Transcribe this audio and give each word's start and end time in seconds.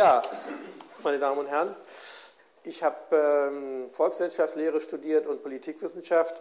Ja, 0.00 0.22
meine 1.02 1.18
Damen 1.18 1.40
und 1.40 1.46
Herren, 1.46 1.76
ich 2.64 2.82
habe 2.82 2.96
ähm, 3.12 3.90
Volkswirtschaftslehre 3.92 4.80
studiert 4.80 5.26
und 5.26 5.42
Politikwissenschaft 5.42 6.40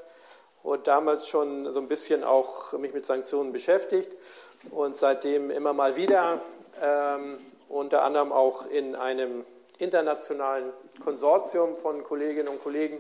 und 0.64 0.88
damals 0.88 1.28
schon 1.28 1.74
so 1.74 1.82
ein 1.82 1.90
bisschen 1.90 2.24
auch 2.24 2.72
mich 2.80 2.94
mit 2.94 3.06
Sanktionen 3.06 3.52
beschäftigt 3.52 4.16
und 4.72 4.96
seitdem 4.96 5.52
immer 5.52 5.74
mal 5.74 5.98
wieder, 5.98 6.40
ähm, 6.82 7.38
unter 7.68 8.04
anderem 8.04 8.32
auch 8.32 8.66
in 8.68 8.96
einem 8.96 9.44
internationalen 9.78 10.72
Konsortium 11.04 11.76
von 11.76 12.02
Kolleginnen 12.06 12.48
und 12.48 12.64
Kollegen, 12.64 12.98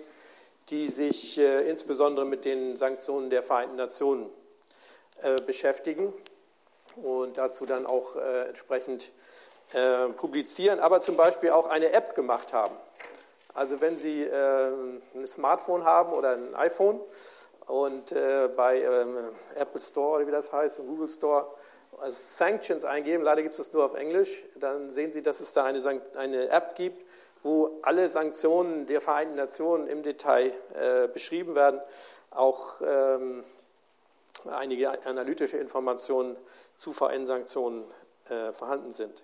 die 0.71 0.89
sich 0.89 1.38
äh, 1.38 1.70
insbesondere 1.70 2.26
mit 2.26 2.44
den 2.44 2.76
Sanktionen 2.76 3.30
der 3.30 3.44
Vereinten 3.44 3.78
Nationen 3.78 4.30
äh, 5.21 5.38
beschäftigen 5.48 6.12
und 6.98 7.38
dazu 7.38 7.66
dann 7.66 7.86
auch 7.86 8.18
äh, 8.18 8.50
entsprechend 8.50 9.14
äh, 9.73 10.07
publizieren, 10.09 10.79
aber 10.79 11.02
zum 11.02 11.15
Beispiel 11.15 11.52
auch 11.52 11.67
eine 11.67 11.91
App 11.91 12.15
gemacht 12.15 12.53
haben. 12.53 12.75
Also 13.53 13.81
wenn 13.81 13.98
Sie 13.98 14.23
äh, 14.23 14.71
ein 15.16 15.27
Smartphone 15.27 15.84
haben 15.84 16.13
oder 16.13 16.34
ein 16.34 16.55
iPhone 16.55 16.99
und 17.67 18.11
äh, 18.11 18.49
bei 18.55 18.81
ähm, 18.81 19.17
Apple 19.55 19.81
Store 19.81 20.17
oder 20.17 20.27
wie 20.27 20.31
das 20.31 20.52
heißt, 20.52 20.77
Google 20.80 21.09
Store, 21.09 21.47
also 21.99 22.17
Sanctions 22.17 22.85
eingeben, 22.85 23.23
leider 23.23 23.41
gibt 23.41 23.53
es 23.53 23.58
das 23.58 23.73
nur 23.73 23.85
auf 23.85 23.95
Englisch, 23.95 24.44
dann 24.55 24.91
sehen 24.91 25.11
Sie, 25.11 25.21
dass 25.21 25.39
es 25.39 25.53
da 25.53 25.66
eine, 25.66 25.81
eine 26.16 26.49
App 26.49 26.75
gibt, 26.75 27.05
wo 27.44 27.80
alle 27.81 28.09
Sanktionen 28.09 28.86
der 28.86 29.02
Vereinten 29.02 29.36
Nationen 29.36 29.88
im 29.88 30.03
Detail 30.03 30.52
äh, 30.73 31.08
beschrieben 31.08 31.55
werden, 31.55 31.81
auch 32.31 32.81
ähm, 32.81 33.44
einige 34.49 35.05
analytische 35.05 35.58
Informationen 35.58 36.38
zu 36.75 36.91
VN-Sanktionen 36.91 37.83
äh, 38.30 38.53
vorhanden 38.53 38.91
sind. 38.91 39.23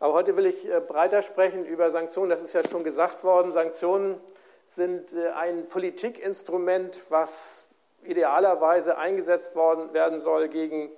Aber 0.00 0.12
heute 0.12 0.36
will 0.36 0.46
ich 0.46 0.68
äh, 0.68 0.80
breiter 0.80 1.22
sprechen 1.22 1.64
über 1.64 1.90
Sanktionen. 1.90 2.30
Das 2.30 2.42
ist 2.42 2.52
ja 2.52 2.66
schon 2.66 2.84
gesagt 2.84 3.24
worden. 3.24 3.50
Sanktionen 3.50 4.20
sind 4.66 5.12
äh, 5.12 5.30
ein 5.30 5.68
Politikinstrument, 5.68 7.00
was 7.08 7.66
idealerweise 8.04 8.96
eingesetzt 8.96 9.56
worden, 9.56 9.92
werden 9.92 10.20
soll 10.20 10.48
gegen 10.48 10.90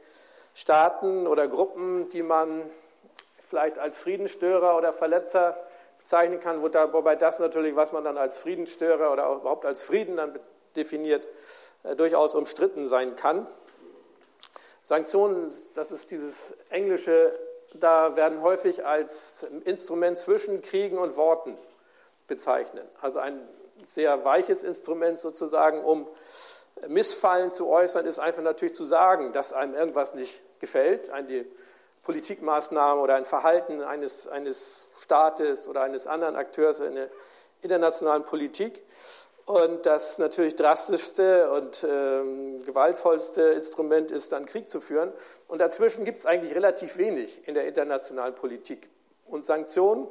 Staaten 0.54 1.26
oder 1.26 1.48
Gruppen, 1.48 2.10
die 2.10 2.22
man 2.22 2.62
vielleicht 3.38 3.78
als 3.78 4.00
Friedensstörer 4.00 4.76
oder 4.76 4.92
Verletzer 4.92 5.56
bezeichnen 5.98 6.40
kann, 6.40 6.62
wobei 6.62 7.16
das 7.16 7.38
natürlich, 7.38 7.76
was 7.76 7.92
man 7.92 8.04
dann 8.04 8.18
als 8.18 8.38
Friedensstörer 8.38 9.12
oder 9.12 9.32
überhaupt 9.32 9.64
als 9.64 9.82
Frieden 9.82 10.16
dann 10.16 10.38
definiert, 10.76 11.26
äh, 11.84 11.96
durchaus 11.96 12.34
umstritten 12.34 12.86
sein 12.86 13.16
kann. 13.16 13.46
Sanktionen, 14.84 15.52
das 15.74 15.90
ist 15.90 16.10
dieses 16.10 16.52
englische 16.68 17.32
da 17.74 18.16
werden 18.16 18.42
häufig 18.42 18.84
als 18.84 19.46
Instrument 19.64 20.16
zwischen 20.16 20.62
Kriegen 20.62 20.98
und 20.98 21.16
Worten 21.16 21.56
bezeichnet. 22.26 22.86
Also 23.00 23.18
ein 23.18 23.40
sehr 23.86 24.24
weiches 24.24 24.64
Instrument 24.64 25.20
sozusagen, 25.20 25.82
um 25.84 26.06
Missfallen 26.88 27.50
zu 27.50 27.68
äußern, 27.68 28.06
ist 28.06 28.18
einfach 28.18 28.42
natürlich 28.42 28.74
zu 28.74 28.84
sagen, 28.84 29.32
dass 29.32 29.52
einem 29.52 29.74
irgendwas 29.74 30.14
nicht 30.14 30.42
gefällt, 30.60 31.10
eine 31.10 31.44
Politikmaßnahme 32.02 33.00
oder 33.00 33.16
ein 33.16 33.24
Verhalten 33.24 33.82
eines, 33.82 34.26
eines 34.26 34.88
Staates 34.98 35.68
oder 35.68 35.82
eines 35.82 36.06
anderen 36.06 36.36
Akteurs 36.36 36.80
in 36.80 36.94
der 36.94 37.08
internationalen 37.62 38.24
Politik. 38.24 38.82
Und 39.50 39.84
das 39.84 40.18
natürlich 40.18 40.54
drastischste 40.54 41.50
und 41.50 41.82
ähm, 41.82 42.64
gewaltvollste 42.64 43.42
Instrument 43.42 44.12
ist 44.12 44.30
dann 44.30 44.46
Krieg 44.46 44.70
zu 44.70 44.78
führen. 44.80 45.12
Und 45.48 45.58
dazwischen 45.58 46.04
gibt 46.04 46.20
es 46.20 46.26
eigentlich 46.26 46.54
relativ 46.54 46.98
wenig 46.98 47.48
in 47.48 47.54
der 47.54 47.66
internationalen 47.66 48.36
Politik. 48.36 48.88
Und 49.26 49.44
Sanktionen, 49.44 50.06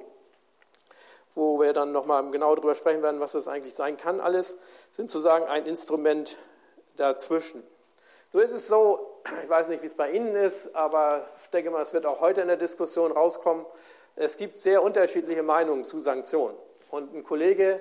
wo 1.35 1.57
wir 1.61 1.71
dann 1.71 1.93
nochmal 1.93 2.29
genau 2.31 2.53
darüber 2.53 2.75
sprechen 2.75 3.01
werden, 3.01 3.21
was 3.21 3.31
das 3.31 3.47
eigentlich 3.47 3.75
sein 3.75 3.95
kann, 3.95 4.19
alles, 4.19 4.57
sind 4.91 5.09
sozusagen 5.09 5.45
ein 5.45 5.65
Instrument 5.65 6.35
dazwischen. 6.97 7.63
Nur 8.33 8.43
ist 8.43 8.51
es 8.51 8.67
so, 8.67 9.21
ich 9.41 9.49
weiß 9.49 9.69
nicht, 9.69 9.83
wie 9.83 9.87
es 9.87 9.93
bei 9.93 10.11
Ihnen 10.11 10.35
ist, 10.35 10.75
aber 10.75 11.25
ich 11.41 11.49
denke 11.49 11.71
mal, 11.71 11.81
es 11.81 11.93
wird 11.93 12.05
auch 12.05 12.19
heute 12.19 12.41
in 12.41 12.49
der 12.49 12.57
Diskussion 12.57 13.13
rauskommen, 13.13 13.65
es 14.17 14.35
gibt 14.35 14.57
sehr 14.57 14.83
unterschiedliche 14.83 15.43
Meinungen 15.43 15.85
zu 15.85 15.97
Sanktionen. 15.97 16.57
Und 16.91 17.15
ein 17.15 17.23
Kollege, 17.23 17.79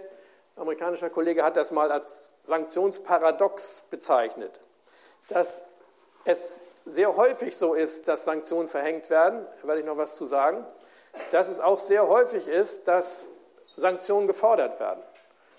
amerikanischer 0.59 1.11
Kollege 1.11 1.43
hat 1.43 1.57
das 1.57 1.71
mal 1.71 1.91
als 1.93 2.31
Sanktionsparadox 2.45 3.85
bezeichnet, 3.91 4.61
dass 5.29 5.65
es 6.25 6.63
sehr 6.85 7.17
häufig 7.17 7.57
so 7.57 7.75
ist, 7.75 8.09
dass 8.09 8.25
Sanktionen 8.25 8.69
verhängt 8.69 9.11
werden, 9.11 9.47
da 9.61 9.69
werde 9.69 9.81
ich 9.81 9.87
noch 9.87 9.97
was 9.97 10.15
zu 10.17 10.25
sagen, 10.25 10.67
dass 11.33 11.49
es 11.49 11.61
auch 11.61 11.79
sehr 11.79 12.09
häufig 12.09 12.49
ist, 12.49 12.89
dass 12.89 13.33
Sanktionen 13.77 14.27
gefordert 14.27 14.81
werden. 14.81 15.03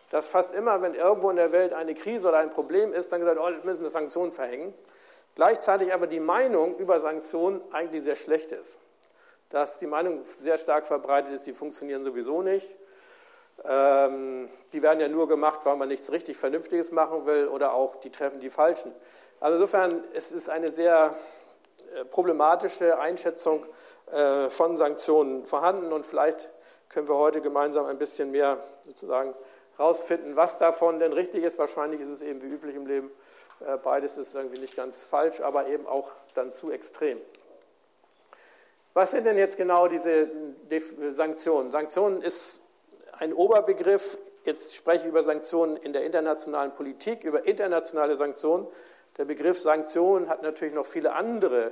Dass 0.10 0.28
fast 0.28 0.54
immer, 0.54 0.82
wenn 0.82 0.96
irgendwo 0.96 1.30
in 1.30 1.36
der 1.36 1.52
Welt 1.52 1.74
eine 1.74 1.94
Krise 1.94 2.28
oder 2.28 2.40
ein 2.40 2.50
Problem 2.50 2.94
ist, 2.94 3.12
dann 3.12 3.20
gesagt, 3.20 3.40
oh, 3.40 3.50
müssen 3.64 3.88
Sanktionen 3.90 4.31
verhängen. 4.31 4.74
Gleichzeitig 5.36 5.94
aber 5.94 6.08
die 6.08 6.20
Meinung 6.20 6.78
über 6.78 7.00
Sanktionen 7.00 7.62
eigentlich 7.72 8.04
sehr 8.04 8.16
schlecht 8.16 8.52
ist. 8.52 8.80
Dass 9.50 9.78
die 9.78 9.88
Meinung 9.88 10.22
sehr 10.38 10.58
stark 10.58 10.88
verbreitet 10.88 11.34
ist, 11.34 11.46
die 11.46 11.54
funktionieren 11.54 12.04
sowieso 12.04 12.42
nicht 12.42 12.68
ähm, 13.66 14.50
die 14.74 14.81
werden 14.81 15.00
ja 15.00 15.08
nur 15.08 15.28
gemacht, 15.28 15.62
weil 15.64 15.75
man 15.75 15.88
nichts 15.88 16.12
richtig 16.12 16.38
Vernünftiges 16.38 16.92
machen 16.92 17.25
will 17.25 17.47
oder 17.47 17.74
auch 17.74 17.96
die 17.97 18.09
treffen 18.09 18.40
die 18.40 18.50
Falschen. 18.50 18.94
Also 19.40 19.56
insofern 19.56 20.03
es 20.14 20.31
ist 20.31 20.50
eine 20.50 20.72
sehr 20.72 21.16
äh, 21.96 22.06
problematische 22.06 23.00
Einschätzung 23.00 23.66
äh, 24.12 24.50
von 24.50 24.78
Sanktionen 24.78 25.46
vorhanden 25.46 25.92
und 25.92 26.06
vielleicht 26.06 26.50
können 26.90 27.08
wir 27.08 27.16
heute 27.16 27.42
gemeinsam 27.42 27.86
ein 27.86 27.98
bisschen 27.98 28.31
mehr 28.31 28.58
sozusagen 28.81 29.34
rausfinden, 29.78 30.36
was 30.36 30.58
davon 30.58 31.00
denn 31.00 31.14
richtig 31.14 31.44
ist. 31.44 31.58
Wahrscheinlich 31.58 32.02
ist 32.02 32.09
es 32.09 32.22
eben 32.22 32.42
wie 32.42 32.48
üblich 32.48 32.75
im 32.75 32.86
Leben, 32.88 33.12
äh, 33.66 33.78
beides 33.78 34.18
ist 34.18 34.36
irgendwie 34.36 34.59
nicht 34.59 34.75
ganz 34.75 35.03
falsch, 35.03 35.42
aber 35.42 35.68
eben 35.68 35.88
auch 35.88 36.12
dann 36.34 36.52
zu 36.52 36.72
extrem. 36.72 37.19
Was 38.94 39.12
sind 39.12 39.25
denn 39.25 39.38
jetzt 39.38 39.58
genau 39.58 39.88
diese 39.88 40.30
Sanktionen? 41.12 41.72
Sanktionen 41.72 42.22
ist 42.22 42.62
ein 43.19 43.34
Oberbegriff. 43.34 44.18
Jetzt 44.46 44.75
spreche 44.75 45.03
ich 45.03 45.09
über 45.09 45.24
Sanktionen 45.24 45.78
in 45.78 45.94
der 45.94 46.03
internationalen 46.03 46.74
Politik, 46.74 47.24
über 47.24 47.46
internationale 47.46 48.16
Sanktionen. 48.16 48.68
Der 49.18 49.25
Begriff 49.25 49.59
Sanktionen 49.59 50.30
hat 50.30 50.41
natürlich 50.41 50.74
noch 50.74 50.85
viele 50.85 51.13
andere 51.13 51.72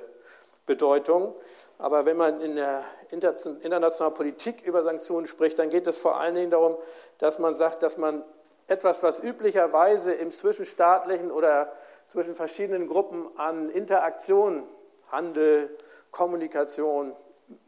Bedeutungen. 0.66 1.34
Aber 1.78 2.06
wenn 2.06 2.18
man 2.18 2.42
in 2.42 2.56
der 2.56 2.84
internationalen 3.12 4.14
Politik 4.14 4.62
über 4.64 4.84
Sanktionen 4.84 5.28
spricht, 5.28 5.58
dann 5.58 5.70
geht 5.70 5.88
es 5.88 5.98
vor 5.98 6.20
allen 6.20 6.36
Dingen 6.36 6.52
darum, 6.52 6.78
dass 7.20 7.40
man 7.40 7.54
sagt, 7.54 7.82
dass 7.84 7.98
man 7.98 8.24
etwas, 8.68 9.02
was 9.02 9.24
üblicherweise 9.24 10.14
im 10.14 10.32
zwischenstaatlichen 10.32 11.32
oder 11.32 11.72
zwischen 12.08 12.36
verschiedenen 12.36 12.88
Gruppen 12.88 13.28
an 13.38 13.70
Interaktion, 13.70 14.64
Handel, 15.10 15.70
Kommunikation 16.12 17.16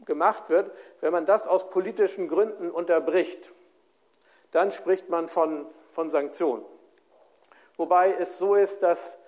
gemacht 0.03 0.49
wird, 0.49 0.71
wenn 0.99 1.13
man 1.13 1.25
das 1.25 1.47
aus 1.47 1.69
politischen 1.69 2.27
Gründen 2.27 2.69
unterbricht, 2.69 3.53
dann 4.51 4.71
spricht 4.71 5.09
man 5.09 5.27
von, 5.27 5.65
von 5.91 6.09
Sanktionen. 6.09 6.63
Wobei 7.77 8.13
es 8.13 8.37
so 8.37 8.55
ist, 8.55 8.83
dass 8.83 9.19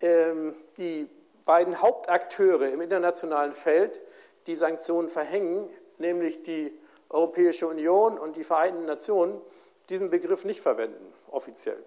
ähm, 0.00 0.54
die 0.76 1.08
beiden 1.44 1.80
Hauptakteure 1.80 2.68
im 2.68 2.80
internationalen 2.80 3.52
Feld, 3.52 4.00
die 4.46 4.54
Sanktionen 4.54 5.08
verhängen, 5.08 5.68
nämlich 5.98 6.42
die 6.42 6.78
Europäische 7.10 7.66
Union 7.66 8.18
und 8.18 8.36
die 8.36 8.44
Vereinten 8.44 8.84
Nationen, 8.86 9.40
diesen 9.88 10.10
Begriff 10.10 10.44
nicht 10.44 10.60
verwenden, 10.60 11.12
offiziell. 11.30 11.82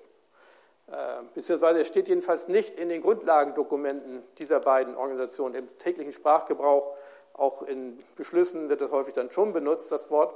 Äh, 0.88 1.24
beziehungsweise 1.34 1.80
er 1.80 1.86
steht 1.86 2.08
jedenfalls 2.08 2.48
nicht 2.48 2.76
in 2.76 2.90
den 2.90 3.02
Grundlagendokumenten 3.02 4.24
dieser 4.38 4.60
beiden 4.60 4.96
Organisationen. 4.96 5.56
Im 5.56 5.78
täglichen 5.78 6.12
Sprachgebrauch, 6.12 6.96
auch 7.34 7.62
in 7.62 7.98
Beschlüssen 8.16 8.68
wird 8.68 8.82
das 8.82 8.92
häufig 8.92 9.14
dann 9.14 9.32
schon 9.32 9.54
benutzt, 9.54 9.92
das 9.92 10.12
Wort, 10.12 10.36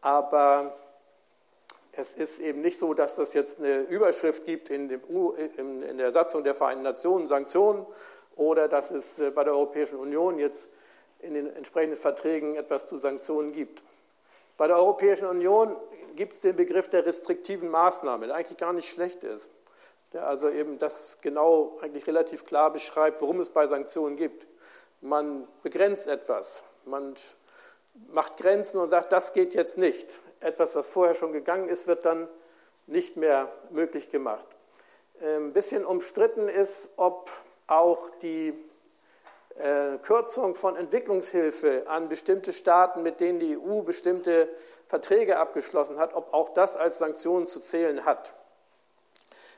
aber 0.00 0.76
es 1.96 2.14
ist 2.14 2.40
eben 2.40 2.60
nicht 2.60 2.78
so, 2.78 2.94
dass 2.94 3.16
das 3.16 3.34
jetzt 3.34 3.58
eine 3.58 3.80
Überschrift 3.80 4.44
gibt 4.44 4.70
in, 4.70 4.90
in, 4.90 5.98
der 5.98 6.12
Satzung 6.12 6.44
der 6.44 6.54
Vereinten 6.54 6.82
Nationen, 6.82 7.26
Sanktionen, 7.26 7.86
oder 8.36 8.68
dass 8.68 8.90
es 8.90 9.18
äh, 9.20 9.30
bei 9.30 9.44
der 9.44 9.52
Europäischen 9.52 9.98
Union 9.98 10.38
jetzt 10.38 10.68
in 11.20 11.34
den 11.34 11.54
entsprechenden 11.54 11.96
Verträgen 11.96 12.56
etwas 12.56 12.88
zu 12.88 12.96
Sanktionen 12.96 13.52
gibt. 13.52 13.82
Bei 14.56 14.66
der 14.66 14.76
Europäischen 14.76 15.26
Union 15.26 15.76
gibt 16.16 16.32
es 16.32 16.40
den 16.40 16.56
Begriff 16.56 16.88
der 16.88 17.06
restriktiven 17.06 17.68
Maßnahme, 17.70 18.26
der 18.26 18.36
eigentlich 18.36 18.58
gar 18.58 18.72
nicht 18.72 18.88
schlecht 18.88 19.24
ist. 19.24 19.50
Der 20.12 20.26
also 20.26 20.48
eben 20.48 20.78
das 20.78 21.18
genau 21.22 21.78
eigentlich 21.80 22.06
relativ 22.06 22.44
klar 22.44 22.72
beschreibt, 22.72 23.20
worum 23.20 23.40
es 23.40 23.50
bei 23.50 23.66
Sanktionen 23.66 24.16
gibt. 24.16 24.46
Man 25.00 25.46
begrenzt 25.62 26.06
etwas, 26.06 26.64
man 26.84 27.14
macht 28.12 28.36
Grenzen 28.36 28.78
und 28.78 28.88
sagt, 28.88 29.12
das 29.12 29.32
geht 29.32 29.54
jetzt 29.54 29.78
nicht 29.78 30.20
etwas, 30.44 30.76
was 30.76 30.86
vorher 30.88 31.14
schon 31.14 31.32
gegangen 31.32 31.68
ist, 31.68 31.86
wird 31.86 32.04
dann 32.04 32.28
nicht 32.86 33.16
mehr 33.16 33.50
möglich 33.70 34.10
gemacht. 34.10 34.46
Ein 35.20 35.26
ähm, 35.26 35.52
bisschen 35.52 35.84
umstritten 35.84 36.48
ist, 36.48 36.90
ob 36.96 37.30
auch 37.66 38.10
die 38.20 38.52
äh, 39.56 39.98
Kürzung 40.02 40.54
von 40.54 40.76
Entwicklungshilfe 40.76 41.84
an 41.86 42.08
bestimmte 42.08 42.52
Staaten, 42.52 43.02
mit 43.02 43.20
denen 43.20 43.38
die 43.40 43.56
EU 43.56 43.82
bestimmte 43.82 44.48
Verträge 44.86 45.38
abgeschlossen 45.38 45.98
hat, 45.98 46.14
ob 46.14 46.34
auch 46.34 46.50
das 46.50 46.76
als 46.76 46.98
Sanktionen 46.98 47.46
zu 47.46 47.60
zählen 47.60 48.04
hat. 48.04 48.34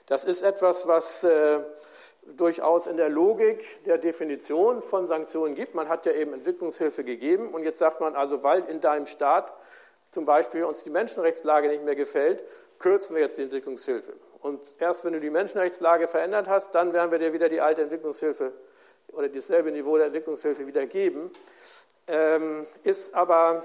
Das 0.06 0.24
ist 0.24 0.42
etwas, 0.42 0.86
was 0.86 1.24
äh, 1.24 1.60
durchaus 2.36 2.86
in 2.86 2.96
der 2.96 3.08
Logik 3.08 3.84
der 3.84 3.98
Definition 3.98 4.82
von 4.82 5.06
Sanktionen 5.06 5.54
gibt. 5.54 5.74
Man 5.74 5.88
hat 5.88 6.06
ja 6.06 6.12
eben 6.12 6.32
Entwicklungshilfe 6.32 7.02
gegeben 7.02 7.52
und 7.54 7.64
jetzt 7.64 7.78
sagt 7.78 8.00
man 8.00 8.14
also, 8.14 8.44
weil 8.44 8.64
in 8.66 8.80
deinem 8.80 9.06
Staat 9.06 9.52
zum 10.10 10.24
Beispiel 10.24 10.64
uns 10.64 10.82
die 10.82 10.90
Menschenrechtslage 10.90 11.68
nicht 11.68 11.84
mehr 11.84 11.96
gefällt, 11.96 12.42
kürzen 12.78 13.16
wir 13.16 13.22
jetzt 13.22 13.38
die 13.38 13.42
Entwicklungshilfe. 13.42 14.14
Und 14.40 14.74
erst 14.78 15.04
wenn 15.04 15.12
du 15.12 15.20
die 15.20 15.30
Menschenrechtslage 15.30 16.06
verändert 16.06 16.46
hast, 16.46 16.74
dann 16.74 16.92
werden 16.92 17.10
wir 17.10 17.18
dir 17.18 17.32
wieder 17.32 17.48
die 17.48 17.60
alte 17.60 17.82
Entwicklungshilfe 17.82 18.52
oder 19.08 19.28
dasselbe 19.28 19.72
Niveau 19.72 19.96
der 19.96 20.06
Entwicklungshilfe 20.06 20.66
wieder 20.66 20.86
geben. 20.86 21.30
Ähm, 22.06 22.66
ist 22.84 23.14
aber 23.14 23.64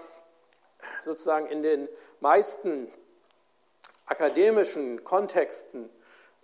sozusagen 1.03 1.45
in 1.47 1.61
den 1.61 1.87
meisten 2.19 2.91
akademischen 4.05 5.03
Kontexten 5.03 5.89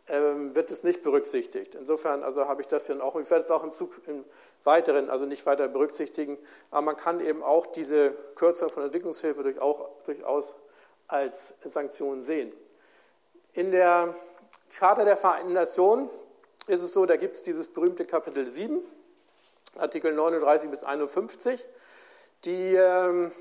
ähm, 0.07 0.55
wird 0.55 0.71
es 0.71 0.83
nicht 0.83 1.03
berücksichtigt. 1.03 1.75
Insofern 1.75 2.23
also 2.23 2.47
habe 2.47 2.61
ich 2.61 2.67
das 2.67 2.85
dann 2.85 3.01
auch, 3.01 3.15
ich 3.15 3.29
werde 3.29 3.45
es 3.45 3.51
auch 3.51 3.63
im, 3.63 3.71
Zug, 3.71 3.99
im 4.07 4.23
Weiteren 4.67 5.09
also 5.09 5.25
nicht 5.25 5.45
weiter 5.47 5.67
berücksichtigen, 5.67 6.37
aber 6.69 6.81
man 6.81 6.97
kann 6.97 7.19
eben 7.19 7.41
auch 7.41 7.65
diese 7.65 8.11
Kürzung 8.35 8.69
von 8.69 8.83
Entwicklungshilfe 8.83 9.41
durch 9.41 9.59
auch, 9.59 9.89
durchaus 10.03 10.55
als 11.07 11.55
Sanktion 11.61 12.23
sehen. 12.23 12.53
In 13.53 13.71
der 13.71 14.13
Charta 14.77 15.05
der 15.05 15.17
Vereinten 15.17 15.53
Nationen 15.53 16.09
ist 16.67 16.83
es 16.83 16.93
so, 16.93 17.05
da 17.05 17.15
gibt 17.15 17.35
es 17.35 17.41
dieses 17.41 17.67
berühmte 17.67 18.05
Kapitel 18.05 18.47
7, 18.47 18.81
Artikel 19.77 20.13
39 20.13 20.69
bis 20.69 20.83
51, 20.83 21.65
die 22.45 22.75
ähm, 22.75 23.31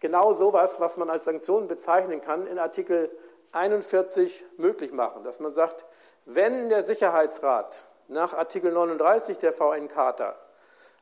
genau 0.00 0.32
sowas, 0.34 0.80
was 0.80 0.96
man 0.96 1.08
als 1.08 1.24
Sanktionen 1.24 1.68
bezeichnen 1.68 2.20
kann, 2.20 2.46
in 2.46 2.58
Artikel 2.58 3.10
41 3.52 4.44
möglich 4.56 4.92
machen, 4.92 5.24
dass 5.24 5.40
man 5.40 5.52
sagt, 5.52 5.84
wenn 6.24 6.68
der 6.68 6.82
Sicherheitsrat 6.82 7.86
nach 8.08 8.34
Artikel 8.34 8.72
39 8.72 9.38
der 9.38 9.52
VN-Charta 9.52 10.36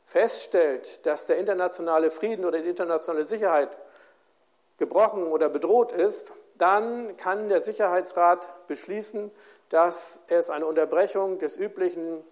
feststellt, 0.04 1.06
dass 1.06 1.26
der 1.26 1.38
internationale 1.38 2.10
Frieden 2.10 2.44
oder 2.44 2.58
die 2.60 2.68
internationale 2.68 3.24
Sicherheit 3.24 3.68
gebrochen 4.76 5.24
oder 5.28 5.48
bedroht 5.48 5.92
ist, 5.92 6.32
dann 6.58 7.16
kann 7.16 7.48
der 7.48 7.60
Sicherheitsrat 7.60 8.66
beschließen, 8.66 9.30
dass 9.68 10.20
es 10.26 10.50
eine 10.50 10.66
Unterbrechung 10.66 11.38
des 11.38 11.56
üblichen 11.56 12.24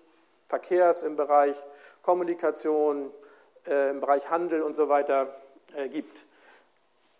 Verkehrs 0.49 1.05
im 1.05 1.15
Bereich 1.15 1.57
Kommunikation, 2.03 3.13
äh, 3.67 3.91
im 3.91 4.01
Bereich 4.01 4.29
Handel 4.29 4.63
und 4.63 4.75
so 4.75 4.89
weiter 4.89 5.29
äh, 5.77 5.89
gibt. 5.89 6.25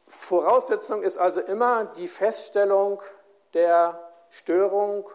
Voraussetzung 0.09 1.03
ist 1.03 1.19
also 1.19 1.41
immer 1.41 1.85
die 1.85 2.09
Feststellung 2.09 3.01
der 3.55 4.01
Störung 4.31 5.09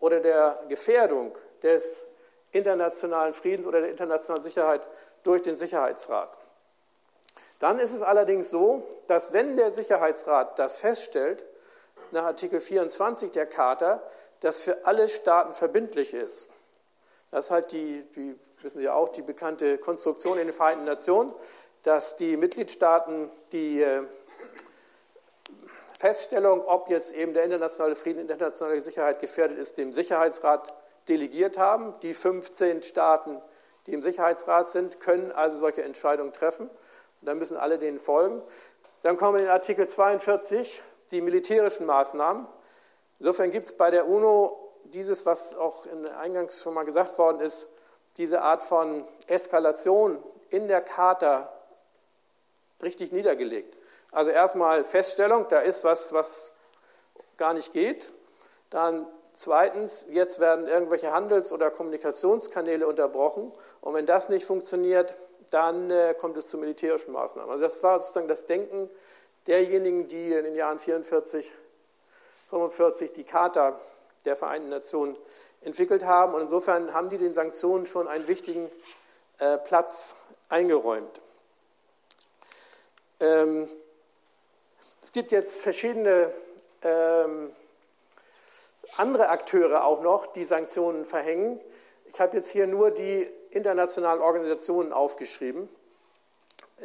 oder 0.00 0.20
der 0.20 0.58
Gefährdung 0.68 1.36
des 1.62 2.06
internationalen 2.52 3.34
Friedens 3.34 3.66
oder 3.66 3.80
der 3.80 3.90
internationalen 3.90 4.42
Sicherheit 4.42 4.86
durch 5.22 5.42
den 5.42 5.56
Sicherheitsrat. 5.56 6.36
Dann 7.58 7.78
ist 7.78 7.92
es 7.92 8.02
allerdings 8.02 8.50
so, 8.50 8.82
dass 9.06 9.32
wenn 9.32 9.56
der 9.56 9.70
Sicherheitsrat 9.70 10.58
das 10.58 10.78
feststellt, 10.80 11.44
nach 12.10 12.24
Artikel 12.24 12.60
24 12.60 13.30
der 13.30 13.46
Charta, 13.46 14.02
das 14.40 14.62
für 14.62 14.86
alle 14.86 15.08
Staaten 15.08 15.54
verbindlich 15.54 16.14
ist. 16.14 16.48
Das 17.30 17.46
ist 17.46 17.50
halt 17.50 17.72
die, 17.72 18.02
die 18.16 18.34
wissen 18.62 18.78
Sie 18.78 18.84
ja 18.84 18.94
auch, 18.94 19.10
die 19.10 19.22
bekannte 19.22 19.78
Konstruktion 19.78 20.38
in 20.38 20.46
den 20.46 20.54
Vereinten 20.54 20.84
Nationen, 20.84 21.32
dass 21.82 22.16
die 22.16 22.36
Mitgliedstaaten 22.36 23.30
die 23.52 23.82
äh, 23.82 24.02
Feststellung, 25.98 26.64
ob 26.66 26.88
jetzt 26.88 27.12
eben 27.12 27.34
der 27.34 27.44
internationale 27.44 27.94
Frieden, 27.94 28.20
internationale 28.20 28.80
Sicherheit 28.80 29.20
gefährdet 29.20 29.58
ist, 29.58 29.78
dem 29.78 29.92
Sicherheitsrat 29.92 30.74
delegiert 31.08 31.58
haben. 31.58 31.94
Die 32.00 32.14
15 32.14 32.82
Staaten, 32.82 33.40
die 33.86 33.92
im 33.92 34.02
Sicherheitsrat 34.02 34.68
sind, 34.68 35.00
können 35.00 35.32
also 35.32 35.58
solche 35.58 35.82
Entscheidungen 35.82 36.32
treffen. 36.32 36.68
Und 36.68 37.26
dann 37.26 37.38
müssen 37.38 37.56
alle 37.56 37.78
denen 37.78 37.98
folgen. 37.98 38.42
Dann 39.02 39.16
kommen 39.16 39.40
in 39.40 39.48
Artikel 39.48 39.88
42 39.88 40.82
die 41.10 41.20
militärischen 41.20 41.86
Maßnahmen. 41.86 42.46
Insofern 43.18 43.50
gibt 43.50 43.66
es 43.66 43.76
bei 43.76 43.90
der 43.90 44.08
UNO 44.08 44.56
dieses, 44.84 45.26
was 45.26 45.54
auch 45.54 45.86
eingangs 46.18 46.62
schon 46.62 46.74
mal 46.74 46.84
gesagt 46.84 47.18
worden 47.18 47.40
ist, 47.40 47.68
diese 48.16 48.42
Art 48.42 48.62
von 48.62 49.04
Eskalation 49.26 50.22
in 50.48 50.68
der 50.68 50.80
Charta 50.80 51.52
richtig 52.82 53.12
niedergelegt. 53.12 53.76
Also 54.12 54.30
erstmal 54.30 54.84
Feststellung, 54.84 55.46
da 55.48 55.60
ist 55.60 55.84
was, 55.84 56.12
was 56.12 56.52
gar 57.36 57.54
nicht 57.54 57.72
geht. 57.72 58.10
Dann 58.70 59.06
zweitens, 59.40 60.06
jetzt 60.10 60.38
werden 60.38 60.68
irgendwelche 60.68 61.12
Handels- 61.12 61.50
oder 61.50 61.70
Kommunikationskanäle 61.70 62.86
unterbrochen. 62.86 63.50
Und 63.80 63.94
wenn 63.94 64.04
das 64.04 64.28
nicht 64.28 64.44
funktioniert, 64.44 65.16
dann 65.50 65.90
äh, 65.90 66.14
kommt 66.18 66.36
es 66.36 66.48
zu 66.48 66.58
militärischen 66.58 67.12
Maßnahmen. 67.12 67.50
Also 67.50 67.62
das 67.62 67.82
war 67.82 68.00
sozusagen 68.02 68.28
das 68.28 68.44
Denken 68.44 68.90
derjenigen, 69.46 70.08
die 70.08 70.32
in 70.32 70.44
den 70.44 70.54
Jahren 70.54 70.78
44, 70.78 71.50
45 72.50 73.12
die 73.12 73.24
Charta 73.24 73.80
der 74.26 74.36
Vereinten 74.36 74.68
Nationen 74.68 75.16
entwickelt 75.62 76.04
haben. 76.04 76.34
Und 76.34 76.42
insofern 76.42 76.92
haben 76.92 77.08
die 77.08 77.16
den 77.16 77.32
Sanktionen 77.32 77.86
schon 77.86 78.08
einen 78.08 78.28
wichtigen 78.28 78.70
äh, 79.38 79.56
Platz 79.56 80.16
eingeräumt. 80.50 81.18
Ähm, 83.20 83.68
es 85.02 85.12
gibt 85.12 85.32
jetzt 85.32 85.62
verschiedene 85.62 86.30
ähm, 86.82 87.52
andere 89.00 89.30
Akteure 89.30 89.84
auch 89.84 90.02
noch, 90.02 90.26
die 90.26 90.44
Sanktionen 90.44 91.06
verhängen. 91.06 91.58
Ich 92.04 92.20
habe 92.20 92.36
jetzt 92.36 92.50
hier 92.50 92.66
nur 92.66 92.90
die 92.90 93.26
internationalen 93.50 94.20
Organisationen 94.20 94.92
aufgeschrieben. 94.92 95.68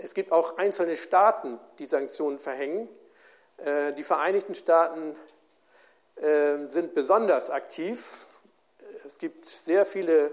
Es 0.01 0.13
gibt 0.13 0.31
auch 0.31 0.57
einzelne 0.57 0.95
Staaten, 0.95 1.59
die 1.77 1.85
Sanktionen 1.85 2.39
verhängen. 2.39 2.87
Äh, 3.57 3.93
die 3.93 4.03
Vereinigten 4.03 4.55
Staaten 4.55 5.15
äh, 6.15 6.65
sind 6.67 6.95
besonders 6.95 7.49
aktiv. 7.49 8.27
Es 9.05 9.19
gibt 9.19 9.45
sehr 9.45 9.85
viele, 9.85 10.31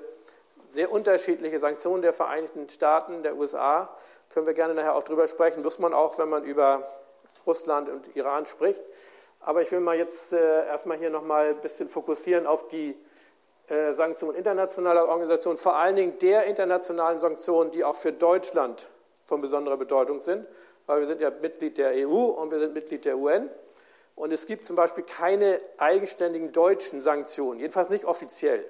sehr 0.68 0.90
unterschiedliche 0.92 1.58
Sanktionen 1.58 2.02
der 2.02 2.12
Vereinigten 2.12 2.68
Staaten, 2.68 3.24
der 3.24 3.36
USA. 3.36 3.94
Können 4.30 4.46
wir 4.46 4.54
gerne 4.54 4.74
nachher 4.74 4.94
auch 4.94 5.02
drüber 5.02 5.26
sprechen. 5.26 5.62
Muss 5.62 5.80
man 5.80 5.94
auch, 5.94 6.16
wenn 6.18 6.28
man 6.28 6.44
über 6.44 6.86
Russland 7.44 7.88
und 7.88 8.14
Iran 8.14 8.46
spricht. 8.46 8.82
Aber 9.44 9.60
ich 9.60 9.72
will 9.72 9.80
mal 9.80 9.96
jetzt 9.96 10.32
äh, 10.32 10.66
erstmal 10.66 10.98
hier 10.98 11.10
nochmal 11.10 11.48
ein 11.48 11.60
bisschen 11.60 11.88
fokussieren 11.88 12.46
auf 12.46 12.68
die 12.68 12.96
äh, 13.68 13.92
Sanktionen 13.92 14.36
internationaler 14.36 15.08
Organisationen, 15.08 15.58
vor 15.58 15.76
allen 15.76 15.96
Dingen 15.96 16.18
der 16.18 16.44
internationalen 16.44 17.18
Sanktionen, 17.18 17.70
die 17.72 17.84
auch 17.84 17.96
für 17.96 18.12
Deutschland 18.12 18.88
von 19.24 19.40
besonderer 19.40 19.76
Bedeutung 19.76 20.20
sind, 20.20 20.46
weil 20.86 21.00
wir 21.00 21.06
sind 21.06 21.20
ja 21.20 21.30
Mitglied 21.30 21.76
der 21.76 21.92
EU 22.06 22.24
und 22.26 22.50
wir 22.52 22.60
sind 22.60 22.72
Mitglied 22.74 23.04
der 23.04 23.18
UN. 23.18 23.50
Und 24.14 24.32
es 24.32 24.46
gibt 24.46 24.64
zum 24.64 24.76
Beispiel 24.76 25.04
keine 25.04 25.60
eigenständigen 25.78 26.52
deutschen 26.52 27.00
Sanktionen, 27.00 27.60
jedenfalls 27.60 27.88
nicht 27.88 28.04
offiziell. 28.04 28.64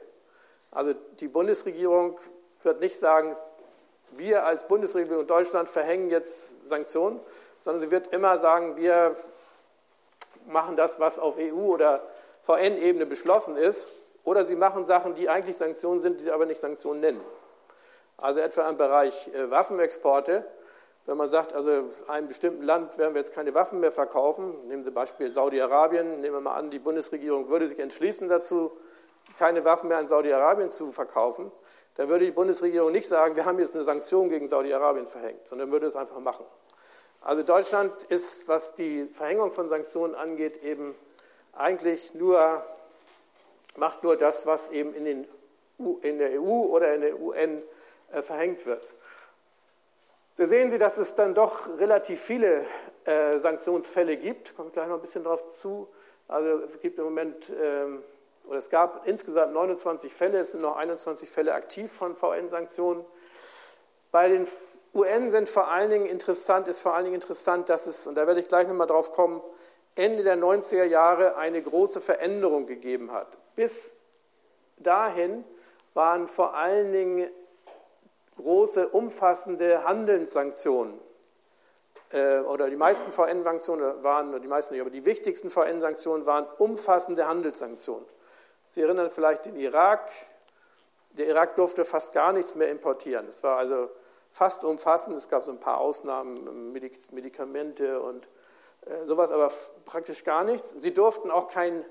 Also 0.71 0.95
die 1.21 1.29
Bundesregierung 1.29 2.19
wird 2.63 2.81
nicht 2.81 2.99
sagen, 2.99 3.37
wir 4.13 4.47
als 4.47 4.69
Bundesregierung 4.69 5.27
Deutschland 5.27 5.69
verhängen 5.69 6.11
jetzt 6.11 6.67
Sanktionen, 6.67 7.21
sondern 7.59 7.83
sie 7.83 7.91
wird 7.91 8.09
immer 8.09 8.39
sagen, 8.39 8.77
wir 8.77 9.17
machen 10.47 10.77
das, 10.77 11.01
was 11.01 11.19
auf 11.19 11.39
EU- 11.39 11.73
oder 11.73 12.03
VN-Ebene 12.43 13.07
beschlossen 13.07 13.57
ist, 13.57 13.89
oder 14.25 14.45
sie 14.45 14.57
machen 14.57 14.85
Sachen, 14.85 15.15
die 15.15 15.29
eigentlich 15.29 15.57
Sanktionen 15.57 16.01
sind, 16.01 16.21
die 16.21 16.25
sie 16.25 16.31
aber 16.31 16.47
nicht 16.47 16.61
Sanktionen 16.61 17.01
nennen. 17.01 17.21
Also 18.19 18.41
etwa 18.41 18.69
im 18.69 18.77
Bereich 18.77 19.31
äh, 19.35 19.51
Waffenexporte, 19.51 20.45
wenn 21.07 21.17
man 21.17 21.29
sagt, 21.29 21.53
also 21.53 21.89
einem 22.07 22.29
bestimmten 22.29 22.63
Land 22.63 22.97
werden 22.97 23.15
wir 23.15 23.21
jetzt 23.21 23.35
keine 23.35 23.55
Waffen 23.55 23.81
mehr 23.81 23.91
verkaufen, 23.91 24.55
nehmen 24.69 24.85
Sie 24.85 24.93
Beispiel 24.93 25.33
Saudi-Arabien, 25.33 26.21
nehmen 26.21 26.37
wir 26.37 26.41
mal 26.41 26.55
an, 26.55 26.71
die 26.71 26.79
Bundesregierung 26.79 27.49
würde 27.49 27.67
sich 27.67 27.81
entschließen 27.81 28.29
dazu, 28.29 28.71
keine 29.37 29.65
Waffen 29.65 29.89
mehr 29.89 29.99
an 29.99 30.07
Saudi-Arabien 30.07 30.71
zu 30.71 30.93
verkaufen, 30.93 31.51
dann 31.97 32.09
würde 32.09 32.25
die 32.27 32.31
Bundesregierung 32.31 32.93
nicht 32.93 33.09
sagen, 33.09 33.35
wir 33.35 33.45
haben 33.45 33.59
jetzt 33.59 33.75
eine 33.75 33.85
Sanktion 33.85 34.29
gegen 34.29 34.47
Saudi-Arabien 34.47 35.09
verhängt, 35.09 35.47
sondern 35.49 35.73
würde 35.73 35.87
es 35.87 35.97
einfach 35.97 36.21
machen. 36.21 36.45
Also 37.25 37.45
Deutschland 37.45 38.03
ist, 38.05 38.49
was 38.49 38.75
die 38.75 39.07
Verhängung 39.13 39.53
von 39.53 39.69
Sanktionen 39.69 40.15
angeht, 40.17 40.63
eben 40.65 40.95
eigentlich 41.53 42.15
nur, 42.15 42.65
macht 43.77 44.03
nur 44.03 44.17
das, 44.17 44.45
was 44.45 44.71
eben 44.71 44.93
in, 44.95 45.05
den, 45.05 45.29
in 46.03 46.19
der 46.19 46.41
EU 46.41 46.65
oder 46.65 46.95
in 46.95 47.01
der 47.01 47.21
UN 47.21 47.63
äh, 48.11 48.23
verhängt 48.23 48.67
wird. 48.67 48.87
Da 50.37 50.47
sehen 50.47 50.71
Sie, 50.71 50.79
dass 50.79 50.99
es 50.99 51.15
dann 51.15 51.35
doch 51.35 51.79
relativ 51.79 52.21
viele 52.21 52.65
äh, 53.05 53.39
Sanktionsfälle 53.39 54.17
gibt. 54.17 54.57
Kommt 54.57 54.73
gleich 54.73 54.89
noch 54.89 54.97
ein 54.97 55.01
bisschen 55.01 55.23
darauf 55.23 55.47
zu. 55.47 55.89
Also 56.27 56.65
es 56.65 56.81
gibt 56.81 56.99
im 56.99 57.05
Moment 57.05 57.53
ähm, 57.61 58.03
oder 58.47 58.59
es 58.59 58.71
gab 58.71 59.07
insgesamt 59.07 59.53
29 59.53 60.13
Fälle, 60.13 60.41
es 60.41 60.51
sind 60.51 60.63
noch 60.63 60.77
21 60.77 61.31
Fälle 61.31 61.55
aktiv 61.55 61.93
von 61.93 62.17
VN-Sanktionen. 62.17 63.05
Bei 64.11 64.29
den 64.29 64.47
UN 64.95 65.31
sind 65.31 65.49
vor 65.49 65.69
allen 65.69 65.91
Dingen 65.91 66.07
interessant, 66.07 66.69
ist 66.69 66.81
vor 66.81 66.95
allen 66.95 67.05
Dingen 67.05 67.15
interessant, 67.15 67.69
dass 67.69 67.87
es, 67.87 68.07
und 68.07 68.15
da 68.15 68.27
werde 68.27 68.41
ich 68.41 68.49
gleich 68.49 68.69
nochmal 68.69 68.87
drauf 68.87 69.13
kommen, 69.13 69.43
Ende 69.95 70.23
der 70.23 70.37
90er 70.37 70.85
Jahre 70.85 71.37
eine 71.37 71.63
große 71.63 72.01
Veränderung 72.01 72.67
gegeben 72.67 73.13
hat. 73.13 73.39
Bis 73.55 73.95
dahin 74.79 75.45
waren 75.95 76.29
vor 76.29 76.55
allen 76.55 76.93
Dingen 76.93 77.31
große, 78.37 78.89
umfassende 78.89 79.85
Handelssanktionen 79.85 80.99
äh, 82.13 82.39
oder 82.41 82.71
die 82.71 82.77
meisten 82.77 83.13
VN-Sanktionen 83.13 84.03
waren, 84.03 84.41
die 84.41 84.49
meisten 84.49 84.75
nicht, 84.75 84.81
aber 84.81 84.91
die 84.91 85.05
wichtigsten 85.05 85.51
VN-Sanktionen 85.51 86.27
waren 86.27 86.47
umfassende 86.59 87.27
Handelssanktionen. 87.27 88.07
Sie 88.69 88.81
erinnern 88.81 89.11
vielleicht 89.11 89.45
den 89.47 89.57
Irak. 89.57 90.11
Der 91.11 91.27
Irak 91.27 91.57
durfte 91.57 91.85
fast 91.85 92.15
gar 92.15 92.33
nichts 92.33 92.55
mehr 92.55 92.71
importieren. 92.71 93.29
Es 93.29 93.43
war 93.43 93.59
also 93.59 93.91
fast 94.33 94.65
umfassend. 94.65 95.17
Es 95.17 95.29
gab 95.29 95.45
so 95.45 95.53
ein 95.53 95.61
paar 95.61 95.79
Ausnahmen, 95.79 96.73
Medikamente 96.73 98.01
und 98.01 98.27
äh, 98.87 99.05
sowas, 99.05 99.31
aber 99.31 99.53
praktisch 99.85 100.25
gar 100.25 100.43
nichts. 100.45 100.71
Sie 100.71 100.93
durften 100.93 101.31
auch 101.31 101.49
kein 101.49 101.85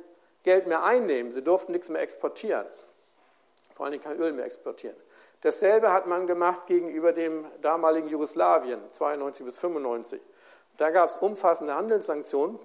Geld 0.43 0.67
mehr 0.67 0.83
einnehmen. 0.83 1.33
Sie 1.33 1.43
durften 1.43 1.71
nichts 1.71 1.89
mehr 1.89 2.01
exportieren. 2.01 2.65
Vor 3.73 3.85
allem 3.85 3.99
kein 4.01 4.17
Öl 4.17 4.33
mehr 4.33 4.45
exportieren. 4.45 4.97
Dasselbe 5.41 5.91
hat 5.91 6.05
man 6.05 6.27
gemacht 6.27 6.67
gegenüber 6.67 7.13
dem 7.13 7.45
damaligen 7.61 8.09
Jugoslawien, 8.09 8.79
92 8.91 9.45
bis 9.45 9.57
95. 9.57 10.21
Da 10.77 10.91
gab 10.91 11.09
es 11.09 11.17
umfassende 11.17 11.75
Handelssanktionen. 11.75 12.59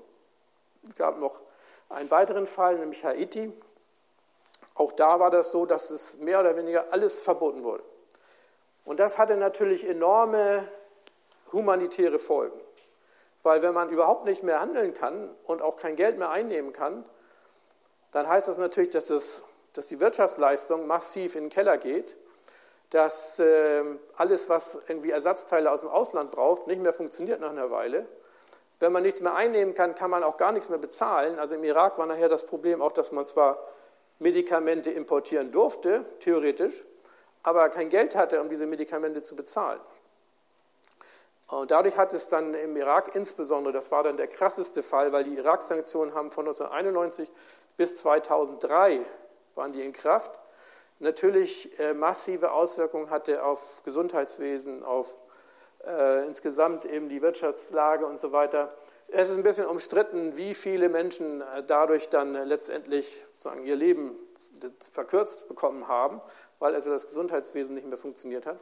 Es 0.88 0.94
gab 0.96 1.18
noch 1.18 1.40
einen 1.88 2.10
weiteren 2.10 2.46
Fall, 2.46 2.78
nämlich 2.78 3.04
Haiti. 3.04 3.52
Auch 4.74 4.92
da 4.92 5.18
war 5.20 5.30
das 5.30 5.52
so, 5.52 5.64
dass 5.64 5.90
es 5.90 6.18
mehr 6.18 6.40
oder 6.40 6.54
weniger 6.56 6.92
alles 6.92 7.22
verboten 7.22 7.62
wurde. 7.62 7.82
Und 8.86 9.00
das 9.00 9.18
hatte 9.18 9.36
natürlich 9.36 9.86
enorme 9.86 10.66
humanitäre 11.52 12.18
Folgen. 12.18 12.58
Weil 13.42 13.60
wenn 13.60 13.74
man 13.74 13.90
überhaupt 13.90 14.24
nicht 14.24 14.42
mehr 14.42 14.60
handeln 14.60 14.94
kann 14.94 15.28
und 15.44 15.60
auch 15.60 15.76
kein 15.76 15.96
Geld 15.96 16.18
mehr 16.18 16.30
einnehmen 16.30 16.72
kann, 16.72 17.04
dann 18.12 18.28
heißt 18.28 18.48
das 18.48 18.58
natürlich, 18.58 18.90
dass, 18.90 19.10
es, 19.10 19.42
dass 19.74 19.88
die 19.88 20.00
Wirtschaftsleistung 20.00 20.86
massiv 20.86 21.34
in 21.34 21.44
den 21.44 21.50
Keller 21.50 21.76
geht, 21.76 22.16
dass 22.90 23.40
äh, 23.40 23.82
alles, 24.16 24.48
was 24.48 24.80
irgendwie 24.88 25.10
Ersatzteile 25.10 25.70
aus 25.70 25.80
dem 25.80 25.90
Ausland 25.90 26.30
braucht, 26.30 26.68
nicht 26.68 26.80
mehr 26.80 26.92
funktioniert 26.92 27.40
nach 27.40 27.50
einer 27.50 27.70
Weile. 27.72 28.06
Wenn 28.78 28.92
man 28.92 29.02
nichts 29.02 29.20
mehr 29.20 29.34
einnehmen 29.34 29.74
kann, 29.74 29.96
kann 29.96 30.10
man 30.10 30.22
auch 30.22 30.36
gar 30.36 30.52
nichts 30.52 30.68
mehr 30.68 30.78
bezahlen. 30.78 31.40
Also 31.40 31.56
im 31.56 31.64
Irak 31.64 31.98
war 31.98 32.06
nachher 32.06 32.28
das 32.28 32.46
Problem 32.46 32.80
auch, 32.80 32.92
dass 32.92 33.10
man 33.10 33.24
zwar 33.24 33.58
Medikamente 34.20 34.90
importieren 34.90 35.50
durfte, 35.50 36.04
theoretisch, 36.20 36.84
aber 37.46 37.68
kein 37.68 37.90
Geld 37.90 38.16
hatte, 38.16 38.40
um 38.40 38.48
diese 38.48 38.66
Medikamente 38.66 39.22
zu 39.22 39.36
bezahlen. 39.36 39.80
Und 41.46 41.70
dadurch 41.70 41.96
hat 41.96 42.12
es 42.12 42.28
dann 42.28 42.54
im 42.54 42.76
Irak 42.76 43.14
insbesondere, 43.14 43.72
das 43.72 43.92
war 43.92 44.02
dann 44.02 44.16
der 44.16 44.26
krasseste 44.26 44.82
Fall, 44.82 45.12
weil 45.12 45.22
die 45.22 45.36
Irak-Sanktionen 45.36 46.12
haben 46.12 46.32
von 46.32 46.44
1991 46.44 47.30
bis 47.76 47.98
2003 47.98 49.00
waren 49.54 49.72
die 49.72 49.80
in 49.80 49.92
Kraft, 49.92 50.32
natürlich 50.98 51.78
äh, 51.78 51.94
massive 51.94 52.50
Auswirkungen 52.50 53.10
hatte 53.10 53.44
auf 53.44 53.84
Gesundheitswesen, 53.84 54.82
auf 54.82 55.14
äh, 55.86 56.26
insgesamt 56.26 56.84
eben 56.84 57.08
die 57.08 57.22
Wirtschaftslage 57.22 58.06
und 58.06 58.18
so 58.18 58.32
weiter. 58.32 58.74
Es 59.06 59.30
ist 59.30 59.36
ein 59.36 59.44
bisschen 59.44 59.66
umstritten, 59.66 60.36
wie 60.36 60.52
viele 60.52 60.88
Menschen 60.88 61.42
äh, 61.42 61.62
dadurch 61.64 62.08
dann 62.08 62.32
letztendlich 62.32 63.24
sozusagen 63.28 63.64
ihr 63.64 63.76
Leben 63.76 64.18
verkürzt 64.90 65.48
bekommen 65.48 65.88
haben, 65.88 66.20
weil 66.58 66.74
also 66.74 66.90
das 66.90 67.06
Gesundheitswesen 67.06 67.74
nicht 67.74 67.86
mehr 67.86 67.98
funktioniert 67.98 68.46
hat. 68.46 68.58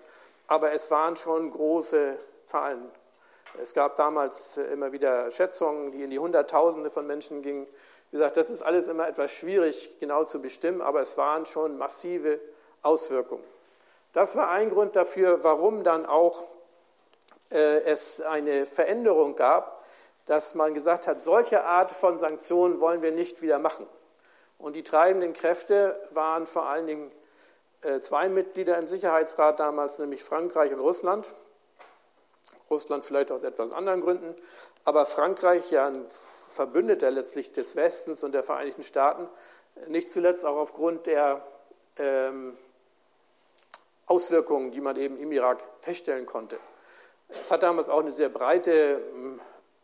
Aber 0.46 0.72
es 0.72 0.90
waren 0.90 1.16
schon 1.16 1.50
große 1.50 2.16
Zahlen. 2.44 2.90
Es 3.62 3.72
gab 3.72 3.96
damals 3.96 4.58
äh, 4.58 4.64
immer 4.64 4.92
wieder 4.92 5.30
Schätzungen, 5.30 5.92
die 5.92 6.02
in 6.02 6.10
die 6.10 6.18
Hunderttausende 6.18 6.90
von 6.90 7.06
Menschen 7.06 7.42
gingen. 7.42 7.66
Wie 8.10 8.16
gesagt, 8.16 8.36
das 8.36 8.50
ist 8.50 8.62
alles 8.62 8.88
immer 8.88 9.08
etwas 9.08 9.30
schwierig 9.32 9.96
genau 10.00 10.24
zu 10.24 10.40
bestimmen, 10.40 10.82
aber 10.82 11.00
es 11.00 11.16
waren 11.16 11.46
schon 11.46 11.78
massive 11.78 12.40
Auswirkungen. 12.82 13.44
Das 14.12 14.36
war 14.36 14.50
ein 14.50 14.70
Grund 14.70 14.94
dafür, 14.96 15.42
warum 15.42 15.82
dann 15.82 16.06
auch 16.06 16.44
äh, 17.50 17.80
es 17.82 18.20
eine 18.20 18.66
Veränderung 18.66 19.34
gab 19.34 19.84
dass 20.26 20.54
man 20.54 20.74
gesagt 20.74 21.06
hat, 21.06 21.22
solche 21.22 21.64
Art 21.64 21.90
von 21.90 22.18
Sanktionen 22.18 22.80
wollen 22.80 23.02
wir 23.02 23.12
nicht 23.12 23.42
wieder 23.42 23.58
machen. 23.58 23.86
Und 24.58 24.76
die 24.76 24.82
treibenden 24.82 25.32
Kräfte 25.32 26.00
waren 26.12 26.46
vor 26.46 26.66
allen 26.66 26.86
Dingen 26.86 27.12
zwei 28.00 28.28
Mitglieder 28.28 28.78
im 28.78 28.86
Sicherheitsrat 28.86 29.60
damals, 29.60 29.98
nämlich 29.98 30.22
Frankreich 30.24 30.72
und 30.72 30.80
Russland. 30.80 31.26
Russland 32.70 33.04
vielleicht 33.04 33.30
aus 33.30 33.42
etwas 33.42 33.72
anderen 33.72 34.00
Gründen, 34.00 34.34
aber 34.84 35.06
Frankreich 35.06 35.70
ja 35.70 35.86
ein 35.86 36.06
Verbündeter 36.08 37.10
letztlich 37.10 37.52
des 37.52 37.76
Westens 37.76 38.24
und 38.24 38.32
der 38.32 38.42
Vereinigten 38.42 38.82
Staaten, 38.82 39.28
nicht 39.88 40.10
zuletzt 40.10 40.44
auch 40.44 40.56
aufgrund 40.56 41.06
der 41.06 41.44
ähm, 41.98 42.56
Auswirkungen, 44.06 44.70
die 44.70 44.80
man 44.80 44.96
eben 44.96 45.18
im 45.18 45.32
Irak 45.32 45.62
feststellen 45.80 46.26
konnte. 46.26 46.58
Es 47.28 47.50
hat 47.50 47.62
damals 47.62 47.88
auch 47.88 48.00
eine 48.00 48.12
sehr 48.12 48.28
breite 48.28 49.00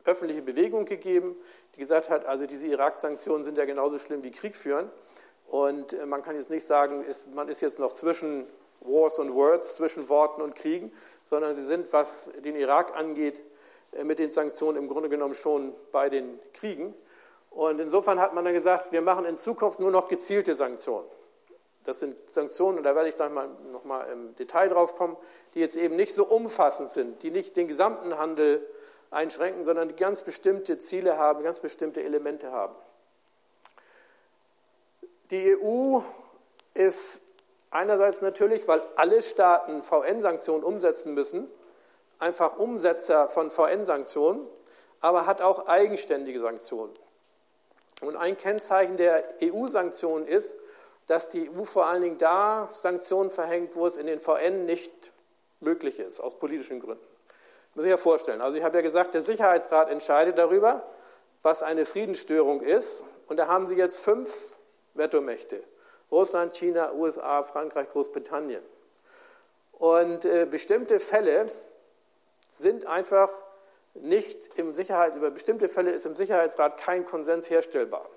öffentliche 0.05 0.43
Bewegung 0.43 0.85
gegeben, 0.85 1.37
die 1.75 1.81
gesagt 1.81 2.11
hat, 2.11 2.25
also 2.27 2.47
diese 2.47 2.67
Irak-Sanktionen 2.69 3.45
sind 3.45 3.59
ja 3.59 3.65
genauso 3.65 3.99
schlimm 3.99 4.23
wie 4.23 4.31
Krieg 4.31 4.55
führen. 4.55 4.91
Und 5.51 5.93
äh, 5.93 6.07
man 6.07 6.23
kann 6.23 6.37
jetzt 6.37 6.49
nicht 6.49 6.65
sagen, 6.65 7.05
man 7.35 7.49
ist 7.49 7.61
jetzt 7.61 7.81
noch 7.81 7.93
zwischen 7.93 8.47
Wars 8.81 9.19
und 9.19 9.35
Words, 9.35 9.75
zwischen 9.75 10.09
Worten 10.09 10.41
und 10.43 10.55
Kriegen, 10.55 10.93
sondern 11.25 11.57
sie 11.57 11.65
sind, 11.65 11.93
was 11.93 12.31
den 12.45 12.55
Irak 12.55 12.97
angeht, 12.97 13.43
äh, 13.93 14.05
mit 14.05 14.21
den 14.21 14.31
Sanktionen 14.31 14.79
im 14.79 14.89
Grunde 14.89 15.09
genommen 15.09 15.35
schon 15.35 15.75
bei 15.91 16.09
den 16.09 16.39
Kriegen. 16.53 16.95
Und 17.51 17.81
insofern 17.81 18.21
hat 18.21 18.33
man 18.33 18.45
dann 18.45 18.55
gesagt, 18.55 18.93
wir 18.93 19.03
machen 19.03 19.25
in 19.25 19.37
Zukunft 19.37 19.81
nur 19.81 19.91
noch 19.91 20.07
gezielte 20.07 20.55
Sanktionen. 20.55 21.09
Das 21.83 21.99
sind 21.99 22.31
Sanktionen, 22.31 22.79
und 22.79 22.85
da 22.85 22.95
werde 22.95 23.09
ich 23.09 23.17
dann 23.17 23.35
mal, 23.35 23.49
noch 23.73 23.85
mal 23.85 24.05
im 24.05 24.37
Detail 24.37 24.69
drauf 24.69 24.95
kommen, 24.95 25.17
die 25.55 25.59
jetzt 25.61 25.77
eben 25.77 25.97
nicht 25.97 26.15
so 26.15 26.25
umfassend 26.25 26.91
sind, 26.91 27.25
die 27.25 27.33
nicht 27.33 27.57
den 27.57 27.67
gesamten 27.67 28.17
Handel 28.17 28.65
einschränken, 29.11 29.65
sondern 29.65 29.89
die 29.89 29.97
ganz 29.97 30.23
bestimmte 30.23 30.79
Ziele 30.79 31.19
haben, 31.19 31.43
ganz 31.43 31.59
bestimmte 31.59 32.05
Elemente 32.05 32.53
haben. 32.53 32.77
Die 35.31 35.57
EU 35.57 36.01
ist 36.75 37.23
einerseits 37.71 38.21
natürlich, 38.21 38.67
weil 38.67 38.83
alle 38.97 39.23
Staaten 39.23 39.83
VN-Sanktionen 39.83 40.65
umsetzen 40.65 41.15
müssen, 41.15 41.49
einfach 42.19 42.59
Umsetzer 42.59 43.29
von 43.29 43.51
VN-Sanktionen, 43.51 44.45
aber 45.01 45.27
hat 45.27 45.41
auch 45.41 45.69
eigenständige 45.69 46.41
Sanktionen. 46.41 46.93
Und 48.01 48.17
ein 48.17 48.37
Kennzeichen 48.37 48.97
der 48.97 49.25
EU-Sanktionen 49.43 50.27
ist, 50.27 50.55
dass 51.07 51.29
die 51.29 51.49
EU 51.51 51.65
vor 51.65 51.87
allen 51.87 52.03
Dingen 52.03 52.19
da 52.19 52.69
Sanktionen 52.73 53.31
verhängt, 53.31 53.77
wo 53.77 53.87
es 53.87 53.99
in 53.99 54.07
den 54.07 54.21
VN 54.21 54.65
nicht 54.65 55.13
möglich 55.61 55.99
ist, 55.99 56.21
aus 56.21 56.39
politischen 56.39 56.81
Gründen. 56.81 57.05
Muss 57.75 57.85
ich 57.85 57.91
ja 57.91 57.97
vorstellen. 57.99 58.41
Also 58.41 58.59
ich 58.59 58.65
habe 58.65 58.79
ja 58.79 58.83
gesagt, 58.83 59.15
der 59.15 59.21
Sicherheitsrat 59.21 59.91
entscheidet 59.91 60.39
darüber, 60.39 60.83
was 61.43 61.63
eine 61.63 61.85
Friedensstörung 61.85 62.63
ist. 62.63 63.05
Und 63.29 63.37
da 63.37 63.47
haben 63.47 63.67
Sie 63.67 63.77
jetzt 63.77 63.99
fünf 63.99 64.57
Vetomächte. 65.01 65.65
Russland, 66.13 66.57
China, 66.57 66.93
USA, 66.93 67.43
Frankreich, 67.43 67.89
Großbritannien. 67.91 68.63
Und 69.73 70.25
äh, 70.25 70.47
bestimmte 70.49 71.01
Fälle 71.01 71.51
sind 72.53 72.87
einfach 72.87 73.31
nicht 73.95 74.39
im 74.57 74.75
Sicherheit, 74.75 75.17
über 75.17 75.31
bestimmte 75.31 75.69
Fälle 75.69 75.91
ist 75.91 76.07
im 76.07 76.15
Sicherheitsrat 76.15 76.77
kein 76.79 77.05
Konsens 77.05 77.51
herstellbar. 77.51 78.09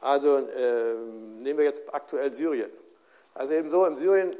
Also 0.00 0.36
äh, 0.36 0.94
nehmen 1.40 1.58
wir 1.58 1.64
jetzt 1.64 1.82
aktuell 1.92 2.32
Syrien. 2.32 2.70
Also 3.34 3.54
eben 3.54 3.68
so, 3.70 3.84
im 3.86 3.96
Syrien, 3.96 4.30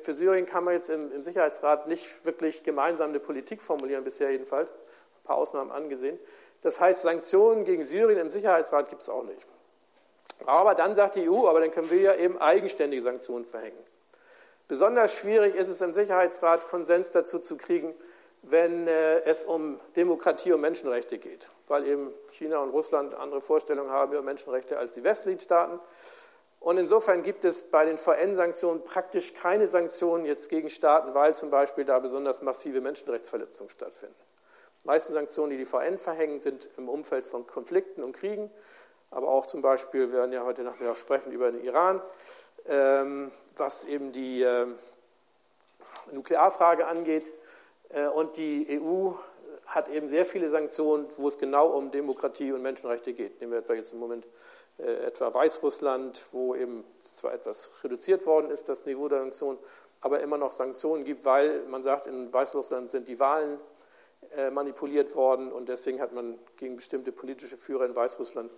für 0.00 0.14
Syrien 0.14 0.46
kann 0.46 0.64
man 0.64 0.74
jetzt 0.74 0.90
im, 0.90 1.12
im, 1.12 1.22
Sicherheitsrat 1.22 1.86
nicht 1.86 2.24
wirklich 2.24 2.64
gemeinsam 2.64 3.10
eine 3.10 3.20
Politik 3.20 3.62
formulieren, 3.62 4.02
bisher 4.02 4.32
jedenfalls, 4.32 4.70
ein 4.70 5.24
paar 5.24 5.36
Ausnahmen 5.36 5.70
angesehen. 5.70 6.18
Das 6.62 6.80
heißt, 6.80 7.02
Sanktionen 7.02 7.64
gegen 7.64 7.84
Syrien 7.84 8.18
im 8.18 8.30
Sicherheitsrat 8.30 8.88
gibt 8.88 9.02
es 9.02 9.08
auch 9.08 9.22
nicht. 9.22 9.46
Aber 10.46 10.74
dann 10.74 10.94
sagt 10.94 11.16
die 11.16 11.28
EU, 11.28 11.46
aber 11.46 11.60
dann 11.60 11.70
können 11.70 11.90
wir 11.90 12.00
ja 12.00 12.14
eben 12.14 12.38
eigenständige 12.38 13.02
Sanktionen 13.02 13.44
verhängen. 13.44 13.78
Besonders 14.68 15.14
schwierig 15.14 15.54
ist 15.54 15.68
es 15.68 15.80
im 15.80 15.92
Sicherheitsrat, 15.92 16.66
Konsens 16.68 17.10
dazu 17.10 17.38
zu 17.38 17.56
kriegen, 17.56 17.94
wenn 18.42 18.88
äh, 18.88 19.20
es 19.20 19.44
um 19.44 19.78
Demokratie 19.96 20.52
und 20.52 20.60
Menschenrechte 20.60 21.18
geht, 21.18 21.48
weil 21.68 21.86
eben 21.86 22.12
China 22.32 22.58
und 22.58 22.70
Russland 22.70 23.14
andere 23.14 23.40
Vorstellungen 23.40 23.90
haben 23.90 24.12
über 24.12 24.22
Menschenrechte 24.22 24.78
als 24.78 24.94
die 24.94 25.04
westlichen. 25.04 25.80
Und 26.58 26.78
insofern 26.78 27.22
gibt 27.22 27.44
es 27.44 27.62
bei 27.62 27.84
den 27.84 27.98
VN-Sanktionen 27.98 28.84
praktisch 28.84 29.34
keine 29.34 29.66
Sanktionen 29.66 30.24
jetzt 30.24 30.48
gegen 30.48 30.70
Staaten, 30.70 31.12
weil 31.14 31.34
zum 31.34 31.50
Beispiel 31.50 31.84
da 31.84 31.98
besonders 31.98 32.40
massive 32.42 32.80
Menschenrechtsverletzungen 32.80 33.70
stattfinden. 33.70 34.14
Die 34.82 34.86
meisten 34.86 35.14
Sanktionen, 35.14 35.50
die 35.50 35.58
die 35.58 35.64
VN 35.64 35.98
verhängen, 35.98 36.40
sind 36.40 36.68
im 36.76 36.88
Umfeld 36.88 37.26
von 37.26 37.46
Konflikten 37.46 38.02
und 38.02 38.12
Kriegen. 38.12 38.50
Aber 39.12 39.28
auch 39.28 39.46
zum 39.46 39.62
Beispiel, 39.62 40.10
wir 40.10 40.18
werden 40.18 40.32
ja 40.32 40.42
heute 40.44 40.62
Nachmittag 40.62 40.96
sprechen 40.96 41.32
über 41.32 41.52
den 41.52 41.62
Iran, 41.62 42.00
ähm, 42.66 43.30
was 43.56 43.84
eben 43.84 44.10
die 44.10 44.42
ähm, 44.42 44.76
Nuklearfrage 46.10 46.86
angeht. 46.86 47.30
Äh, 47.90 48.08
und 48.08 48.36
die 48.36 48.80
EU 48.80 49.12
hat 49.66 49.88
eben 49.88 50.08
sehr 50.08 50.24
viele 50.24 50.48
Sanktionen, 50.48 51.06
wo 51.18 51.28
es 51.28 51.38
genau 51.38 51.68
um 51.68 51.90
Demokratie 51.90 52.52
und 52.52 52.62
Menschenrechte 52.62 53.12
geht. 53.12 53.40
Nehmen 53.40 53.52
wir 53.52 53.58
etwa 53.58 53.74
jetzt 53.74 53.92
im 53.92 53.98
Moment 53.98 54.26
äh, 54.78 55.04
etwa 55.04 55.32
Weißrussland, 55.32 56.24
wo 56.32 56.54
eben 56.54 56.82
zwar 57.04 57.34
etwas 57.34 57.70
reduziert 57.84 58.24
worden 58.24 58.50
ist, 58.50 58.70
das 58.70 58.86
Niveau 58.86 59.08
der 59.08 59.20
Sanktionen, 59.20 59.58
aber 60.00 60.20
immer 60.20 60.38
noch 60.38 60.52
Sanktionen 60.52 61.04
gibt, 61.04 61.26
weil 61.26 61.62
man 61.64 61.82
sagt, 61.82 62.06
in 62.06 62.32
Weißrussland 62.32 62.90
sind 62.90 63.08
die 63.08 63.20
Wahlen 63.20 63.60
äh, 64.34 64.50
manipuliert 64.50 65.14
worden 65.14 65.52
und 65.52 65.68
deswegen 65.68 66.00
hat 66.00 66.12
man 66.12 66.38
gegen 66.56 66.76
bestimmte 66.76 67.12
politische 67.12 67.58
Führer 67.58 67.84
in 67.84 67.94
Weißrussland 67.94 68.50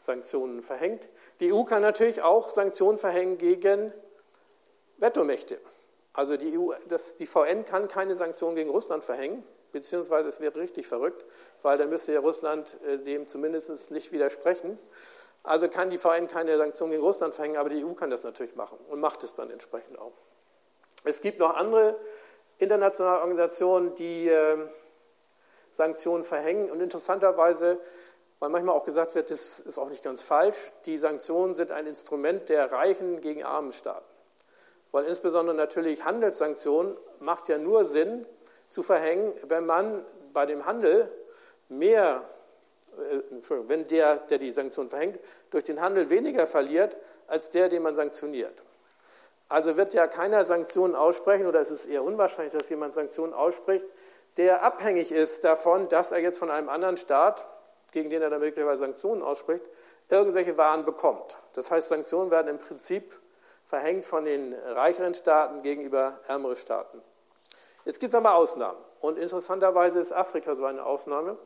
Sanktionen 0.00 0.62
verhängt. 0.62 1.08
Die 1.40 1.52
EU 1.52 1.64
kann 1.64 1.82
natürlich 1.82 2.22
auch 2.22 2.50
Sanktionen 2.50 2.98
verhängen 2.98 3.38
gegen 3.38 3.92
Vetomächte. 4.96 5.58
Also 6.12 6.36
die, 6.36 6.58
EU, 6.58 6.72
das, 6.88 7.16
die 7.16 7.26
VN 7.26 7.64
kann 7.64 7.88
keine 7.88 8.16
Sanktionen 8.16 8.56
gegen 8.56 8.70
Russland 8.70 9.04
verhängen, 9.04 9.44
beziehungsweise 9.72 10.28
es 10.28 10.40
wäre 10.40 10.56
richtig 10.56 10.86
verrückt, 10.86 11.24
weil 11.62 11.78
dann 11.78 11.88
müsste 11.88 12.12
ja 12.12 12.20
Russland 12.20 12.76
äh, 12.84 12.98
dem 12.98 13.26
zumindest 13.26 13.90
nicht 13.90 14.10
widersprechen. 14.10 14.78
Also 15.42 15.68
kann 15.68 15.88
die 15.88 15.98
VN 15.98 16.26
keine 16.26 16.58
Sanktionen 16.58 16.90
gegen 16.90 17.02
Russland 17.02 17.34
verhängen, 17.34 17.56
aber 17.56 17.70
die 17.70 17.84
EU 17.84 17.94
kann 17.94 18.10
das 18.10 18.24
natürlich 18.24 18.56
machen 18.56 18.78
und 18.88 19.00
macht 19.00 19.22
es 19.22 19.32
dann 19.34 19.50
entsprechend 19.50 19.98
auch. 19.98 20.12
Es 21.04 21.22
gibt 21.22 21.38
noch 21.38 21.54
andere 21.54 21.98
internationale 22.58 23.20
Organisationen, 23.20 23.94
die 23.94 24.28
äh, 24.28 24.58
Sanktionen 25.70 26.24
verhängen 26.24 26.70
und 26.70 26.80
interessanterweise 26.80 27.78
weil 28.40 28.48
manchmal 28.48 28.74
auch 28.74 28.84
gesagt 28.84 29.14
wird, 29.14 29.30
das 29.30 29.60
ist 29.60 29.78
auch 29.78 29.90
nicht 29.90 30.02
ganz 30.02 30.22
falsch, 30.22 30.72
die 30.86 30.96
Sanktionen 30.96 31.54
sind 31.54 31.70
ein 31.70 31.86
Instrument 31.86 32.48
der 32.48 32.72
reichen 32.72 33.20
gegen 33.20 33.44
armen 33.44 33.72
Staaten. 33.72 34.04
Weil 34.92 35.04
insbesondere 35.04 35.54
natürlich 35.54 36.04
Handelssanktionen 36.04 36.96
macht 37.20 37.48
ja 37.48 37.58
nur 37.58 37.84
Sinn 37.84 38.26
zu 38.68 38.82
verhängen, 38.82 39.32
wenn 39.46 39.66
man 39.66 40.04
bei 40.32 40.46
dem 40.46 40.64
Handel 40.64 41.10
mehr, 41.68 42.24
äh, 42.98 43.20
wenn 43.68 43.86
der, 43.86 44.16
der 44.16 44.38
die 44.38 44.52
Sanktion 44.52 44.88
verhängt, 44.88 45.20
durch 45.50 45.64
den 45.64 45.80
Handel 45.80 46.08
weniger 46.08 46.46
verliert 46.46 46.96
als 47.26 47.50
der, 47.50 47.68
den 47.68 47.82
man 47.82 47.94
sanktioniert. 47.94 48.62
Also 49.48 49.76
wird 49.76 49.94
ja 49.94 50.06
keiner 50.06 50.44
Sanktionen 50.44 50.94
aussprechen, 50.94 51.46
oder 51.46 51.60
es 51.60 51.70
ist 51.70 51.86
eher 51.86 52.04
unwahrscheinlich, 52.04 52.54
dass 52.54 52.68
jemand 52.68 52.94
Sanktionen 52.94 53.34
ausspricht, 53.34 53.84
der 54.36 54.62
abhängig 54.62 55.12
ist 55.12 55.44
davon, 55.44 55.88
dass 55.88 56.12
er 56.12 56.20
jetzt 56.20 56.38
von 56.38 56.50
einem 56.50 56.68
anderen 56.68 56.96
Staat 56.96 57.46
gegen 57.92 58.10
den 58.10 58.22
er 58.22 58.30
dann 58.30 58.40
möglicherweise 58.40 58.80
Sanktionen 58.80 59.22
ausspricht, 59.22 59.64
irgendwelche 60.08 60.56
Waren 60.58 60.84
bekommt. 60.84 61.38
Das 61.54 61.70
heißt, 61.70 61.88
Sanktionen 61.88 62.30
werden 62.30 62.48
im 62.48 62.58
Prinzip 62.58 63.14
verhängt 63.66 64.04
von 64.04 64.24
den 64.24 64.52
reicheren 64.54 65.14
Staaten 65.14 65.62
gegenüber 65.62 66.18
ärmeren 66.26 66.56
Staaten. 66.56 67.00
Jetzt 67.84 68.00
gibt 68.00 68.12
es 68.12 68.14
aber 68.14 68.34
Ausnahmen. 68.34 68.78
Und 69.00 69.18
interessanterweise 69.18 70.00
ist 70.00 70.12
Afrika 70.12 70.54
so 70.54 70.64
eine 70.64 70.84
Ausnahme. 70.84 71.38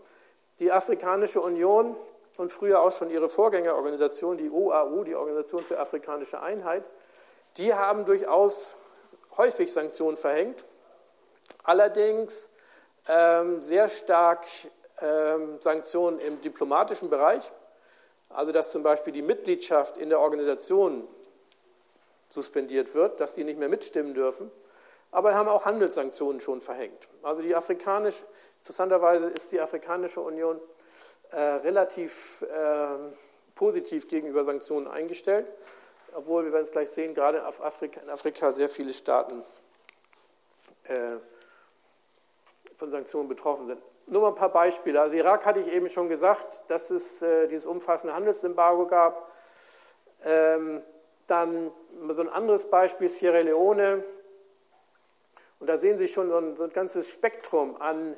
Die 0.59 0.73
Afrikanische 0.73 1.41
Union 1.41 1.97
und 2.37 2.51
früher 2.51 2.81
auch 2.81 2.91
schon 2.91 3.11
ihre 3.11 3.29
Vorgängerorganisation, 3.29 4.37
die 4.37 4.51
OAU, 4.51 5.05
die 5.05 5.15
Organisation 5.15 5.63
für 5.63 5.79
afrikanische 5.79 6.41
Einheit, 6.41 6.85
die 7.57 7.75
haben 7.75 8.05
durchaus 8.05 8.77
häufig 9.37 9.73
Sanktionen 9.73 10.17
verhängt. 10.17 10.65
Allerdings 11.63 12.51
ähm, 13.07 13.63
sehr 13.63 13.89
stark 13.89 14.45
Sanktionen 15.59 16.21
im 16.21 16.41
diplomatischen 16.41 17.11
Bereich, 17.11 17.53
also 18.29 18.53
dass 18.53 18.71
zum 18.73 18.83
Beispiel 18.83 19.13
die 19.13 19.23
Mitgliedschaft 19.23 19.99
in 19.99 20.09
der 20.09 20.21
Organisation 20.21 21.07
suspendiert 22.29 22.95
wird, 22.95 23.21
dass 23.21 23.35
die 23.35 23.45
nicht 23.45 23.59
mehr 23.59 23.69
mitstimmen 23.69 24.15
dürfen. 24.15 24.51
Aber 25.11 25.31
wir 25.31 25.37
haben 25.37 25.49
auch 25.49 25.65
Handelssanktionen 25.65 26.41
schon 26.41 26.61
verhängt. 26.61 27.09
Also 27.23 27.43
die 27.43 27.55
afrikanische, 27.55 28.25
interessanterweise 28.61 29.27
ist 29.29 29.53
die 29.53 29.61
Afrikanische 29.61 30.21
Union 30.21 30.61
äh, 31.31 31.41
relativ 31.41 32.43
äh, 32.43 32.87
positiv 33.55 34.09
gegenüber 34.09 34.45
Sanktionen 34.45 34.89
eingestellt, 34.89 35.47
obwohl 36.15 36.45
wir 36.45 36.52
werden 36.52 36.65
es 36.65 36.73
gleich 36.73 36.91
sehen, 36.91 37.15
gerade 37.15 37.47
auf 37.47 37.63
Afrika, 37.63 38.00
in 38.00 38.11
Afrika 38.11 38.52
sehr 38.52 38.69
viele 38.69 38.93
Staaten 38.93 39.45
äh, 40.85 41.17
von 42.76 42.91
Sanktionen 42.91 43.28
betroffen 43.28 43.67
sind. 43.67 43.80
Nur 44.06 44.23
mal 44.23 44.28
ein 44.28 44.34
paar 44.34 44.52
Beispiele. 44.52 45.00
Also 45.00 45.17
Irak 45.17 45.47
hatte 45.47 45.60
ich 45.60 45.69
eben 45.69 45.88
schon 45.88 46.08
gesagt, 46.08 46.62
dass 46.69 46.90
es 46.90 47.23
äh, 47.23 47.49
dieses 47.49 47.67
umfassende 47.67 48.14
Handelsembargo 48.14 48.86
gab. 48.86 49.30
Ähm, 50.25 50.82
dann 51.26 51.71
so 52.10 52.23
ein 52.23 52.28
anderes 52.28 52.67
Beispiel, 52.67 53.08
Sierra 53.08 53.40
Leone. 53.40 54.04
Und 55.58 55.67
da 55.69 55.78
sehen 55.78 55.97
Sie 55.97 56.08
schon 56.08 56.28
so 56.28 56.36
ein, 56.36 56.56
so 56.56 56.64
ein 56.64 56.73
ganzes 56.73 57.08
Spektrum 57.08 57.80
an 57.80 58.17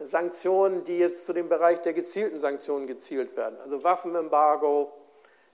Sanktionen, 0.00 0.84
die 0.84 0.98
jetzt 0.98 1.26
zu 1.26 1.32
dem 1.32 1.48
Bereich 1.48 1.80
der 1.82 1.92
gezielten 1.92 2.38
Sanktionen 2.40 2.86
gezielt 2.86 3.36
werden. 3.36 3.60
Also 3.60 3.82
Waffenembargo, 3.82 4.92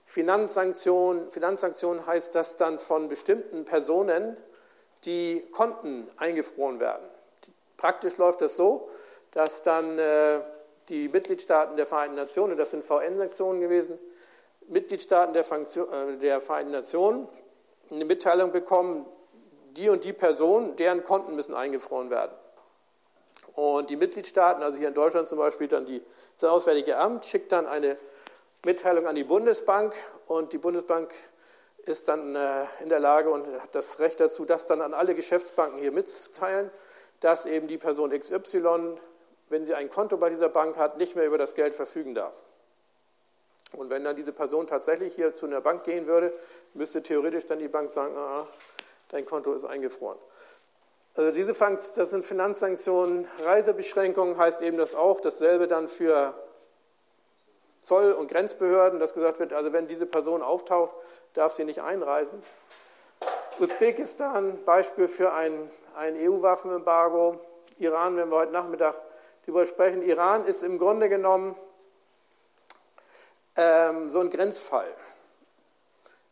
Finanzsanktionen. 0.05 1.31
Finanzsanktionen 1.31 2.05
heißt, 2.05 2.35
dass 2.35 2.55
dann 2.55 2.79
von 2.79 3.09
bestimmten 3.09 3.65
Personen 3.65 4.37
die 5.03 5.45
Konten 5.51 6.07
eingefroren 6.17 6.79
werden. 6.79 7.03
Praktisch 7.77 8.17
läuft 8.17 8.41
das 8.41 8.55
so, 8.55 8.89
dass 9.35 9.61
dann 9.61 9.99
äh, 9.99 10.39
die 10.87 11.09
Mitgliedstaaten 11.09 11.75
der 11.75 11.85
Vereinten 11.85 12.15
Nationen, 12.15 12.57
das 12.57 12.71
sind 12.71 12.85
VN-Sanktionen 12.85 13.59
gewesen, 13.59 13.99
Mitgliedstaaten 14.67 15.33
der, 15.33 15.43
Funktion, 15.43 15.91
äh, 15.91 16.17
der 16.17 16.41
Vereinten 16.41 16.71
Nationen 16.71 17.27
eine 17.91 18.05
Mitteilung 18.05 18.51
bekommen, 18.51 19.05
die 19.75 19.89
und 19.89 20.05
die 20.05 20.13
Person, 20.13 20.77
deren 20.77 21.03
Konten 21.03 21.35
müssen 21.35 21.53
eingefroren 21.53 22.09
werden. 22.09 22.31
Und 23.55 23.89
die 23.89 23.97
Mitgliedstaaten, 23.97 24.63
also 24.63 24.77
hier 24.77 24.87
in 24.87 24.93
Deutschland 24.93 25.27
zum 25.27 25.37
Beispiel, 25.37 25.67
dann 25.67 25.85
die, 25.85 26.01
das 26.39 26.49
Auswärtige 26.49 26.97
Amt 26.97 27.25
schickt 27.25 27.51
dann 27.51 27.67
eine 27.67 27.97
Mitteilung 28.63 29.05
an 29.05 29.15
die 29.15 29.25
Bundesbank 29.25 29.93
und 30.27 30.53
die 30.53 30.57
Bundesbank 30.57 31.13
ist 31.85 32.07
dann 32.07 32.35
äh, 32.35 32.65
in 32.81 32.87
der 32.87 33.01
Lage 33.01 33.29
und 33.29 33.47
hat 33.61 33.75
das 33.75 33.99
Recht 33.99 34.21
dazu, 34.21 34.45
das 34.45 34.65
dann 34.65 34.81
an 34.81 34.93
alle 34.93 35.13
Geschäftsbanken 35.13 35.79
hier 35.79 35.91
mitzuteilen, 35.91 36.71
dass 37.19 37.45
eben 37.45 37.67
die 37.67 37.77
Person 37.77 38.17
XY 38.17 38.97
wenn 39.49 39.65
sie 39.65 39.75
ein 39.75 39.89
Konto 39.89 40.17
bei 40.17 40.29
dieser 40.29 40.49
Bank 40.49 40.77
hat, 40.77 40.97
nicht 40.97 41.15
mehr 41.15 41.25
über 41.25 41.37
das 41.37 41.55
Geld 41.55 41.73
verfügen 41.73 42.15
darf. 42.15 42.33
Und 43.73 43.89
wenn 43.89 44.03
dann 44.03 44.15
diese 44.15 44.31
Person 44.31 44.67
tatsächlich 44.67 45.15
hier 45.15 45.33
zu 45.33 45.45
einer 45.45 45.61
Bank 45.61 45.83
gehen 45.83 46.07
würde, 46.07 46.33
müsste 46.73 47.03
theoretisch 47.03 47.45
dann 47.45 47.59
die 47.59 47.67
Bank 47.67 47.89
sagen, 47.89 48.15
ah, 48.17 48.47
dein 49.09 49.25
Konto 49.25 49.53
ist 49.53 49.65
eingefroren. 49.65 50.17
Also 51.15 51.31
diese 51.31 51.53
das 51.53 52.09
sind 52.09 52.25
Finanzsanktionen, 52.25 53.27
Reisebeschränkungen 53.43 54.37
heißt 54.37 54.61
eben 54.61 54.77
das 54.77 54.95
auch, 54.95 55.21
dasselbe 55.21 55.67
dann 55.67 55.87
für 55.87 56.33
Zoll- 57.79 58.11
und 58.13 58.27
Grenzbehörden, 58.27 58.99
dass 58.99 59.13
gesagt 59.13 59.39
wird, 59.39 59.53
also 59.53 59.71
wenn 59.71 59.87
diese 59.87 60.05
Person 60.05 60.41
auftaucht, 60.41 60.93
darf 61.33 61.53
sie 61.53 61.63
nicht 61.63 61.81
einreisen. 61.81 62.43
Usbekistan, 63.59 64.61
Beispiel 64.65 65.07
für 65.07 65.31
ein, 65.31 65.69
ein 65.95 66.17
EU-Waffenembargo. 66.17 67.39
Iran, 67.77 68.17
wenn 68.17 68.29
wir 68.29 68.37
heute 68.37 68.51
Nachmittag 68.51 68.95
darüber 69.45 69.65
sprechen. 69.65 70.01
Iran 70.01 70.45
ist 70.45 70.63
im 70.63 70.79
Grunde 70.79 71.09
genommen 71.09 71.55
ähm, 73.55 74.09
so 74.09 74.19
ein 74.19 74.29
Grenzfall. 74.29 74.91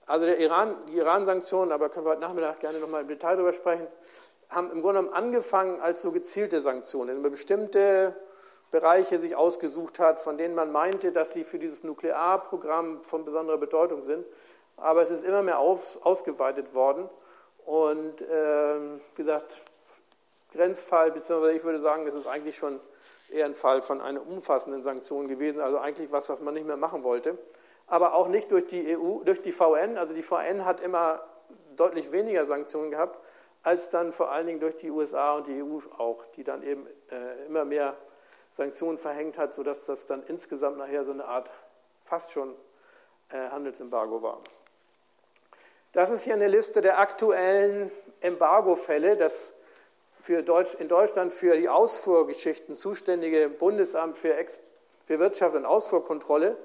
Also 0.05 0.25
der 0.25 0.37
Iran, 0.37 0.75
die 0.87 0.97
Iran-Sanktionen, 0.97 1.71
aber 1.71 1.89
können 1.89 2.05
wir 2.05 2.11
heute 2.11 2.21
Nachmittag 2.21 2.59
gerne 2.59 2.79
nochmal 2.79 3.01
im 3.01 3.07
Detail 3.07 3.35
darüber 3.35 3.53
sprechen, 3.53 3.87
haben 4.49 4.71
im 4.71 4.81
Grunde 4.81 4.99
genommen 4.99 5.15
angefangen 5.15 5.79
als 5.79 6.01
so 6.01 6.11
gezielte 6.11 6.61
Sanktionen, 6.61 7.09
indem 7.09 7.21
man 7.23 7.31
bestimmte 7.31 8.15
Bereiche 8.71 9.19
sich 9.19 9.35
ausgesucht 9.35 9.99
hat, 9.99 10.19
von 10.19 10.37
denen 10.37 10.55
man 10.55 10.71
meinte, 10.71 11.11
dass 11.11 11.31
sie 11.31 11.43
für 11.43 11.59
dieses 11.59 11.83
Nuklearprogramm 11.83 13.03
von 13.03 13.23
besonderer 13.23 13.57
Bedeutung 13.57 14.01
sind. 14.01 14.25
Aber 14.77 15.01
es 15.01 15.11
ist 15.11 15.23
immer 15.23 15.43
mehr 15.43 15.59
auf, 15.59 16.03
ausgeweitet 16.03 16.73
worden. 16.73 17.07
Und 17.65 18.21
äh, 18.21 18.25
wie 18.25 19.15
gesagt, 19.15 19.61
Grenzfall, 20.51 21.11
beziehungsweise 21.11 21.53
ich 21.53 21.63
würde 21.63 21.79
sagen, 21.79 22.05
es 22.07 22.15
ist 22.15 22.27
eigentlich 22.27 22.57
schon 22.57 22.79
eher 23.29 23.45
ein 23.45 23.55
Fall 23.55 23.81
von 23.81 24.01
einer 24.01 24.25
umfassenden 24.25 24.83
Sanktion 24.83 25.27
gewesen, 25.27 25.59
also 25.61 25.79
eigentlich 25.79 26.11
was, 26.11 26.29
was 26.29 26.41
man 26.41 26.53
nicht 26.53 26.67
mehr 26.67 26.77
machen 26.77 27.03
wollte. 27.03 27.37
Aber 27.87 28.13
auch 28.13 28.27
nicht 28.27 28.51
durch 28.51 28.67
die 28.67 28.95
EU, 28.97 29.23
durch 29.23 29.41
die 29.41 29.51
VN. 29.51 29.97
Also 29.97 30.13
die 30.13 30.21
VN 30.21 30.65
hat 30.65 30.79
immer 30.79 31.23
deutlich 31.75 32.11
weniger 32.11 32.45
Sanktionen 32.45 32.91
gehabt, 32.91 33.19
als 33.63 33.89
dann 33.89 34.11
vor 34.11 34.31
allen 34.31 34.47
Dingen 34.47 34.59
durch 34.59 34.77
die 34.77 34.91
USA 34.91 35.35
und 35.35 35.47
die 35.47 35.61
EU 35.61 35.79
auch, 35.97 36.25
die 36.35 36.43
dann 36.43 36.63
eben 36.63 36.87
äh, 37.11 37.45
immer 37.45 37.65
mehr 37.65 37.97
Sanktionen 38.51 38.97
verhängt 38.97 39.37
hat, 39.37 39.53
sodass 39.53 39.85
das 39.85 40.05
dann 40.05 40.23
insgesamt 40.23 40.77
nachher 40.77 41.03
so 41.03 41.11
eine 41.11 41.25
Art 41.25 41.49
fast 42.05 42.31
schon 42.31 42.55
äh, 43.29 43.49
Handelsembargo 43.49 44.21
war. 44.21 44.39
Das 45.91 46.09
ist 46.09 46.23
hier 46.23 46.33
eine 46.33 46.47
Liste 46.47 46.81
der 46.81 46.99
aktuellen 46.99 47.91
Embargo-Fälle. 48.21 49.15
Das 49.15 49.53
für 50.23 50.41
Deutsch, 50.41 50.73
in 50.75 50.87
Deutschland 50.87 51.33
für 51.33 51.57
die 51.57 51.67
Ausfuhrgeschichten 51.67 52.75
zuständige 52.75 53.49
Bundesamt 53.49 54.15
für, 54.15 54.33
Ex, 54.33 54.61
für 55.05 55.19
Wirtschaft 55.19 55.53
und 55.53 55.65
Ausfuhrkontrolle 55.65 56.55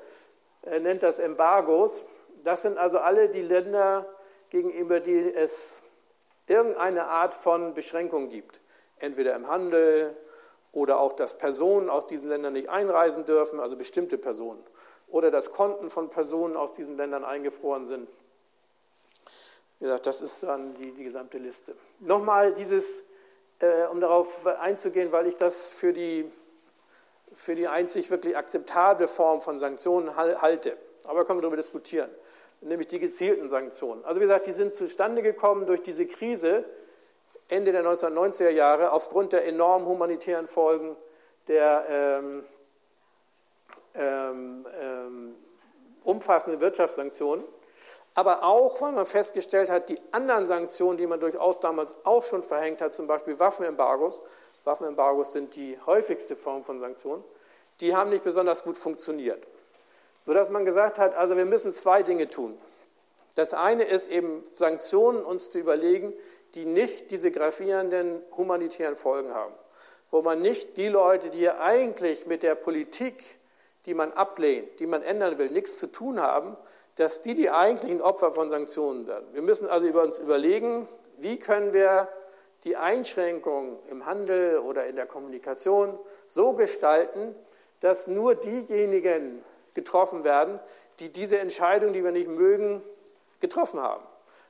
Er 0.62 0.78
nennt 0.78 1.02
das 1.02 1.18
Embargos. 1.18 2.06
Das 2.44 2.62
sind 2.62 2.78
also 2.78 3.00
alle 3.00 3.28
die 3.28 3.42
Länder, 3.42 4.06
gegenüber 4.50 5.00
die 5.00 5.34
es 5.34 5.82
irgendeine 6.46 7.06
Art 7.06 7.34
von 7.34 7.74
Beschränkung 7.74 8.28
gibt. 8.28 8.60
Entweder 9.00 9.34
im 9.34 9.48
Handel 9.48 10.16
oder 10.70 11.00
auch, 11.00 11.14
dass 11.14 11.36
Personen 11.36 11.90
aus 11.90 12.06
diesen 12.06 12.28
Ländern 12.28 12.52
nicht 12.52 12.68
einreisen 12.68 13.24
dürfen, 13.24 13.58
also 13.58 13.76
bestimmte 13.76 14.18
Personen. 14.18 14.62
Oder 15.08 15.32
dass 15.32 15.50
Konten 15.50 15.90
von 15.90 16.10
Personen 16.10 16.56
aus 16.56 16.70
diesen 16.70 16.96
Ländern 16.96 17.24
eingefroren 17.24 17.86
sind. 17.86 18.08
Wie 19.80 19.86
gesagt, 19.86 20.06
das 20.06 20.22
ist 20.22 20.44
dann 20.44 20.74
die, 20.74 20.92
die 20.92 21.02
gesamte 21.02 21.38
Liste. 21.38 21.74
Nochmal 21.98 22.54
dieses, 22.54 23.02
äh, 23.60 23.86
um 23.86 24.00
darauf 24.00 24.46
einzugehen, 24.46 25.12
weil 25.12 25.26
ich 25.26 25.36
das 25.36 25.70
für 25.70 25.92
die, 25.92 26.30
für 27.34 27.54
die 27.54 27.68
einzig 27.68 28.10
wirklich 28.10 28.36
akzeptable 28.36 29.08
Form 29.08 29.40
von 29.40 29.58
Sanktionen 29.58 30.16
halte. 30.16 30.76
Aber 31.04 31.24
können 31.24 31.38
wir 31.38 31.42
darüber 31.42 31.56
diskutieren 31.56 32.10
nämlich 32.60 32.88
die 32.88 32.98
gezielten 32.98 33.48
Sanktionen. 33.48 34.04
Also 34.04 34.20
wie 34.20 34.24
gesagt, 34.24 34.46
die 34.46 34.52
sind 34.52 34.74
zustande 34.74 35.22
gekommen 35.22 35.66
durch 35.66 35.82
diese 35.82 36.06
Krise 36.06 36.64
Ende 37.48 37.72
der 37.72 37.84
1990er 37.84 38.50
Jahre 38.50 38.92
aufgrund 38.92 39.32
der 39.32 39.46
enormen 39.46 39.86
humanitären 39.86 40.48
Folgen 40.48 40.96
der 41.46 41.86
ähm, 41.88 42.44
ähm, 43.94 44.66
ähm, 44.78 45.34
umfassenden 46.04 46.60
Wirtschaftssanktionen, 46.60 47.44
aber 48.18 48.42
auch, 48.42 48.80
weil 48.80 48.92
man 48.92 49.06
festgestellt 49.06 49.70
hat, 49.70 49.88
die 49.88 50.00
anderen 50.10 50.46
Sanktionen, 50.46 50.98
die 50.98 51.06
man 51.06 51.20
durchaus 51.20 51.60
damals 51.60 51.96
auch 52.04 52.24
schon 52.24 52.42
verhängt 52.42 52.80
hat, 52.80 52.92
zum 52.92 53.06
Beispiel 53.06 53.38
Waffenembargos, 53.38 54.20
Waffenembargos 54.64 55.32
sind 55.32 55.54
die 55.54 55.78
häufigste 55.86 56.34
Form 56.36 56.64
von 56.64 56.80
Sanktionen, 56.80 57.22
die 57.80 57.94
haben 57.94 58.10
nicht 58.10 58.24
besonders 58.24 58.64
gut 58.64 58.76
funktioniert 58.76 59.46
sodass 60.28 60.50
man 60.50 60.66
gesagt 60.66 60.98
hat, 60.98 61.16
also 61.16 61.36
wir 61.36 61.46
müssen 61.46 61.72
zwei 61.72 62.02
Dinge 62.02 62.28
tun. 62.28 62.58
Das 63.34 63.54
eine 63.54 63.84
ist 63.84 64.08
eben 64.08 64.44
Sanktionen 64.54 65.24
uns 65.24 65.50
zu 65.50 65.58
überlegen, 65.58 66.12
die 66.54 66.66
nicht 66.66 67.10
diese 67.10 67.30
gravierenden 67.30 68.20
humanitären 68.36 68.96
Folgen 68.96 69.32
haben, 69.32 69.54
wo 70.10 70.20
man 70.20 70.42
nicht 70.42 70.76
die 70.76 70.88
Leute, 70.88 71.30
die 71.30 71.40
ja 71.40 71.60
eigentlich 71.60 72.26
mit 72.26 72.42
der 72.42 72.56
Politik, 72.56 73.22
die 73.86 73.94
man 73.94 74.12
ablehnt, 74.12 74.80
die 74.80 74.86
man 74.86 75.02
ändern 75.02 75.38
will, 75.38 75.48
nichts 75.48 75.78
zu 75.78 75.86
tun 75.86 76.20
haben, 76.20 76.56
dass 76.98 77.22
die 77.22 77.36
die 77.36 77.48
eigentlichen 77.48 78.02
Opfer 78.02 78.32
von 78.32 78.50
Sanktionen 78.50 79.06
werden. 79.06 79.28
Wir 79.32 79.42
müssen 79.42 79.68
also 79.68 79.86
über 79.86 80.02
uns 80.02 80.18
überlegen, 80.18 80.88
wie 81.18 81.38
können 81.38 81.72
wir 81.72 82.08
die 82.64 82.76
Einschränkungen 82.76 83.78
im 83.88 84.04
Handel 84.04 84.58
oder 84.58 84.84
in 84.86 84.96
der 84.96 85.06
Kommunikation 85.06 85.96
so 86.26 86.54
gestalten, 86.54 87.36
dass 87.78 88.08
nur 88.08 88.34
diejenigen 88.34 89.44
getroffen 89.74 90.24
werden, 90.24 90.58
die 90.98 91.12
diese 91.12 91.38
Entscheidung, 91.38 91.92
die 91.92 92.02
wir 92.02 92.10
nicht 92.10 92.26
mögen, 92.26 92.82
getroffen 93.38 93.80
haben. 93.80 94.02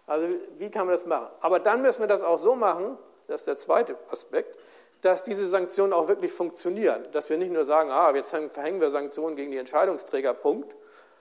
Also 0.06 0.34
wie 0.56 0.70
kann 0.70 0.86
man 0.86 0.96
das 0.96 1.04
machen? 1.04 1.28
Aber 1.40 1.60
dann 1.60 1.82
müssen 1.82 2.00
wir 2.00 2.06
das 2.06 2.22
auch 2.22 2.38
so 2.38 2.54
machen, 2.54 2.96
das 3.26 3.42
ist 3.42 3.46
der 3.46 3.58
zweite 3.58 3.94
Aspekt, 4.10 4.56
dass 5.02 5.22
diese 5.22 5.46
Sanktionen 5.46 5.92
auch 5.92 6.08
wirklich 6.08 6.32
funktionieren. 6.32 7.02
Dass 7.12 7.28
wir 7.28 7.36
nicht 7.36 7.52
nur 7.52 7.66
sagen, 7.66 7.90
ah, 7.90 8.10
jetzt 8.14 8.30
verhängen 8.30 8.80
wir 8.80 8.90
Sanktionen 8.90 9.36
gegen 9.36 9.50
die 9.50 9.58
Entscheidungsträger, 9.58 10.32
Punkt, 10.32 10.74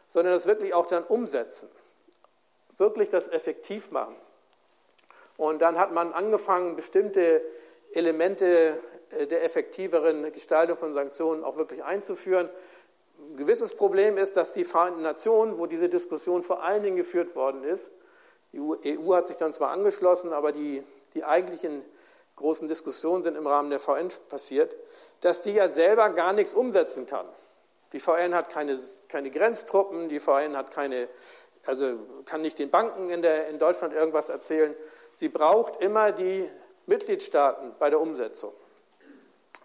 sondern 0.08 0.34
das 0.34 0.48
wirklich 0.48 0.74
auch 0.74 0.88
dann 0.88 1.04
umsetzen. 1.04 1.70
Wirklich 2.78 3.10
das 3.10 3.28
effektiv 3.28 3.92
machen. 3.92 4.16
Und 5.36 5.62
dann 5.62 5.78
hat 5.78 5.92
man 5.92 6.14
angefangen, 6.14 6.76
bestimmte 6.76 7.42
Elemente 7.94 8.80
äh, 9.12 9.28
der 9.28 9.44
effektiveren 9.44 10.32
Gestaltung 10.32 10.78
von 10.78 10.94
Sanktionen 10.94 11.44
auch 11.44 11.58
wirklich 11.58 11.84
einzuführen 11.84 12.50
ein 13.20 13.38
gewisses 13.38 13.76
Problem 13.76 14.18
ist, 14.18 14.38
dass 14.38 14.54
die 14.54 14.64
Vereinten 14.64 15.02
Nationen, 15.02 15.58
wo 15.58 15.66
diese 15.66 15.90
Diskussion 15.90 16.44
vor 16.44 16.64
allen 16.64 16.84
Dingen 16.84 16.98
geführt 16.98 17.36
worden 17.36 17.64
ist, 17.64 17.90
die 18.54 18.60
EU 18.60 19.14
e 19.14 19.16
hat 19.16 19.28
sich 19.28 19.38
dann 19.38 19.54
zwar 19.54 19.72
angeschlossen, 19.72 20.34
aber 20.34 20.52
die, 20.52 20.84
die 21.14 21.24
eigentlichen 21.24 21.84
großen 22.36 22.68
Diskussionen 22.68 23.24
sind 23.24 23.36
im 23.36 23.48
Rahmen 23.48 23.70
der 23.70 23.80
VN 23.80 24.10
passiert, 24.30 24.76
dass 25.22 25.42
die 25.42 25.54
ja 25.54 25.68
selber 25.68 26.10
gar 26.12 26.34
nichts 26.34 26.54
umsetzen 26.54 27.08
kann. 27.08 27.26
Die 27.94 28.00
VN 28.00 28.36
hat 28.36 28.50
keine, 28.50 28.78
keine 29.08 29.32
Grenztruppen, 29.32 30.10
die 30.10 30.20
VN 30.20 30.58
hat 30.58 30.72
keine, 30.72 31.08
also 31.66 31.98
kann 32.26 32.42
nicht 32.42 32.60
den 32.60 32.70
Banken 32.70 33.10
in, 33.10 33.22
der, 33.22 33.48
in 33.48 33.60
Deutschland 33.60 33.94
irgendwas 33.94 34.30
erzählen. 34.30 34.76
Sie 35.14 35.30
braucht 35.30 35.82
immer 35.82 36.12
die 36.12 36.50
Mitgliedstaaten 36.86 37.76
bei 37.80 37.90
der 37.90 38.00
Umsetzung. 38.00 38.54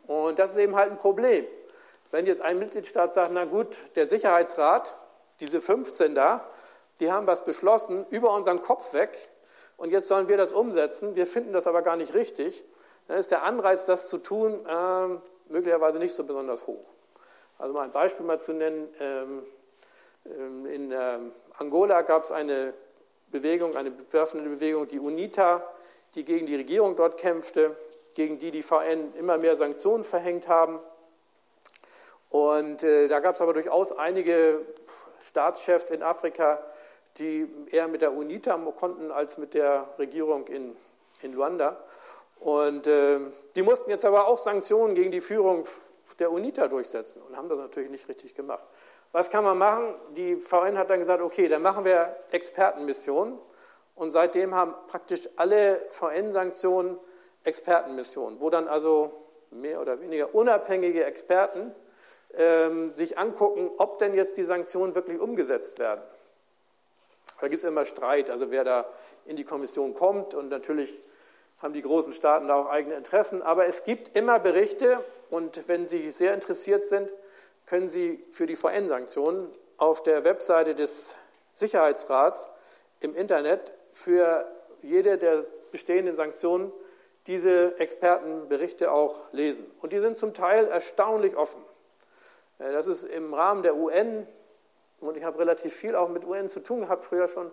Und 0.07 0.39
das 0.39 0.53
ist 0.53 0.57
eben 0.59 0.77
halt 0.77 0.91
ein 0.91 0.99
Problem. 0.99 1.47
Wenn 2.11 2.27
jetzt 2.27 2.43
ein 2.43 2.59
Mitgliedstaat 2.59 3.15
sagt, 3.15 3.31
na 3.33 3.45
gut, 3.45 3.79
der 3.95 4.07
Sicherheitsrat, 4.07 4.97
diese 5.41 5.61
15 5.61 6.15
da, 6.15 6.47
die 7.01 7.11
haben 7.11 7.27
was 7.27 7.45
beschlossen, 7.45 8.07
über 8.11 8.35
unseren 8.35 8.61
Kopf 8.61 8.93
weg, 8.93 9.31
und 9.77 9.91
jetzt 9.91 10.09
sollen 10.09 10.29
wir 10.29 10.37
das 10.37 10.53
umsetzen, 10.53 11.17
wir 11.17 11.27
finden 11.27 11.53
das 11.53 11.67
aber 11.67 11.83
gar 11.83 11.97
nicht 11.97 12.15
richtig, 12.15 12.65
dann 13.09 13.19
ist 13.19 13.31
der 13.31 13.43
Anreiz, 13.43 13.85
das 13.85 14.09
zu 14.09 14.19
tun, 14.19 14.65
äh, 14.67 15.53
möglicherweise 15.53 15.99
nicht 15.99 16.15
so 16.15 16.25
besonders 16.25 16.67
hoch. 16.67 16.85
Also 17.63 17.75
mal 17.75 17.83
ein 17.83 17.93
Beispiel 17.93 18.27
mal 18.27 18.41
zu 18.41 18.53
nennen, 18.53 18.89
ähm, 18.99 19.47
ähm, 20.27 20.67
in 20.67 20.91
ähm, 20.91 21.31
Angola 21.57 22.03
gab 22.03 22.25
es 22.25 22.33
eine 22.33 22.75
Bewegung, 23.31 23.77
eine 23.77 23.93
bewaffnete 23.93 24.49
Bewegung, 24.49 24.89
die 24.89 24.99
UNITA, 24.99 25.63
die 26.17 26.25
gegen 26.25 26.47
die 26.47 26.57
Regierung 26.57 26.97
dort 26.97 27.19
kämpfte, 27.19 27.77
gegen 28.17 28.37
die 28.39 28.51
die 28.51 28.65
VN 28.65 29.15
immer 29.15 29.39
mehr 29.39 29.55
Sanktionen 29.55 30.03
verhängt 30.03 30.49
haben. 30.49 30.81
Und 32.31 32.83
äh, 32.83 33.07
da 33.07 33.21
gab 33.21 33.37
es 33.37 33.41
aber 33.41 33.53
durchaus 33.53 33.93
einige 33.93 34.67
Staatschefs 35.21 35.91
in 35.91 36.03
Afrika, 36.03 36.61
die 37.19 37.49
eher 37.71 37.87
mit 37.87 38.03
der 38.03 38.13
UNITA 38.13 38.57
konnten 38.77 39.13
als 39.13 39.39
mit 39.39 39.55
der 39.55 39.89
Regierung 40.01 40.49
in, 40.49 40.75
in 41.21 41.33
Luanda. 41.33 41.79
Und 42.41 42.89
äh, 42.89 43.21
die 43.55 43.63
mussten 43.63 43.89
jetzt 43.89 44.05
aber 44.05 44.27
auch 44.27 44.39
Sanktionen 44.39 44.97
gegen 44.97 45.13
die 45.13 45.21
Führung 45.21 45.65
der 46.15 46.33
UNITA 46.33 46.69
durchsetzen 46.69 47.23
und 47.23 47.37
haben 47.37 47.49
das 47.49 47.59
natürlich 47.59 47.91
nicht 47.91 48.09
richtig 48.09 48.35
gemacht. 48.35 48.65
Was 49.13 49.31
kann 49.31 49.45
man 49.45 49.59
machen? 49.59 49.95
Die 50.17 50.37
VN 50.37 50.79
hat 50.79 50.91
dann 50.91 50.99
gesagt, 50.99 51.23
okay, 51.23 51.49
dann 51.49 51.63
machen 51.63 51.85
wir 51.85 52.17
Expertenmissionen. 52.31 53.39
Und 53.95 54.11
seitdem 54.11 54.55
haben 54.55 54.75
praktisch 54.89 55.29
alle 55.37 55.85
VN-Sanktionen 55.91 56.99
Expertenmissionen, 57.45 58.41
wo 58.41 58.51
dann 58.51 58.69
also 58.69 59.13
mehr 59.51 59.81
oder 59.81 60.01
weniger 60.01 60.35
unabhängige 60.35 61.05
Experten 61.05 61.75
ähm, 62.35 62.95
sich 62.95 63.19
angucken, 63.19 63.71
ob 63.79 63.99
denn 63.99 64.15
jetzt 64.15 64.37
die 64.39 64.45
Sanktionen 64.45 64.95
wirklich 64.95 65.21
umgesetzt 65.21 65.79
werden. 65.79 66.01
Da 67.41 67.49
gibt 67.49 67.63
es 67.63 67.69
immer 67.69 67.85
Streit, 67.85 68.31
also 68.31 68.51
wer 68.51 68.65
da 68.65 68.87
in 69.27 69.37
die 69.37 69.45
Kommission 69.45 69.95
kommt 69.95 70.35
und 70.35 70.49
natürlich 70.49 70.99
haben 71.59 71.75
die 71.75 71.83
großen 71.83 72.13
Staaten 72.13 72.49
da 72.49 72.57
auch 72.57 72.69
eigene 72.69 72.95
Interessen, 72.95 73.43
aber 73.43 73.67
es 73.67 73.85
gibt 73.85 74.17
immer 74.17 74.39
Berichte 74.39 75.05
und 75.33 75.67
wenn 75.67 75.87
Sie 75.87 76.11
sehr 76.11 76.35
interessiert 76.35 76.85
sind, 76.85 77.11
können 77.65 77.89
Sie 77.89 78.23
für 78.29 78.45
die 78.45 78.55
VN-Sanktionen 78.55 79.51
auf 79.79 80.03
der 80.03 80.25
Webseite 80.25 80.75
des 80.75 81.17
Sicherheitsrats 81.55 82.49
im 83.01 83.15
Internet 83.15 83.73
für 83.93 84.47
jede 84.83 85.17
der 85.17 85.47
bestehenden 85.71 86.15
Sanktionen 86.17 86.71
diese 87.27 87.79
Expertenberichte 87.79 88.93
auch 88.93 89.33
lesen. 89.33 89.65
Und 89.81 89.95
die 89.95 90.01
sind 90.01 90.19
zum 90.19 90.35
Teil 90.35 90.67
erstaunlich 90.67 91.35
offen. 91.35 91.63
Äh, 92.59 92.71
das 92.73 92.87
ist 92.87 93.05
im 93.05 93.33
Rahmen 93.33 93.63
der 93.63 93.75
UN, 93.75 94.27
und 95.01 95.17
ich 95.17 95.25
habe 95.25 95.39
relativ 95.39 95.73
viel 95.73 95.97
auch 95.97 96.11
mit 96.11 96.27
UN 96.27 96.51
zu 96.51 96.61
tun 96.61 96.81
gehabt, 96.81 97.05
früher 97.05 97.27
schon, 97.27 97.51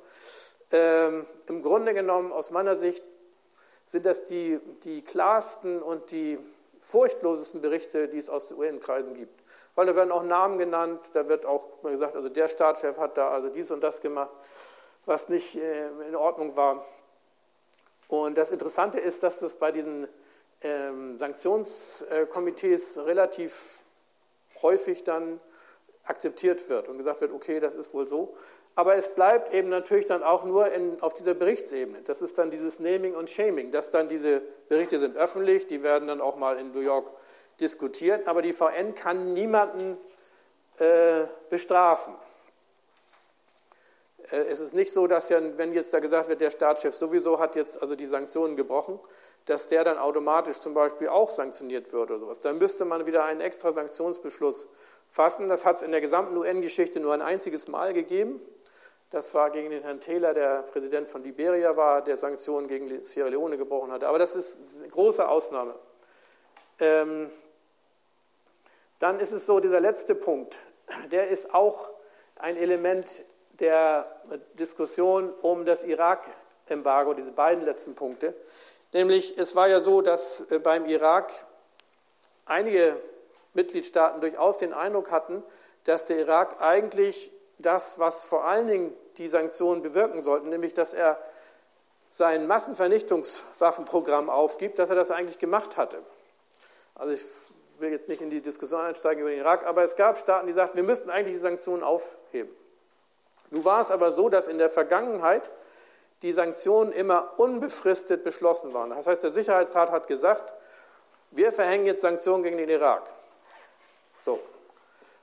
ähm, 0.73 1.25
im 1.47 1.63
Grunde 1.63 1.93
genommen 1.93 2.33
aus 2.33 2.51
meiner 2.51 2.75
Sicht 2.75 3.05
sind 3.85 4.05
das 4.05 4.23
die, 4.23 4.59
die 4.83 5.01
klarsten 5.01 5.81
und 5.81 6.11
die 6.11 6.39
furchtlosesten 6.81 7.61
Berichte, 7.61 8.07
die 8.07 8.17
es 8.17 8.29
aus 8.29 8.51
UN-Kreisen 8.51 9.13
gibt. 9.13 9.43
Weil 9.75 9.85
da 9.85 9.95
werden 9.95 10.11
auch 10.11 10.23
Namen 10.23 10.57
genannt, 10.57 10.99
da 11.13 11.27
wird 11.27 11.45
auch 11.45 11.81
gesagt, 11.83 12.15
also 12.15 12.29
der 12.29 12.47
Staatschef 12.47 12.97
hat 12.97 13.17
da 13.17 13.29
also 13.29 13.49
dies 13.49 13.71
und 13.71 13.81
das 13.81 14.01
gemacht, 14.01 14.31
was 15.05 15.29
nicht 15.29 15.55
äh, 15.55 15.87
in 16.07 16.15
Ordnung 16.15 16.55
war. 16.55 16.85
Und 18.07 18.37
das 18.37 18.51
Interessante 18.51 18.99
ist, 18.99 19.23
dass 19.23 19.39
das 19.39 19.55
bei 19.55 19.71
diesen 19.71 20.07
ähm, 20.61 21.17
Sanktionskomitees 21.19 22.97
relativ 23.05 23.81
häufig 24.61 25.03
dann 25.03 25.39
akzeptiert 26.03 26.69
wird 26.69 26.89
und 26.89 26.97
gesagt 26.97 27.21
wird, 27.21 27.31
okay, 27.31 27.59
das 27.59 27.75
ist 27.75 27.93
wohl 27.93 28.07
so. 28.07 28.35
Aber 28.79 28.95
es 28.95 29.13
bleibt 29.13 29.53
eben 29.53 29.67
natürlich 29.67 30.05
dann 30.05 30.23
auch 30.23 30.45
nur 30.45 30.71
in, 30.71 31.01
auf 31.01 31.13
dieser 31.13 31.33
Berichtsebene. 31.33 32.01
Das 32.05 32.21
ist 32.21 32.37
dann 32.37 32.49
dieses 32.49 32.79
Naming 32.79 33.13
und 33.13 33.29
Shaming, 33.29 33.71
dass 33.71 33.89
dann 33.89 34.07
diese 34.07 34.41
Berichte 34.69 34.99
sind 34.99 35.17
öffentlich, 35.17 35.67
die 35.67 35.83
werden 35.83 36.07
dann 36.07 36.21
auch 36.21 36.37
mal 36.37 36.57
in 36.57 36.71
New 36.71 36.79
York 36.79 37.11
diskutiert, 37.59 38.25
aber 38.25 38.41
die 38.41 38.53
VN 38.53 38.95
kann 38.95 39.33
niemanden 39.33 39.97
äh, 40.77 41.25
bestrafen. 41.49 42.15
Äh, 44.31 44.37
es 44.43 44.61
ist 44.61 44.73
nicht 44.73 44.93
so, 44.93 45.07
dass 45.07 45.27
ja, 45.27 45.41
wenn 45.57 45.73
jetzt 45.73 45.93
da 45.93 45.99
gesagt 45.99 46.29
wird, 46.29 46.39
der 46.39 46.49
Staatschef 46.49 46.95
sowieso 46.95 47.37
hat 47.37 47.57
jetzt 47.57 47.81
also 47.81 47.97
die 47.97 48.07
Sanktionen 48.07 48.55
gebrochen, 48.55 48.97
dass 49.43 49.67
der 49.67 49.83
dann 49.83 49.97
automatisch 49.97 50.61
zum 50.61 50.73
Beispiel 50.73 51.09
auch 51.09 51.29
sanktioniert 51.29 51.91
wird 51.91 52.11
oder 52.11 52.19
sowas. 52.19 52.39
Dann 52.39 52.57
müsste 52.57 52.85
man 52.85 53.05
wieder 53.05 53.25
einen 53.25 53.41
extra 53.41 53.73
Sanktionsbeschluss 53.73 54.69
fassen. 55.09 55.49
Das 55.49 55.65
hat 55.65 55.75
es 55.75 55.81
in 55.81 55.91
der 55.91 55.99
gesamten 55.99 56.37
UN-Geschichte 56.37 57.01
nur 57.01 57.13
ein 57.13 57.21
einziges 57.21 57.67
Mal 57.67 57.91
gegeben. 57.91 58.39
Das 59.11 59.33
war 59.33 59.49
gegen 59.49 59.71
den 59.71 59.81
Herrn 59.81 59.99
Taylor, 59.99 60.35
der 60.35 60.61
Präsident 60.61 61.09
von 61.09 61.23
Liberia 61.23 61.75
war, 61.75 62.03
der 62.03 62.15
Sanktionen 62.15 62.67
gegen 62.67 63.03
Sierra 63.03 63.29
Leone 63.29 63.57
gebrochen 63.57 63.91
hatte. 63.91 64.07
Aber 64.07 64.19
das 64.19 64.35
ist 64.35 64.59
eine 64.79 64.89
große 64.89 65.27
Ausnahme. 65.27 65.73
Ähm, 66.79 67.31
dann 68.99 69.19
ist 69.19 69.31
es 69.31 69.47
so, 69.47 69.59
dieser 69.59 69.79
letzte 69.79 70.13
Punkt, 70.13 70.59
der 71.11 71.29
ist 71.29 71.55
auch 71.55 71.89
ein 72.35 72.55
Element 72.55 73.23
der 73.59 74.21
Diskussion 74.53 75.33
um 75.41 75.65
das 75.65 75.83
Irak-Embargo, 75.83 77.15
diese 77.15 77.31
beiden 77.31 77.65
letzten 77.65 77.95
Punkte. 77.95 78.35
Nämlich, 78.93 79.39
es 79.39 79.55
war 79.55 79.67
ja 79.67 79.79
so, 79.79 80.01
dass 80.01 80.49
äh, 80.51 80.59
beim 80.59 80.85
Irak 80.85 81.31
einige 82.45 82.95
Mitgliedstaaten 83.55 84.21
durchaus 84.21 84.57
den 84.57 84.73
Eindruck 84.73 85.09
hatten, 85.09 85.43
dass 85.85 86.05
der 86.05 86.19
Irak 86.19 86.61
eigentlich 86.61 87.31
das, 87.59 87.99
was 87.99 88.23
vor 88.23 88.45
allen 88.45 88.67
Dingen 88.67 88.93
die 89.17 89.27
Sanktionen 89.27 89.81
bewirken 89.81 90.21
sollten, 90.21 90.49
nämlich 90.49 90.73
dass 90.73 90.93
er 90.93 91.19
sein 92.11 92.47
Massenvernichtungswaffenprogramm 92.47 94.29
aufgibt, 94.29 94.79
dass 94.79 94.89
er 94.89 94.95
das 94.95 95.11
eigentlich 95.11 95.37
gemacht 95.37 95.77
hatte. 95.77 95.99
Also 96.95 97.13
ich 97.13 97.21
will 97.79 97.91
jetzt 97.91 98.09
nicht 98.09 98.21
in 98.21 98.29
die 98.29 98.41
Diskussion 98.41 98.81
einsteigen 98.81 99.21
über 99.21 99.29
den 99.29 99.39
Irak, 99.39 99.65
aber 99.65 99.83
es 99.83 99.95
gab 99.95 100.17
Staaten, 100.17 100.47
die 100.47 100.53
sagten, 100.53 100.77
wir 100.77 100.83
müssten 100.83 101.09
eigentlich 101.09 101.35
die 101.35 101.39
Sanktionen 101.39 101.83
aufheben. 101.83 102.53
Nun 103.51 103.65
war 103.65 103.81
es 103.81 103.91
aber 103.91 104.11
so, 104.11 104.29
dass 104.29 104.47
in 104.47 104.57
der 104.57 104.69
Vergangenheit 104.69 105.49
die 106.21 106.33
Sanktionen 106.33 106.91
immer 106.91 107.39
unbefristet 107.39 108.23
beschlossen 108.23 108.73
waren. 108.73 108.89
Das 108.89 109.07
heißt, 109.07 109.23
der 109.23 109.31
Sicherheitsrat 109.31 109.91
hat 109.91 110.07
gesagt, 110.07 110.51
wir 111.31 111.51
verhängen 111.51 111.85
jetzt 111.85 112.01
Sanktionen 112.01 112.43
gegen 112.43 112.57
den 112.57 112.69
Irak. 112.69 113.09
So. 114.21 114.39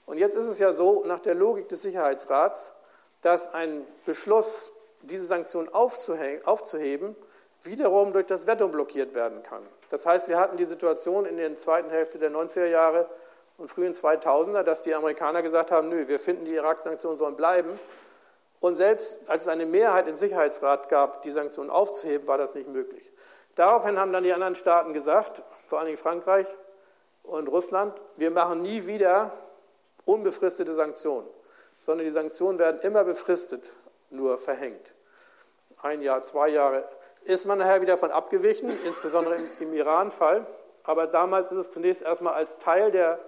Und 0.06 0.18
jetzt 0.18 0.36
ist 0.36 0.46
es 0.46 0.58
ja 0.58 0.72
so, 0.72 1.04
nach 1.04 1.20
der 1.20 1.34
Logik 1.34 1.68
des 1.68 1.82
Sicherheitsrats, 1.82 2.72
dass 3.22 3.52
ein 3.52 3.84
Beschluss, 4.04 4.72
diese 5.02 5.26
Sanktionen 5.26 5.68
aufzuheben, 5.72 7.16
wiederum 7.62 8.12
durch 8.12 8.26
das 8.26 8.46
Veto 8.46 8.68
blockiert 8.68 9.14
werden 9.14 9.42
kann. 9.42 9.62
Das 9.90 10.06
heißt, 10.06 10.28
wir 10.28 10.38
hatten 10.38 10.56
die 10.56 10.64
Situation 10.64 11.26
in 11.26 11.36
der 11.36 11.54
zweiten 11.56 11.90
Hälfte 11.90 12.18
der 12.18 12.30
90er 12.30 12.66
Jahre 12.66 13.08
und 13.58 13.68
frühen 13.68 13.94
2000er, 13.94 14.62
dass 14.62 14.82
die 14.82 14.94
Amerikaner 14.94 15.42
gesagt 15.42 15.70
haben, 15.70 15.88
nö, 15.88 16.08
wir 16.08 16.18
finden, 16.18 16.44
die 16.44 16.54
Irak-Sanktionen 16.54 17.16
sollen 17.16 17.36
bleiben. 17.36 17.78
Und 18.60 18.74
selbst 18.74 19.28
als 19.28 19.42
es 19.42 19.48
eine 19.48 19.66
Mehrheit 19.66 20.08
im 20.08 20.16
Sicherheitsrat 20.16 20.88
gab, 20.88 21.22
die 21.22 21.30
Sanktionen 21.30 21.70
aufzuheben, 21.70 22.26
war 22.28 22.38
das 22.38 22.54
nicht 22.54 22.68
möglich. 22.68 23.10
Daraufhin 23.54 23.98
haben 23.98 24.12
dann 24.12 24.24
die 24.24 24.32
anderen 24.32 24.54
Staaten 24.54 24.92
gesagt, 24.92 25.42
vor 25.66 25.80
allem 25.80 25.96
Frankreich 25.96 26.46
und 27.22 27.48
Russland, 27.48 28.00
wir 28.16 28.30
machen 28.30 28.62
nie 28.62 28.86
wieder 28.86 29.32
unbefristete 30.06 30.74
Sanktionen, 30.74 31.28
sondern 31.78 32.06
die 32.06 32.12
Sanktionen 32.12 32.58
werden 32.58 32.80
immer 32.80 33.04
befristet 33.04 33.70
nur 34.08 34.38
verhängt. 34.38 34.94
Ein 35.82 36.00
Jahr, 36.00 36.22
zwei 36.22 36.48
Jahre. 36.48 36.88
Ist 37.24 37.44
man 37.44 37.58
nachher 37.58 37.82
wieder 37.82 37.98
von 37.98 38.10
abgewichen, 38.10 38.70
insbesondere 38.86 39.36
im, 39.36 39.48
im 39.60 39.74
Iran-Fall. 39.74 40.46
Aber 40.84 41.06
damals 41.06 41.50
ist 41.50 41.58
es 41.58 41.70
zunächst 41.70 42.02
erstmal 42.02 42.34
als 42.34 42.56
Teil 42.58 42.90
der 42.92 43.18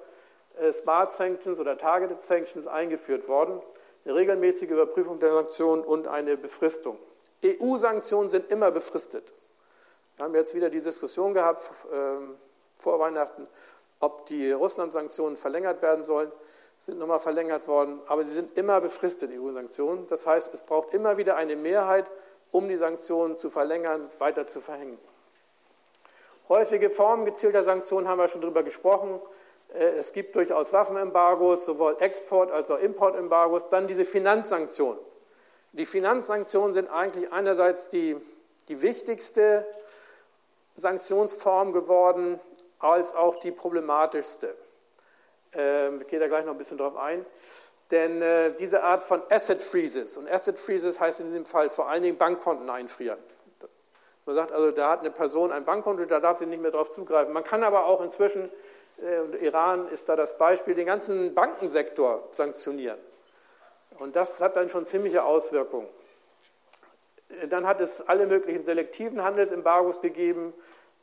äh, 0.58 0.72
Smart 0.72 1.12
Sanctions 1.12 1.60
oder 1.60 1.76
Targeted 1.76 2.22
Sanctions 2.22 2.66
eingeführt 2.66 3.28
worden. 3.28 3.60
Eine 4.04 4.14
regelmäßige 4.14 4.70
Überprüfung 4.70 5.18
der 5.18 5.32
Sanktionen 5.32 5.82
und 5.82 6.06
eine 6.06 6.36
Befristung. 6.36 6.98
EU-Sanktionen 7.44 8.28
sind 8.28 8.50
immer 8.50 8.70
befristet. 8.70 9.32
Wir 10.16 10.24
haben 10.24 10.34
jetzt 10.34 10.54
wieder 10.54 10.70
die 10.70 10.80
Diskussion 10.80 11.34
gehabt 11.34 11.70
äh, 11.92 12.80
vor 12.80 12.98
Weihnachten, 13.00 13.46
ob 14.00 14.26
die 14.26 14.52
Russland-Sanktionen 14.52 15.36
verlängert 15.36 15.82
werden 15.82 16.04
sollen 16.04 16.32
sind 16.80 16.98
nochmal 16.98 17.18
verlängert 17.18 17.68
worden, 17.68 18.00
aber 18.06 18.24
sie 18.24 18.32
sind 18.32 18.56
immer 18.56 18.80
befristet, 18.80 19.30
EU-Sanktionen. 19.32 20.06
Das 20.08 20.26
heißt, 20.26 20.54
es 20.54 20.60
braucht 20.60 20.94
immer 20.94 21.16
wieder 21.16 21.36
eine 21.36 21.56
Mehrheit, 21.56 22.06
um 22.50 22.68
die 22.68 22.76
Sanktionen 22.76 23.36
zu 23.36 23.50
verlängern, 23.50 24.08
weiter 24.18 24.46
zu 24.46 24.60
verhängen. 24.60 24.98
Häufige 26.48 26.90
Formen 26.90 27.26
gezielter 27.26 27.62
Sanktionen 27.62 28.08
haben 28.08 28.18
wir 28.18 28.28
schon 28.28 28.40
darüber 28.40 28.62
gesprochen. 28.62 29.20
Äh, 29.74 29.98
es 29.98 30.12
gibt 30.12 30.34
durchaus 30.34 30.72
Waffenembargos, 30.72 31.66
sowohl 31.66 31.96
Export- 32.00 32.50
als 32.50 32.70
auch 32.70 32.78
Importembargos. 32.78 33.68
Dann 33.68 33.86
diese 33.86 34.04
Finanzsanktionen. 34.04 34.98
Die 35.72 35.84
Finanzsanktionen 35.84 36.72
sind 36.72 36.88
eigentlich 36.88 37.32
einerseits 37.32 37.90
die, 37.90 38.16
die 38.68 38.80
wichtigste 38.80 39.66
Sanktionsform 40.74 41.72
geworden, 41.72 42.40
als 42.78 43.14
auch 43.14 43.36
die 43.36 43.50
problematischste. 43.50 44.54
Ähm, 45.52 46.02
ich 46.02 46.08
gehe 46.08 46.18
da 46.18 46.26
gleich 46.26 46.44
noch 46.44 46.52
ein 46.52 46.58
bisschen 46.58 46.78
drauf 46.78 46.96
ein. 46.96 47.24
Denn 47.90 48.20
äh, 48.20 48.52
diese 48.52 48.82
Art 48.82 49.04
von 49.04 49.22
Asset 49.30 49.62
Freezes, 49.62 50.16
und 50.16 50.28
Asset 50.30 50.58
Freezes 50.58 51.00
heißt 51.00 51.20
in 51.20 51.28
diesem 51.28 51.46
Fall 51.46 51.70
vor 51.70 51.88
allen 51.88 52.02
Dingen 52.02 52.18
Bankkonten 52.18 52.68
einfrieren. 52.68 53.18
Man 54.26 54.34
sagt 54.34 54.52
also, 54.52 54.72
da 54.72 54.90
hat 54.90 55.00
eine 55.00 55.10
Person 55.10 55.52
ein 55.52 55.64
Bankkonto, 55.64 56.04
da 56.04 56.20
darf 56.20 56.38
sie 56.38 56.44
nicht 56.44 56.60
mehr 56.60 56.70
darauf 56.70 56.90
zugreifen. 56.90 57.32
Man 57.32 57.44
kann 57.44 57.64
aber 57.64 57.86
auch 57.86 58.02
inzwischen, 58.02 58.50
äh, 59.02 59.44
Iran 59.44 59.88
ist 59.88 60.10
da 60.10 60.16
das 60.16 60.36
Beispiel, 60.36 60.74
den 60.74 60.86
ganzen 60.86 61.34
Bankensektor 61.34 62.28
sanktionieren. 62.32 62.98
Und 63.98 64.16
das 64.16 64.40
hat 64.40 64.56
dann 64.56 64.68
schon 64.68 64.84
ziemliche 64.84 65.24
Auswirkungen. 65.24 65.88
Dann 67.48 67.66
hat 67.66 67.80
es 67.80 68.06
alle 68.06 68.26
möglichen 68.26 68.64
selektiven 68.64 69.24
Handelsembargos 69.24 70.00
gegeben. 70.02 70.52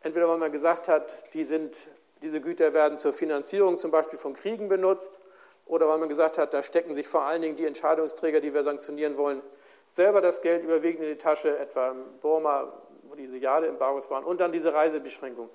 Entweder 0.02 0.30
weil 0.30 0.38
man 0.38 0.52
gesagt 0.52 0.88
hat, 0.88 1.34
die 1.34 1.44
sind 1.44 1.76
diese 2.22 2.42
Güter 2.42 2.74
werden 2.74 2.98
zur 2.98 3.14
Finanzierung 3.14 3.78
zum 3.78 3.92
Beispiel 3.92 4.18
von 4.18 4.34
Kriegen 4.34 4.70
benutzt 4.70 5.20
oder 5.66 5.88
weil 5.88 5.98
man 5.98 6.10
gesagt 6.10 6.38
hat, 6.38 6.54
da 6.54 6.64
stecken 6.64 6.94
sich 6.94 7.08
vor 7.08 7.24
allen 7.24 7.42
Dingen 7.42 7.56
die 7.56 7.66
Entscheidungsträger, 7.66 8.40
die 8.40 8.54
wir 8.54 8.64
sanktionieren 8.64 9.18
wollen, 9.18 9.42
selber 9.92 10.22
das 10.22 10.42
Geld 10.42 10.64
überwiegend 10.64 11.04
in 11.04 11.10
die 11.10 11.18
Tasche, 11.18 11.58
etwa 11.58 11.92
in 11.92 12.20
Burma, 12.22 12.72
wo 13.04 13.16
diese 13.16 13.38
Jade-Embargos 13.38 14.10
waren, 14.10 14.24
und 14.24 14.40
dann 14.40 14.52
diese 14.52 14.74
Reisebeschränkung. 14.74 15.50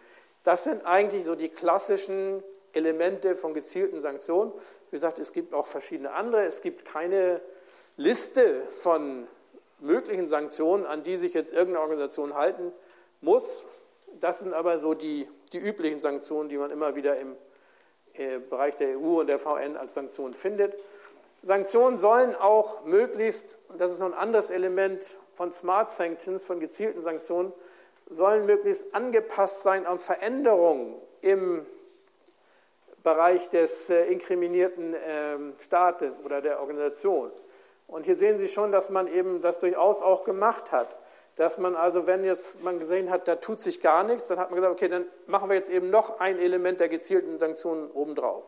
Das 0.45 0.65
sind 0.65 0.87
eigentlich 0.87 1.25
so 1.25 1.35
die 1.35 1.49
klassischen 1.49 2.43
Elemente 2.73 3.35
von 3.35 3.53
gezielten 3.53 4.01
Sanktionen. 4.01 4.53
Wie 4.91 4.97
gesagt, 4.97 5.19
es 5.19 5.33
gibt 5.33 5.55
auch 5.55 5.67
verschiedene 5.67 6.13
andere. 6.13 6.45
Es 6.45 6.63
gibt 6.63 6.85
keine 6.85 7.41
Liste 7.97 8.63
von 8.77 9.27
möglichen 9.81 10.27
Sanktionen, 10.27 10.87
an 10.87 11.03
die 11.03 11.17
sich 11.17 11.35
jetzt 11.35 11.53
irgendeine 11.53 11.81
Organisation 11.81 12.35
halten 12.35 12.73
muss. 13.21 13.65
Das 14.21 14.41
sind 14.41 14.55
aber 14.55 14.79
so 14.79 14.95
die 14.95 15.29
die 15.53 15.59
üblichen 15.59 15.99
Sanktionen, 15.99 16.49
die 16.49 16.59
man 16.59 16.71
immer 16.71 16.95
wieder 16.95 17.19
im 17.19 17.37
äh, 18.15 18.39
Bereich 18.39 18.77
der 18.77 18.99
EU 18.99 19.21
und 19.21 19.27
der 19.27 19.39
VN 19.39 19.77
als 19.77 19.95
Sanktionen 19.95 20.35
findet. 20.35 20.75
Sanktionen 21.43 21.99
sollen 21.99 22.35
auch 22.35 22.85
möglichst, 22.85 23.59
und 23.69 23.81
das 23.81 23.93
ist 23.93 24.01
noch 24.01 24.09
ein 24.09 24.15
anderes 24.15 24.51
Element 24.51 25.17
von 25.33 25.53
Smart 25.53 25.91
Sanctions, 25.91 26.45
von 26.45 26.61
gezielten 26.61 27.03
Sanktionen, 27.03 27.53
sollen 28.09 28.47
möglichst 28.47 28.95
angepasst 28.95 29.63
sein 29.63 29.87
an 29.87 29.99
Veränderungen 29.99 30.97
im 31.23 31.65
Bereich 33.03 33.49
des 33.49 33.89
äh, 33.89 34.05
inkriminierten 34.07 34.95
ähm, 35.07 35.55
Staates 35.59 36.21
oder 36.23 36.43
der 36.43 36.61
Organisation. 36.61 37.33
Und 37.87 38.05
hier 38.05 38.17
sehen 38.17 38.39
Sie 38.39 38.49
schon, 38.49 38.73
dass 38.73 38.91
man 38.91 39.09
eben 39.09 39.41
das 39.41 39.59
durchaus 39.59 40.03
auch 40.03 40.25
gemacht 40.25 40.71
hat 40.71 40.95
dass 41.41 41.57
man 41.57 41.75
also, 41.75 42.07
wenn 42.07 42.23
jetzt 42.23 42.63
man 42.63 42.79
gesehen 42.79 43.09
hat, 43.09 43.27
da 43.27 43.37
tut 43.37 43.61
sich 43.61 43.81
gar 43.81 44.05
nichts, 44.05 44.29
dann 44.29 44.39
hat 44.39 44.51
man 44.51 44.57
gesagt, 44.57 44.75
okay, 44.75 44.89
dann 44.89 45.07
machen 45.27 45.49
wir 45.49 45.57
jetzt 45.57 45.71
eben 45.71 45.89
noch 45.89 46.21
ein 46.21 46.39
Element 46.39 46.81
der 46.81 46.91
gezielten 46.91 47.39
Sanktionen 47.39 47.91
obendrauf. 47.93 48.45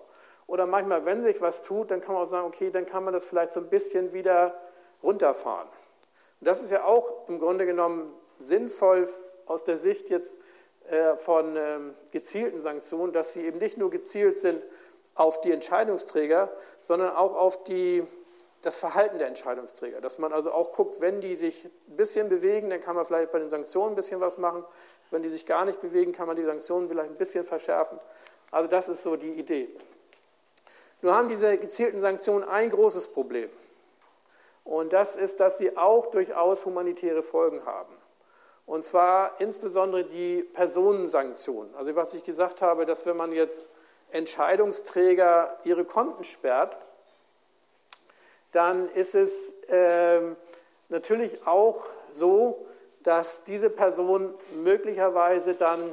Oder 0.47 0.67
manchmal, 0.67 1.07
wenn 1.07 1.23
sich 1.23 1.41
was 1.41 1.63
tut, 1.63 1.91
dann 1.91 2.03
kann 2.03 2.13
man 2.13 2.25
auch 2.25 2.29
sagen, 2.29 2.47
okay, 2.47 2.71
dann 2.71 2.85
kann 2.85 3.03
man 3.03 3.15
das 3.15 3.25
vielleicht 3.25 3.53
so 3.53 3.61
ein 3.61 3.71
bisschen 3.71 4.13
wieder 4.13 4.61
runterfahren. 5.03 5.69
Und 5.69 6.47
das 6.47 6.63
ist 6.63 6.71
ja 6.71 6.85
auch 6.85 7.27
im 7.31 7.39
Grunde 7.39 7.65
genommen 7.65 8.13
sinnvoll 8.37 9.09
aus 9.47 9.65
der 9.65 9.79
Sicht 9.79 10.11
jetzt 10.11 10.37
äh, 10.91 11.17
von 11.17 11.57
ähm, 11.57 11.95
gezielten 12.11 12.61
Sanktionen, 12.61 13.15
dass 13.15 13.33
sie 13.33 13.47
eben 13.47 13.57
nicht 13.57 13.79
nur 13.79 13.89
gezielt 13.89 14.39
sind 14.39 14.63
auf 15.15 15.41
die 15.41 15.53
Entscheidungsträger, 15.53 16.51
sondern 16.81 17.17
auch 17.17 17.37
auf 17.37 17.65
die 17.65 18.03
das 18.63 18.79
Verhalten 18.79 19.19
der 19.19 19.29
Entscheidungsträger. 19.29 20.01
Dass 20.01 20.19
man 20.19 20.33
also 20.33 20.53
auch 20.53 20.73
guckt, 20.73 21.01
wenn 21.01 21.21
die 21.21 21.37
sich 21.37 21.65
ein 21.65 21.97
bisschen 21.97 22.29
bewegen, 22.29 22.71
dann 22.71 22.81
kann 22.81 22.97
man 22.97 23.05
vielleicht 23.05 23.33
bei 23.33 23.39
den 23.39 23.49
Sanktionen 23.49 23.93
ein 23.93 23.97
bisschen 23.97 24.21
was 24.21 24.39
machen. 24.39 24.65
Wenn 25.11 25.23
die 25.23 25.29
sich 25.29 25.45
gar 25.45 25.65
nicht 25.65 25.81
bewegen, 25.81 26.13
kann 26.13 26.27
man 26.27 26.37
die 26.37 26.45
Sanktionen 26.45 26.89
vielleicht 26.89 27.11
ein 27.11 27.17
bisschen 27.17 27.45
verschärfen. 27.45 27.99
Also 28.51 28.69
das 28.69 28.89
ist 28.89 29.03
so 29.03 29.17
die 29.17 29.33
Idee. 29.33 29.69
Nur 31.03 31.15
haben 31.15 31.29
diese 31.29 31.59
gezielten 31.59 32.01
Sanktionen 32.01 32.49
ein 32.49 32.71
großes 32.71 33.09
Problem. 33.09 33.51
Und 34.65 34.93
das 34.93 35.17
ist, 35.17 35.41
dass 35.41 35.59
sie 35.59 35.77
auch 35.77 36.07
durchaus 36.07 36.65
humanitäre 36.65 37.25
Folgen 37.25 37.67
haben. 37.67 37.93
Und 38.65 38.85
zwar 38.85 39.41
insbesondere 39.41 40.05
die 40.05 40.45
Personensanktionen. 40.45 41.75
Also 41.75 41.97
was 41.97 42.15
ich 42.15 42.23
gesagt 42.23 42.63
habe, 42.63 42.87
dass 42.87 43.05
wenn 43.07 43.17
man 43.17 43.33
jetzt 43.33 43.69
Entscheidungsträger 44.13 45.59
ihre 45.65 45.85
Konten 45.85 46.23
sperrt, 46.23 46.77
dann 48.53 48.89
ist 48.91 49.15
es 49.15 49.55
äh, 49.69 50.21
natürlich 50.89 51.47
auch 51.47 51.85
so, 52.13 52.67
dass 53.03 53.45
diese 53.45 53.71
Personen 53.71 54.33
möglicherweise 54.63 55.55
dann 55.55 55.91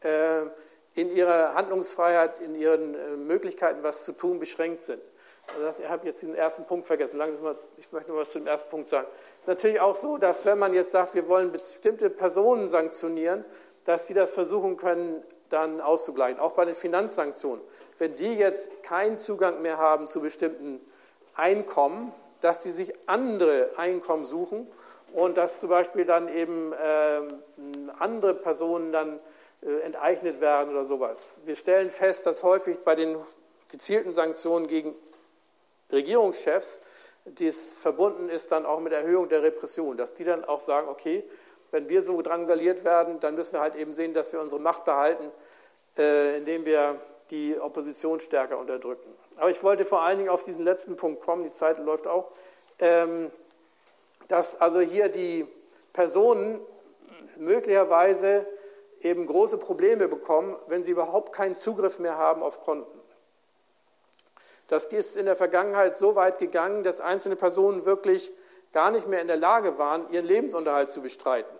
äh, 0.00 0.42
in 0.94 1.14
ihrer 1.14 1.54
Handlungsfreiheit, 1.54 2.40
in 2.40 2.54
ihren 2.54 2.94
äh, 2.94 3.16
Möglichkeiten, 3.16 3.82
was 3.82 4.04
zu 4.04 4.12
tun, 4.12 4.38
beschränkt 4.38 4.82
sind. 4.82 5.00
Also 5.54 5.80
ich 5.80 5.88
habe 5.88 6.06
jetzt 6.06 6.22
diesen 6.22 6.34
ersten 6.34 6.64
Punkt 6.64 6.86
vergessen. 6.86 7.20
Ich 7.76 7.92
möchte 7.92 8.10
noch 8.10 8.18
was 8.18 8.30
zu 8.30 8.40
dem 8.40 8.48
ersten 8.48 8.68
Punkt 8.68 8.88
sagen. 8.88 9.06
Es 9.36 9.42
ist 9.42 9.48
natürlich 9.48 9.80
auch 9.80 9.94
so, 9.94 10.18
dass 10.18 10.44
wenn 10.44 10.58
man 10.58 10.74
jetzt 10.74 10.90
sagt, 10.90 11.14
wir 11.14 11.28
wollen 11.28 11.52
bestimmte 11.52 12.10
Personen 12.10 12.66
sanktionieren, 12.66 13.44
dass 13.84 14.06
die 14.06 14.14
das 14.14 14.32
versuchen 14.32 14.76
können, 14.76 15.22
dann 15.48 15.80
auszugleichen. 15.80 16.40
Auch 16.40 16.52
bei 16.52 16.64
den 16.64 16.74
Finanzsanktionen. 16.74 17.62
Wenn 17.98 18.16
die 18.16 18.34
jetzt 18.34 18.82
keinen 18.82 19.18
Zugang 19.18 19.62
mehr 19.62 19.78
haben 19.78 20.08
zu 20.08 20.20
bestimmten 20.20 20.80
Einkommen, 21.36 22.12
dass 22.40 22.58
die 22.60 22.70
sich 22.70 22.92
andere 23.06 23.70
Einkommen 23.76 24.26
suchen 24.26 24.66
und 25.12 25.36
dass 25.36 25.60
zum 25.60 25.70
Beispiel 25.70 26.04
dann 26.04 26.28
eben 26.28 26.72
äh, 26.72 27.22
andere 27.98 28.34
Personen 28.34 28.92
dann 28.92 29.20
äh, 29.62 29.80
enteignet 29.80 30.40
werden 30.40 30.70
oder 30.70 30.84
sowas. 30.84 31.40
Wir 31.44 31.56
stellen 31.56 31.90
fest, 31.90 32.26
dass 32.26 32.42
häufig 32.42 32.78
bei 32.84 32.94
den 32.94 33.16
gezielten 33.68 34.12
Sanktionen 34.12 34.66
gegen 34.66 34.94
Regierungschefs 35.90 36.80
dies 37.24 37.78
verbunden 37.78 38.28
ist 38.28 38.52
dann 38.52 38.64
auch 38.66 38.78
mit 38.80 38.92
Erhöhung 38.92 39.28
der 39.28 39.42
Repression, 39.42 39.96
dass 39.96 40.14
die 40.14 40.24
dann 40.24 40.44
auch 40.44 40.60
sagen, 40.60 40.88
okay, 40.88 41.24
wenn 41.72 41.88
wir 41.88 42.02
so 42.02 42.22
drangsaliert 42.22 42.84
werden, 42.84 43.18
dann 43.20 43.34
müssen 43.34 43.54
wir 43.54 43.60
halt 43.60 43.74
eben 43.74 43.92
sehen, 43.92 44.14
dass 44.14 44.32
wir 44.32 44.40
unsere 44.40 44.60
Macht 44.60 44.84
behalten, 44.84 45.30
äh, 45.98 46.38
indem 46.38 46.64
wir 46.64 47.00
die 47.30 47.58
Opposition 47.58 48.20
stärker 48.20 48.58
unterdrücken. 48.58 49.12
Aber 49.36 49.50
ich 49.50 49.62
wollte 49.62 49.84
vor 49.84 50.02
allen 50.02 50.18
Dingen 50.18 50.30
auf 50.30 50.44
diesen 50.44 50.64
letzten 50.64 50.96
Punkt 50.96 51.22
kommen, 51.22 51.44
die 51.44 51.50
Zeit 51.50 51.78
läuft 51.78 52.06
auch, 52.06 52.30
ähm, 52.78 53.30
dass 54.28 54.60
also 54.60 54.80
hier 54.80 55.08
die 55.08 55.46
Personen 55.92 56.60
möglicherweise 57.36 58.46
eben 59.00 59.26
große 59.26 59.58
Probleme 59.58 60.08
bekommen, 60.08 60.56
wenn 60.68 60.82
sie 60.82 60.92
überhaupt 60.92 61.32
keinen 61.32 61.54
Zugriff 61.54 61.98
mehr 61.98 62.16
haben 62.16 62.42
auf 62.42 62.62
Konten. 62.62 63.00
Das 64.68 64.86
ist 64.86 65.16
in 65.16 65.26
der 65.26 65.36
Vergangenheit 65.36 65.96
so 65.96 66.16
weit 66.16 66.38
gegangen, 66.38 66.82
dass 66.82 67.00
einzelne 67.00 67.36
Personen 67.36 67.86
wirklich 67.86 68.32
gar 68.72 68.90
nicht 68.90 69.06
mehr 69.06 69.20
in 69.20 69.28
der 69.28 69.36
Lage 69.36 69.78
waren, 69.78 70.10
ihren 70.10 70.26
Lebensunterhalt 70.26 70.88
zu 70.88 71.02
bestreiten. 71.02 71.54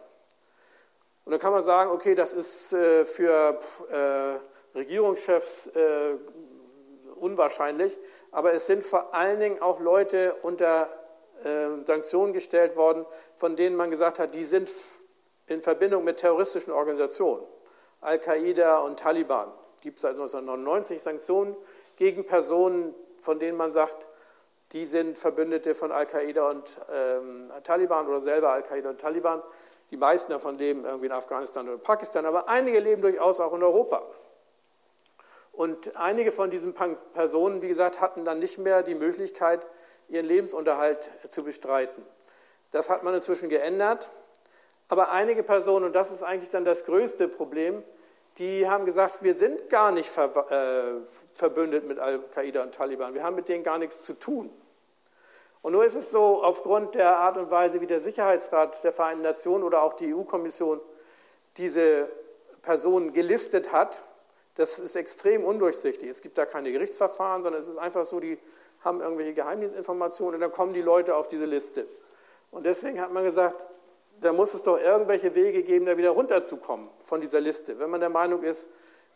Und 1.24 1.32
dann 1.32 1.40
kann 1.40 1.52
man 1.52 1.62
sagen, 1.62 1.90
okay, 1.90 2.14
das 2.14 2.34
ist 2.34 2.72
äh, 2.72 3.04
für 3.04 3.58
äh, 3.90 4.76
Regierungschefs 4.76 5.68
äh, 5.68 6.14
unwahrscheinlich, 7.16 7.98
aber 8.30 8.52
es 8.52 8.66
sind 8.66 8.84
vor 8.84 9.14
allen 9.14 9.40
Dingen 9.40 9.62
auch 9.62 9.80
Leute 9.80 10.34
unter 10.42 10.88
Sanktionen 11.84 12.32
gestellt 12.32 12.76
worden, 12.76 13.04
von 13.36 13.56
denen 13.56 13.76
man 13.76 13.90
gesagt 13.90 14.18
hat, 14.18 14.34
die 14.34 14.44
sind 14.44 14.70
in 15.46 15.62
Verbindung 15.62 16.02
mit 16.04 16.16
terroristischen 16.18 16.72
Organisationen. 16.72 17.44
Al-Qaida 18.00 18.78
und 18.78 18.98
Taliban. 18.98 19.52
Gibt 19.80 19.96
es 19.96 20.02
seit 20.02 20.12
1999 20.12 21.02
Sanktionen 21.02 21.56
gegen 21.96 22.26
Personen, 22.26 22.94
von 23.20 23.38
denen 23.38 23.56
man 23.56 23.70
sagt, 23.70 24.06
die 24.72 24.84
sind 24.84 25.18
Verbündete 25.18 25.74
von 25.74 25.92
Al-Qaida 25.92 26.50
und 26.50 26.80
ähm, 26.92 27.44
Taliban 27.62 28.08
oder 28.08 28.20
selber 28.20 28.50
Al-Qaida 28.50 28.90
und 28.90 29.00
Taliban. 29.00 29.42
Die 29.90 29.96
meisten 29.96 30.32
davon 30.32 30.56
leben 30.56 30.84
irgendwie 30.84 31.06
in 31.06 31.12
Afghanistan 31.12 31.68
oder 31.68 31.78
Pakistan, 31.78 32.26
aber 32.26 32.48
einige 32.48 32.80
leben 32.80 33.02
durchaus 33.02 33.38
auch 33.38 33.54
in 33.54 33.62
Europa. 33.62 34.02
Und 35.56 35.96
einige 35.96 36.32
von 36.32 36.50
diesen 36.50 36.74
Personen, 36.74 37.62
wie 37.62 37.68
gesagt, 37.68 38.00
hatten 38.02 38.26
dann 38.26 38.38
nicht 38.38 38.58
mehr 38.58 38.82
die 38.82 38.94
Möglichkeit, 38.94 39.66
ihren 40.08 40.26
Lebensunterhalt 40.26 41.10
zu 41.28 41.44
bestreiten. 41.44 42.04
Das 42.72 42.90
hat 42.90 43.02
man 43.02 43.14
inzwischen 43.14 43.48
geändert. 43.48 44.10
Aber 44.88 45.10
einige 45.10 45.42
Personen, 45.42 45.86
und 45.86 45.94
das 45.94 46.12
ist 46.12 46.22
eigentlich 46.22 46.50
dann 46.50 46.66
das 46.66 46.84
größte 46.84 47.26
Problem, 47.26 47.82
die 48.36 48.68
haben 48.68 48.84
gesagt, 48.84 49.22
wir 49.22 49.32
sind 49.32 49.70
gar 49.70 49.92
nicht 49.92 50.10
ver 50.10 50.28
äh, 50.50 51.00
verbündet 51.32 51.86
mit 51.86 51.98
Al-Qaida 51.98 52.62
und 52.62 52.74
Taliban. 52.74 53.14
Wir 53.14 53.22
haben 53.22 53.34
mit 53.34 53.48
denen 53.48 53.64
gar 53.64 53.78
nichts 53.78 54.04
zu 54.04 54.12
tun. 54.12 54.50
Und 55.62 55.72
nur 55.72 55.86
ist 55.86 55.96
es 55.96 56.10
so, 56.10 56.42
aufgrund 56.42 56.94
der 56.94 57.16
Art 57.16 57.38
und 57.38 57.50
Weise, 57.50 57.80
wie 57.80 57.86
der 57.86 58.00
Sicherheitsrat 58.00 58.84
der 58.84 58.92
Vereinten 58.92 59.22
Nationen 59.22 59.64
oder 59.64 59.82
auch 59.82 59.94
die 59.94 60.14
EU-Kommission 60.14 60.80
diese 61.56 62.10
Personen 62.60 63.14
gelistet 63.14 63.72
hat, 63.72 64.02
das 64.56 64.78
ist 64.78 64.96
extrem 64.96 65.44
undurchsichtig. 65.44 66.08
Es 66.08 66.22
gibt 66.22 66.36
da 66.38 66.46
keine 66.46 66.72
Gerichtsverfahren, 66.72 67.42
sondern 67.42 67.60
es 67.60 67.68
ist 67.68 67.76
einfach 67.78 68.04
so, 68.04 68.20
die 68.20 68.38
haben 68.80 69.00
irgendwelche 69.00 69.34
Geheimdienstinformationen 69.34 70.34
und 70.34 70.40
dann 70.40 70.52
kommen 70.52 70.72
die 70.72 70.82
Leute 70.82 71.14
auf 71.14 71.28
diese 71.28 71.44
Liste. 71.44 71.86
Und 72.50 72.64
deswegen 72.64 73.00
hat 73.00 73.12
man 73.12 73.24
gesagt, 73.24 73.66
da 74.20 74.32
muss 74.32 74.54
es 74.54 74.62
doch 74.62 74.78
irgendwelche 74.78 75.34
Wege 75.34 75.62
geben, 75.62 75.84
da 75.84 75.96
wieder 75.98 76.10
runterzukommen 76.10 76.88
von 77.04 77.20
dieser 77.20 77.40
Liste, 77.40 77.78
wenn 77.78 77.90
man 77.90 78.00
der 78.00 78.08
Meinung 78.08 78.42
ist, 78.42 78.70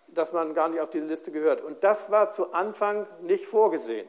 dass 0.08 0.32
man 0.32 0.54
gar 0.54 0.68
nicht 0.68 0.80
auf 0.80 0.90
diese 0.90 1.06
Liste 1.06 1.32
gehört. 1.32 1.62
Und 1.62 1.84
das 1.84 2.10
war 2.10 2.30
zu 2.30 2.52
Anfang 2.52 3.06
nicht 3.22 3.46
vorgesehen. 3.46 4.08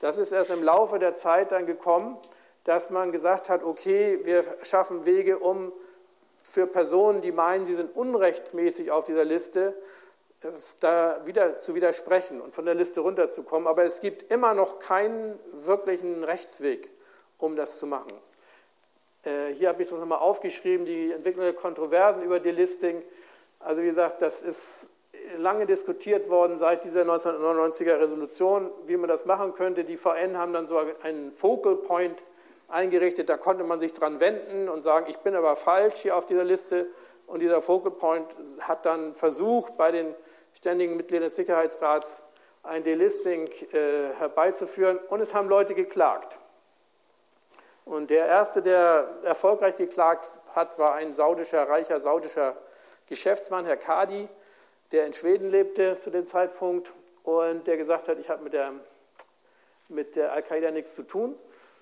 Das 0.00 0.18
ist 0.18 0.32
erst 0.32 0.50
im 0.50 0.64
Laufe 0.64 0.98
der 0.98 1.14
Zeit 1.14 1.52
dann 1.52 1.66
gekommen, 1.66 2.16
dass 2.64 2.90
man 2.90 3.12
gesagt 3.12 3.48
hat, 3.48 3.62
okay, 3.62 4.20
wir 4.24 4.44
schaffen 4.62 5.06
Wege, 5.06 5.38
um 5.38 5.72
für 6.42 6.66
Personen, 6.66 7.20
die 7.20 7.30
meinen, 7.30 7.66
sie 7.66 7.74
sind 7.74 7.94
unrechtmäßig 7.94 8.90
auf 8.90 9.04
dieser 9.04 9.24
Liste, 9.24 9.74
da 10.80 11.20
wieder 11.24 11.58
zu 11.58 11.74
widersprechen 11.74 12.40
und 12.40 12.54
von 12.54 12.64
der 12.64 12.74
Liste 12.74 13.00
runterzukommen. 13.00 13.68
Aber 13.68 13.84
es 13.84 14.00
gibt 14.00 14.30
immer 14.30 14.54
noch 14.54 14.78
keinen 14.78 15.38
wirklichen 15.52 16.24
Rechtsweg, 16.24 16.90
um 17.38 17.56
das 17.56 17.78
zu 17.78 17.86
machen. 17.86 18.12
Äh, 19.24 19.52
hier 19.54 19.68
habe 19.68 19.82
ich 19.82 19.90
es 19.90 19.94
nochmal 19.94 20.18
aufgeschrieben, 20.18 20.86
die 20.86 21.12
Entwicklung 21.12 21.44
der 21.44 21.54
Kontroversen 21.54 22.22
über 22.22 22.40
Delisting. 22.40 23.02
Also 23.60 23.82
wie 23.82 23.86
gesagt, 23.86 24.22
das 24.22 24.42
ist 24.42 24.90
lange 25.38 25.66
diskutiert 25.66 26.28
worden 26.28 26.58
seit 26.58 26.84
dieser 26.84 27.02
1999er 27.02 27.98
Resolution, 27.98 28.70
wie 28.86 28.96
man 28.96 29.08
das 29.08 29.24
machen 29.24 29.54
könnte. 29.54 29.84
Die 29.84 29.96
VN 29.96 30.36
haben 30.36 30.52
dann 30.52 30.66
so 30.66 30.78
einen 31.02 31.32
Focal 31.32 31.76
Point 31.76 32.24
eingerichtet, 32.68 33.28
da 33.28 33.36
konnte 33.36 33.64
man 33.64 33.78
sich 33.78 33.92
dran 33.92 34.18
wenden 34.20 34.68
und 34.68 34.80
sagen, 34.80 35.06
ich 35.08 35.18
bin 35.18 35.34
aber 35.34 35.56
falsch 35.56 36.00
hier 36.00 36.16
auf 36.16 36.26
dieser 36.26 36.44
Liste. 36.44 36.86
Und 37.26 37.40
dieser 37.40 37.62
Focal 37.62 37.92
Point 37.92 38.26
hat 38.60 38.84
dann 38.84 39.14
versucht, 39.14 39.76
bei 39.76 39.90
den 39.90 40.14
ständigen 40.62 40.96
Mitgliedern 40.96 41.24
des 41.24 41.34
Sicherheitsrats 41.34 42.22
ein 42.62 42.84
Delisting 42.84 43.48
äh, 43.72 44.14
herbeizuführen. 44.16 44.96
Und 45.08 45.20
es 45.20 45.34
haben 45.34 45.48
Leute 45.48 45.74
geklagt. 45.74 46.38
Und 47.84 48.10
der 48.10 48.26
erste, 48.26 48.62
der 48.62 49.08
erfolgreich 49.24 49.74
geklagt 49.74 50.30
hat, 50.54 50.78
war 50.78 50.94
ein 50.94 51.12
saudischer, 51.12 51.68
reicher 51.68 51.98
saudischer 51.98 52.56
Geschäftsmann, 53.08 53.64
Herr 53.64 53.76
Kadi, 53.76 54.28
der 54.92 55.04
in 55.04 55.12
Schweden 55.12 55.50
lebte 55.50 55.98
zu 55.98 56.10
dem 56.10 56.28
Zeitpunkt 56.28 56.92
und 57.24 57.66
der 57.66 57.76
gesagt 57.76 58.06
hat, 58.06 58.20
ich 58.20 58.30
habe 58.30 58.44
mit 58.44 58.52
der, 58.52 58.72
mit 59.88 60.14
der 60.14 60.32
Al-Qaida 60.32 60.70
nichts 60.70 60.94
zu 60.94 61.02
tun, 61.02 61.34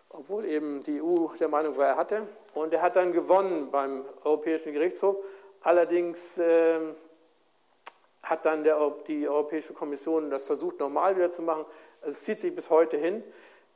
obwohl 0.09 0.47
eben 0.47 0.81
die 0.85 1.03
EU 1.03 1.27
der 1.39 1.49
Meinung 1.49 1.77
war, 1.77 1.89
er 1.89 1.97
hatte. 1.99 2.27
Und 2.55 2.73
er 2.73 2.81
hat 2.81 2.97
dann 2.97 3.13
gewonnen 3.13 3.71
beim 3.71 4.07
Europäischen 4.25 4.73
Gerichtshof. 4.73 5.17
Allerdings 5.61 6.39
äh, 6.39 6.79
hat 8.31 8.47
dann 8.47 8.63
der, 8.63 8.95
die 9.09 9.29
Europäische 9.29 9.75
Kommission 9.75 10.31
das 10.31 10.45
versucht, 10.45 10.79
normal 10.79 11.17
wieder 11.17 11.31
zu 11.31 11.43
machen. 11.43 11.67
Also 12.01 12.13
es 12.13 12.23
zieht 12.23 12.41
sich 12.41 12.55
bis 12.55 12.71
heute 12.71 12.97
hin. 12.97 13.25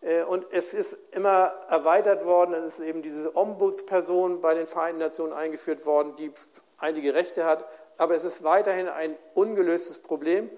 Äh, 0.01 0.23
und 0.23 0.47
es 0.53 0.73
ist 0.73 0.97
immer 1.11 1.53
erweitert 1.69 2.25
worden. 2.25 2.55
Es 2.55 2.79
ist 2.79 2.87
eben 2.87 3.03
diese 3.03 3.37
Ombudsperson 3.37 4.41
bei 4.41 4.55
den 4.55 4.69
Vereinten 4.69 5.01
Nationen 5.01 5.33
eingeführt 5.33 5.85
worden, 5.85 6.15
die 6.17 6.31
einige 6.79 7.15
Rechte 7.15 7.45
hat. 7.45 7.69
Aber 7.99 8.15
es 8.15 8.23
ist 8.23 8.45
weiterhin 8.45 8.89
ein 8.89 9.17
ungelöstes 9.35 9.99
Problem. 9.99 10.49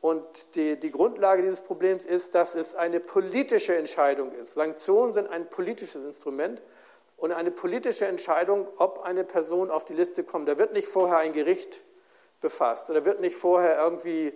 Und 0.00 0.56
die, 0.56 0.78
die 0.78 0.90
Grundlage 0.90 1.42
dieses 1.42 1.62
Problems 1.62 2.04
ist, 2.04 2.34
dass 2.34 2.56
es 2.56 2.74
eine 2.74 3.00
politische 3.00 3.74
Entscheidung 3.74 4.32
ist. 4.32 4.54
Sanktionen 4.54 5.12
sind 5.12 5.28
ein 5.28 5.48
politisches 5.48 6.04
Instrument 6.04 6.60
und 7.16 7.32
eine 7.32 7.52
politische 7.52 8.06
Entscheidung, 8.06 8.66
ob 8.76 9.02
eine 9.02 9.24
Person 9.24 9.70
auf 9.70 9.84
die 9.84 9.94
Liste 9.94 10.24
kommt. 10.24 10.48
Da 10.48 10.58
wird 10.58 10.72
nicht 10.72 10.88
vorher 10.88 11.18
ein 11.18 11.32
Gericht 11.32 11.80
befasst 12.44 12.90
oder 12.90 13.06
wird 13.06 13.20
nicht 13.20 13.34
vorher 13.34 13.78
irgendwie 13.78 14.32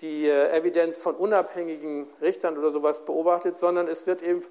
die 0.00 0.28
äh, 0.28 0.54
Evidenz 0.54 0.98
von 0.98 1.14
unabhängigen 1.16 2.06
Richtern 2.20 2.58
oder 2.58 2.70
sowas 2.70 3.06
beobachtet, 3.06 3.56
sondern 3.56 3.88
es 3.88 4.06
wird 4.06 4.22
eben 4.22 4.44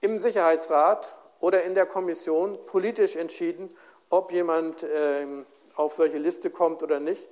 im 0.00 0.18
Sicherheitsrat 0.18 1.14
oder 1.40 1.62
in 1.62 1.74
der 1.74 1.84
Kommission 1.84 2.58
politisch 2.64 3.16
entschieden, 3.16 3.68
ob 4.08 4.32
jemand 4.32 4.86
ähm, 4.90 5.44
auf 5.76 5.92
solche 5.92 6.16
Liste 6.16 6.48
kommt 6.48 6.82
oder 6.82 7.00
nicht. 7.00 7.28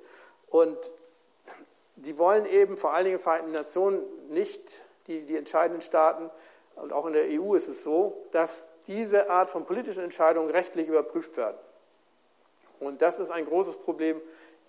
Und 0.51 0.77
die 1.97 2.19
wollen 2.19 2.45
eben 2.45 2.77
vor 2.77 2.93
allen 2.93 3.05
Dingen 3.05 3.17
in 3.17 3.23
Vereinten 3.23 3.53
Nationen 3.53 4.03
nicht, 4.29 4.85
die, 5.07 5.25
die 5.25 5.37
entscheidenden 5.37 5.81
Staaten, 5.83 6.31
und 6.77 6.95
auch 6.95 7.05
in 7.05 7.13
der 7.13 7.27
EU 7.29 7.55
ist 7.55 7.69
es 7.69 7.85
so, 7.85 8.27
dass 8.31 8.73
diese 8.87 9.29
Art 9.29 9.51
von 9.51 9.67
politischen 9.67 10.03
Entscheidungen 10.03 10.49
rechtlich 10.49 10.89
überprüft 10.89 11.37
werden. 11.37 11.59
Und 12.79 13.03
das 13.03 13.19
ist 13.19 13.31
ein 13.31 13.45
großes 13.45 13.77
Problem 13.77 14.21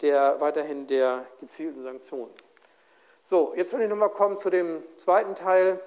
der 0.02 0.39
weiterhin 0.41 0.88
der 0.88 1.26
gezielten 1.39 1.84
Sanktionen. 1.84 2.34
So, 3.26 3.54
jetzt 3.56 3.74
will 3.74 3.82
ich 3.82 3.89
nochmal 3.89 4.10
kommen 4.10 4.38
zu 4.38 4.49
dem 4.49 4.82
zweiten 4.97 5.36
Teil 5.36 5.80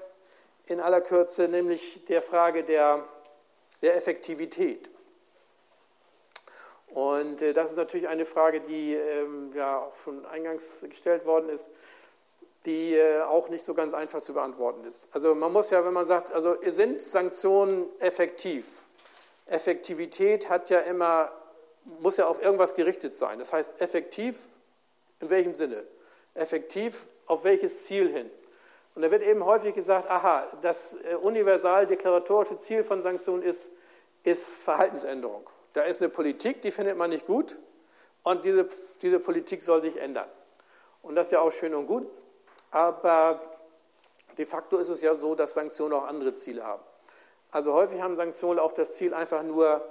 in 0.67 0.81
aller 0.81 1.01
Kürze, 1.01 1.49
nämlich 1.49 2.05
der 2.07 2.23
Frage 2.23 2.65
der, 2.65 3.05
der 3.83 3.97
Effektivität. 3.97 4.89
Und 6.89 7.43
äh, 7.43 7.53
das 7.53 7.71
ist 7.71 7.77
natürlich 7.77 8.09
eine 8.09 8.25
Frage, 8.25 8.61
die 8.61 8.95
ähm, 8.95 9.53
ja 9.55 9.79
auch 9.79 9.95
schon 9.95 10.25
eingangs 10.27 10.87
gestellt 10.89 11.27
worden 11.27 11.49
ist, 11.49 11.69
die 12.67 12.95
äh, 12.95 13.23
auch 13.23 13.49
nicht 13.49 13.65
so 13.65 13.75
ganz 13.75 13.93
einfach 13.95 14.21
zu 14.21 14.33
beantworten 14.33 14.85
ist. 14.85 15.09
Also 15.13 15.35
man 15.35 15.53
muss 15.53 15.71
ja, 15.71 15.85
wenn 15.85 15.93
man 15.93 16.07
sagt, 16.07 16.33
also 16.33 16.57
sind 16.65 17.01
Sanktionen 17.01 17.87
effektiv? 17.99 18.85
Effektivität 19.47 20.49
hat 20.49 20.71
ja 20.71 20.81
immer, 20.81 21.31
muss 22.01 22.17
ja 22.17 22.27
auf 22.27 22.43
irgendwas 22.43 22.75
gerichtet 22.75 23.17
sein. 23.17 23.39
Das 23.39 23.53
heißt, 23.53 23.81
effektiv 23.81 24.37
in 25.21 25.31
welchem 25.31 25.55
Sinne? 25.55 25.85
Effektiv 26.35 27.09
auf 27.27 27.45
welches 27.45 27.85
Ziel 27.85 28.09
hin? 28.09 28.31
Und 28.95 29.03
da 29.03 29.11
wird 29.11 29.23
eben 29.23 29.45
häufig 29.45 29.75
gesagt, 29.75 30.09
aha, 30.09 30.47
das 30.63 30.95
äh, 30.95 31.15
universal 31.17 31.87
deklaratorische 31.87 32.59
Ziel 32.59 32.85
von 32.85 33.03
Sanktionen 33.03 33.43
ist, 33.43 33.71
ist 34.23 34.63
Verhaltensänderung. 34.63 35.49
Da 35.73 35.83
ist 35.83 36.01
eine 36.01 36.09
Politik, 36.09 36.63
die 36.63 36.71
findet 36.71 36.97
man 36.97 37.11
nicht 37.11 37.27
gut 37.27 37.57
und 38.23 38.45
diese, 38.45 38.69
diese 39.03 39.19
Politik 39.19 39.63
soll 39.63 39.83
sich 39.83 39.97
ändern. 39.97 40.29
Und 41.03 41.17
das 41.17 41.29
ist 41.29 41.33
ja 41.33 41.41
auch 41.41 41.51
schön 41.51 41.75
und 41.75 41.87
gut, 41.87 42.07
aber 42.71 43.41
de 44.39 44.47
facto 44.47 44.79
ist 44.79 44.89
es 44.89 45.01
ja 45.01 45.17
so, 45.17 45.35
dass 45.35 45.55
Sanktionen 45.55 45.95
auch 45.95 46.05
andere 46.05 46.35
Ziele 46.35 46.65
haben. 46.65 46.83
Also 47.51 47.73
häufig 47.73 48.01
haben 48.01 48.17
Sanktionen 48.17 48.59
auch 48.59 48.73
das 48.73 48.95
Ziel, 48.95 49.13
einfach 49.15 49.43
nur 49.43 49.87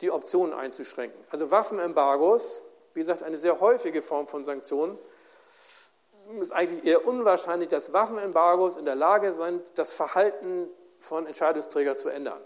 die 0.00 0.10
Optionen 0.10 0.54
einzuschränken. 0.54 1.18
Also 1.30 1.50
Waffenembargos, 1.50 2.62
wie 2.94 3.00
gesagt, 3.00 3.22
eine 3.22 3.38
sehr 3.38 3.60
häufige 3.60 4.02
Form 4.02 4.26
von 4.26 4.44
Sanktionen, 4.44 4.98
ist 6.40 6.52
eigentlich 6.52 6.84
eher 6.84 7.06
unwahrscheinlich, 7.06 7.68
dass 7.68 7.92
Waffenembargos 7.92 8.76
in 8.76 8.84
der 8.84 8.94
Lage 8.94 9.32
sind, 9.32 9.76
das 9.78 9.92
Verhalten 9.92 10.68
von 10.98 11.26
Entscheidungsträgern 11.26 11.96
zu 11.96 12.08
ändern. 12.08 12.40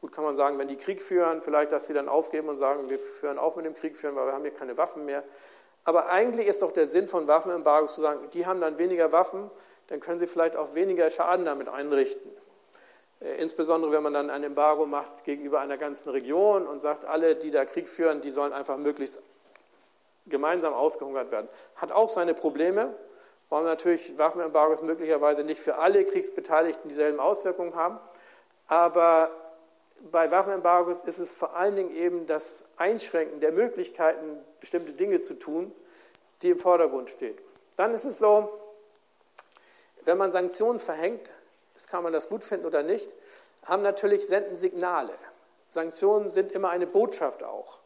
Gut 0.00 0.12
kann 0.12 0.24
man 0.24 0.36
sagen, 0.36 0.58
wenn 0.58 0.68
die 0.68 0.76
Krieg 0.76 1.00
führen, 1.00 1.42
vielleicht, 1.42 1.72
dass 1.72 1.86
sie 1.86 1.94
dann 1.94 2.08
aufgeben 2.08 2.48
und 2.48 2.56
sagen, 2.56 2.88
wir 2.90 2.98
führen 2.98 3.38
auf 3.38 3.56
mit 3.56 3.66
dem 3.66 3.74
Krieg 3.74 3.96
führen, 3.96 4.16
weil 4.16 4.26
wir 4.26 4.32
haben 4.32 4.42
hier 4.42 4.54
keine 4.54 4.76
Waffen 4.76 5.04
mehr. 5.04 5.22
Aber 5.84 6.10
eigentlich 6.10 6.46
ist 6.46 6.62
doch 6.62 6.72
der 6.72 6.86
Sinn 6.86 7.08
von 7.08 7.28
Waffenembargos 7.28 7.94
zu 7.94 8.00
sagen, 8.00 8.28
die 8.30 8.46
haben 8.46 8.60
dann 8.60 8.78
weniger 8.78 9.12
Waffen, 9.12 9.50
dann 9.88 10.00
können 10.00 10.20
sie 10.20 10.26
vielleicht 10.26 10.56
auch 10.56 10.74
weniger 10.74 11.10
Schaden 11.10 11.44
damit 11.44 11.68
einrichten. 11.68 12.30
Äh, 13.22 13.36
insbesondere 13.42 13.92
wenn 13.92 14.02
man 14.02 14.12
dann 14.12 14.30
ein 14.30 14.44
Embargo 14.44 14.86
macht 14.86 15.24
gegenüber 15.24 15.60
einer 15.60 15.78
ganzen 15.78 16.10
Region 16.10 16.66
und 16.66 16.80
sagt, 16.80 17.04
alle, 17.04 17.36
die 17.36 17.50
da 17.50 17.64
Krieg 17.64 17.88
führen, 17.88 18.20
die 18.20 18.30
sollen 18.30 18.52
einfach 18.52 18.76
möglichst 18.76 19.22
gemeinsam 20.26 20.72
ausgehungert 20.72 21.30
werden. 21.30 21.48
Hat 21.76 21.92
auch 21.92 22.08
seine 22.08 22.34
Probleme, 22.34 22.94
weil 23.48 23.64
natürlich 23.64 24.16
Waffenembargos 24.18 24.82
möglicherweise 24.82 25.44
nicht 25.44 25.60
für 25.60 25.78
alle 25.78 26.04
Kriegsbeteiligten 26.04 26.88
dieselben 26.88 27.20
Auswirkungen 27.20 27.74
haben. 27.74 27.98
Aber 28.68 29.30
bei 30.10 30.30
Waffenembargos 30.30 31.00
ist 31.00 31.18
es 31.18 31.36
vor 31.36 31.56
allen 31.56 31.76
Dingen 31.76 31.94
eben 31.94 32.26
das 32.26 32.64
Einschränken 32.76 33.40
der 33.40 33.52
Möglichkeiten, 33.52 34.38
bestimmte 34.60 34.92
Dinge 34.92 35.20
zu 35.20 35.38
tun, 35.38 35.72
die 36.42 36.50
im 36.50 36.58
Vordergrund 36.58 37.10
steht. 37.10 37.38
Dann 37.76 37.94
ist 37.94 38.04
es 38.04 38.18
so, 38.18 38.58
wenn 40.04 40.18
man 40.18 40.32
Sanktionen 40.32 40.78
verhängt, 40.78 41.30
das 41.74 41.86
kann 41.86 42.02
man 42.02 42.12
das 42.12 42.28
gut 42.28 42.44
finden 42.44 42.66
oder 42.66 42.82
nicht, 42.82 43.12
haben 43.64 43.82
natürlich 43.82 44.26
senden 44.26 44.54
Signale. 44.54 45.14
Sanktionen 45.68 46.28
sind 46.30 46.52
immer 46.52 46.70
eine 46.70 46.86
Botschaft 46.86 47.42
auch. 47.42 47.80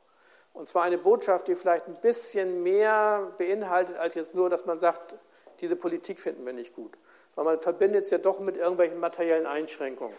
Und 0.52 0.68
zwar 0.68 0.84
eine 0.84 0.98
Botschaft, 0.98 1.48
die 1.48 1.54
vielleicht 1.54 1.86
ein 1.86 1.96
bisschen 1.96 2.62
mehr 2.62 3.32
beinhaltet, 3.36 3.96
als 3.98 4.14
jetzt 4.14 4.34
nur, 4.34 4.48
dass 4.48 4.64
man 4.64 4.78
sagt, 4.78 5.14
diese 5.60 5.76
Politik 5.76 6.18
finden 6.18 6.46
wir 6.46 6.52
nicht 6.52 6.74
gut. 6.74 6.96
Weil 7.34 7.44
man 7.44 7.60
verbindet 7.60 8.04
es 8.04 8.10
ja 8.10 8.18
doch 8.18 8.40
mit 8.40 8.56
irgendwelchen 8.56 8.98
materiellen 8.98 9.46
Einschränkungen. 9.46 10.16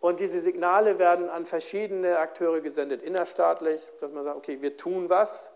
Und 0.00 0.20
diese 0.20 0.40
Signale 0.40 1.00
werden 1.00 1.28
an 1.28 1.44
verschiedene 1.44 2.18
Akteure 2.18 2.60
gesendet, 2.60 3.02
innerstaatlich, 3.02 3.86
dass 4.00 4.12
man 4.12 4.22
sagt, 4.22 4.36
okay, 4.36 4.62
wir 4.62 4.76
tun 4.76 5.10
was, 5.10 5.50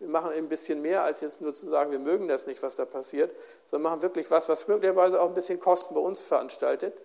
wir 0.00 0.08
machen 0.08 0.30
ein 0.32 0.48
bisschen 0.48 0.80
mehr, 0.80 1.02
als 1.02 1.20
jetzt 1.20 1.40
nur 1.40 1.54
zu 1.54 1.68
sagen, 1.68 1.90
wir 1.90 1.98
mögen 1.98 2.28
das 2.28 2.46
nicht, 2.46 2.62
was 2.62 2.76
da 2.76 2.84
passiert, 2.84 3.34
sondern 3.70 3.90
machen 3.90 4.02
wirklich 4.02 4.30
was, 4.30 4.48
was 4.48 4.68
möglicherweise 4.68 5.20
auch 5.20 5.28
ein 5.28 5.34
bisschen 5.34 5.58
Kosten 5.58 5.94
bei 5.94 6.00
uns 6.00 6.20
veranstaltet. 6.20 7.00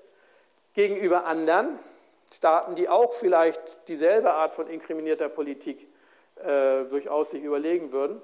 Gegenüber 0.74 1.26
anderen 1.26 1.80
Staaten, 2.32 2.76
die 2.76 2.90
auch 2.90 3.14
vielleicht 3.14 3.88
dieselbe 3.88 4.34
Art 4.34 4.54
von 4.54 4.68
inkriminierter 4.68 5.30
Politik 5.30 5.88
äh, 6.36 6.84
durchaus 6.86 7.32
sich 7.32 7.44
überlegen 7.44 7.92
würden. 7.92 8.22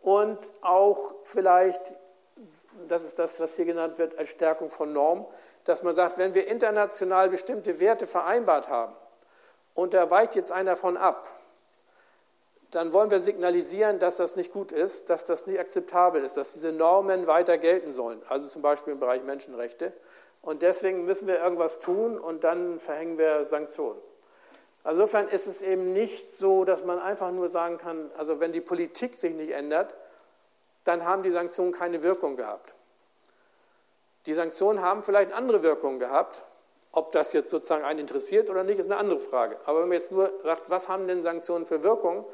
Und 0.00 0.38
auch 0.62 1.14
vielleicht, 1.24 1.80
das 2.88 3.02
ist 3.02 3.18
das, 3.18 3.40
was 3.40 3.56
hier 3.56 3.64
genannt 3.64 3.98
wird, 3.98 4.16
als 4.18 4.28
Stärkung 4.28 4.70
von 4.70 4.92
Normen, 4.92 5.26
dass 5.64 5.82
man 5.82 5.94
sagt, 5.94 6.16
wenn 6.16 6.34
wir 6.34 6.46
international 6.46 7.28
bestimmte 7.28 7.80
Werte 7.80 8.06
vereinbart 8.06 8.68
haben 8.68 8.94
und 9.74 9.94
da 9.94 10.10
weicht 10.10 10.36
jetzt 10.36 10.52
einer 10.52 10.76
von 10.76 10.96
ab, 10.96 11.26
dann 12.76 12.92
wollen 12.92 13.10
wir 13.10 13.20
signalisieren, 13.20 13.98
dass 13.98 14.18
das 14.18 14.36
nicht 14.36 14.52
gut 14.52 14.70
ist, 14.70 15.08
dass 15.08 15.24
das 15.24 15.46
nicht 15.46 15.58
akzeptabel 15.58 16.22
ist, 16.22 16.36
dass 16.36 16.52
diese 16.52 16.72
Normen 16.72 17.26
weiter 17.26 17.56
gelten 17.56 17.90
sollen, 17.90 18.20
also 18.28 18.46
zum 18.48 18.60
Beispiel 18.60 18.92
im 18.92 19.00
Bereich 19.00 19.22
Menschenrechte. 19.22 19.94
Und 20.42 20.60
deswegen 20.60 21.06
müssen 21.06 21.26
wir 21.26 21.38
irgendwas 21.38 21.78
tun 21.78 22.18
und 22.18 22.44
dann 22.44 22.78
verhängen 22.78 23.16
wir 23.16 23.46
Sanktionen. 23.46 23.98
Insofern 24.84 25.26
ist 25.28 25.46
es 25.46 25.62
eben 25.62 25.94
nicht 25.94 26.36
so, 26.36 26.66
dass 26.66 26.84
man 26.84 26.98
einfach 26.98 27.32
nur 27.32 27.48
sagen 27.48 27.78
kann, 27.78 28.10
also 28.18 28.40
wenn 28.40 28.52
die 28.52 28.60
Politik 28.60 29.16
sich 29.16 29.34
nicht 29.34 29.52
ändert, 29.52 29.94
dann 30.84 31.06
haben 31.06 31.22
die 31.22 31.30
Sanktionen 31.30 31.72
keine 31.72 32.02
Wirkung 32.02 32.36
gehabt. 32.36 32.74
Die 34.26 34.34
Sanktionen 34.34 34.82
haben 34.82 35.02
vielleicht 35.02 35.32
andere 35.32 35.62
Wirkungen 35.62 35.98
gehabt. 35.98 36.44
Ob 36.92 37.10
das 37.12 37.32
jetzt 37.32 37.48
sozusagen 37.48 37.84
einen 37.84 38.00
interessiert 38.00 38.50
oder 38.50 38.64
nicht, 38.64 38.78
ist 38.78 38.90
eine 38.90 39.00
andere 39.00 39.18
Frage. 39.18 39.56
Aber 39.64 39.80
wenn 39.80 39.88
man 39.88 39.96
jetzt 39.96 40.12
nur 40.12 40.30
sagt, 40.42 40.68
was 40.68 40.90
haben 40.90 41.08
denn 41.08 41.22
Sanktionen 41.22 41.64
für 41.64 41.82
Wirkung, 41.82 42.26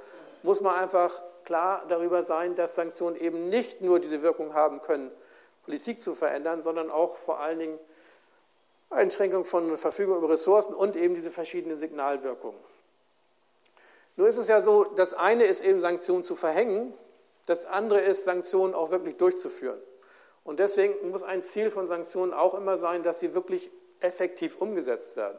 muss 0.42 0.60
man 0.60 0.76
einfach 0.76 1.22
klar 1.44 1.84
darüber 1.88 2.22
sein, 2.22 2.54
dass 2.54 2.74
Sanktionen 2.74 3.16
eben 3.16 3.48
nicht 3.48 3.80
nur 3.80 4.00
diese 4.00 4.22
Wirkung 4.22 4.54
haben 4.54 4.80
können, 4.80 5.10
Politik 5.64 6.00
zu 6.00 6.14
verändern, 6.14 6.62
sondern 6.62 6.90
auch 6.90 7.16
vor 7.16 7.40
allen 7.40 7.58
Dingen 7.58 7.78
Einschränkung 8.90 9.44
von 9.44 9.76
Verfügung 9.76 10.18
über 10.18 10.28
Ressourcen 10.28 10.74
und 10.74 10.96
eben 10.96 11.14
diese 11.14 11.30
verschiedenen 11.30 11.78
Signalwirkungen. 11.78 12.58
Nur 14.16 14.28
ist 14.28 14.36
es 14.36 14.48
ja 14.48 14.60
so, 14.60 14.84
das 14.84 15.14
eine 15.14 15.44
ist 15.44 15.62
eben 15.62 15.80
Sanktionen 15.80 16.22
zu 16.22 16.34
verhängen, 16.34 16.92
das 17.46 17.64
andere 17.66 18.00
ist 18.00 18.24
Sanktionen 18.24 18.74
auch 18.74 18.90
wirklich 18.90 19.16
durchzuführen. 19.16 19.80
Und 20.44 20.58
deswegen 20.58 21.10
muss 21.10 21.22
ein 21.22 21.42
Ziel 21.42 21.70
von 21.70 21.88
Sanktionen 21.88 22.34
auch 22.34 22.54
immer 22.54 22.76
sein, 22.76 23.02
dass 23.02 23.20
sie 23.20 23.34
wirklich 23.34 23.70
effektiv 24.00 24.60
umgesetzt 24.60 25.16
werden. 25.16 25.38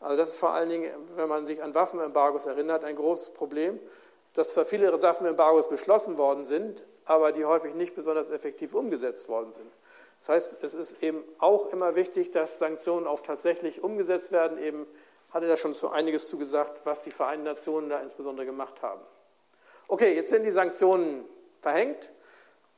Also 0.00 0.16
das 0.16 0.30
ist 0.30 0.36
vor 0.36 0.50
allen 0.50 0.68
Dingen, 0.68 0.90
wenn 1.16 1.28
man 1.28 1.46
sich 1.46 1.62
an 1.62 1.74
Waffenembargos 1.74 2.46
erinnert, 2.46 2.84
ein 2.84 2.96
großes 2.96 3.30
Problem, 3.30 3.78
dass 4.34 4.52
zwar 4.52 4.64
viele 4.64 5.00
Waffenembargos 5.02 5.68
beschlossen 5.68 6.18
worden 6.18 6.44
sind, 6.44 6.84
aber 7.04 7.32
die 7.32 7.44
häufig 7.44 7.74
nicht 7.74 7.94
besonders 7.94 8.30
effektiv 8.30 8.74
umgesetzt 8.74 9.28
worden 9.28 9.52
sind. 9.52 9.70
Das 10.20 10.28
heißt, 10.28 10.62
es 10.62 10.74
ist 10.74 11.02
eben 11.02 11.22
auch 11.38 11.66
immer 11.72 11.94
wichtig, 11.96 12.30
dass 12.30 12.58
Sanktionen 12.58 13.06
auch 13.06 13.20
tatsächlich 13.20 13.82
umgesetzt 13.82 14.32
werden. 14.32 14.58
Eben 14.58 14.86
hatte 15.30 15.46
da 15.46 15.56
schon 15.56 15.74
so 15.74 15.88
einiges 15.88 16.28
zu 16.28 16.38
gesagt, 16.38 16.82
was 16.84 17.02
die 17.02 17.10
Vereinten 17.10 17.44
Nationen 17.44 17.90
da 17.90 18.00
insbesondere 18.00 18.46
gemacht 18.46 18.82
haben. 18.82 19.00
Okay, 19.86 20.14
jetzt 20.14 20.30
sind 20.30 20.44
die 20.44 20.50
Sanktionen 20.50 21.24
verhängt. 21.60 22.10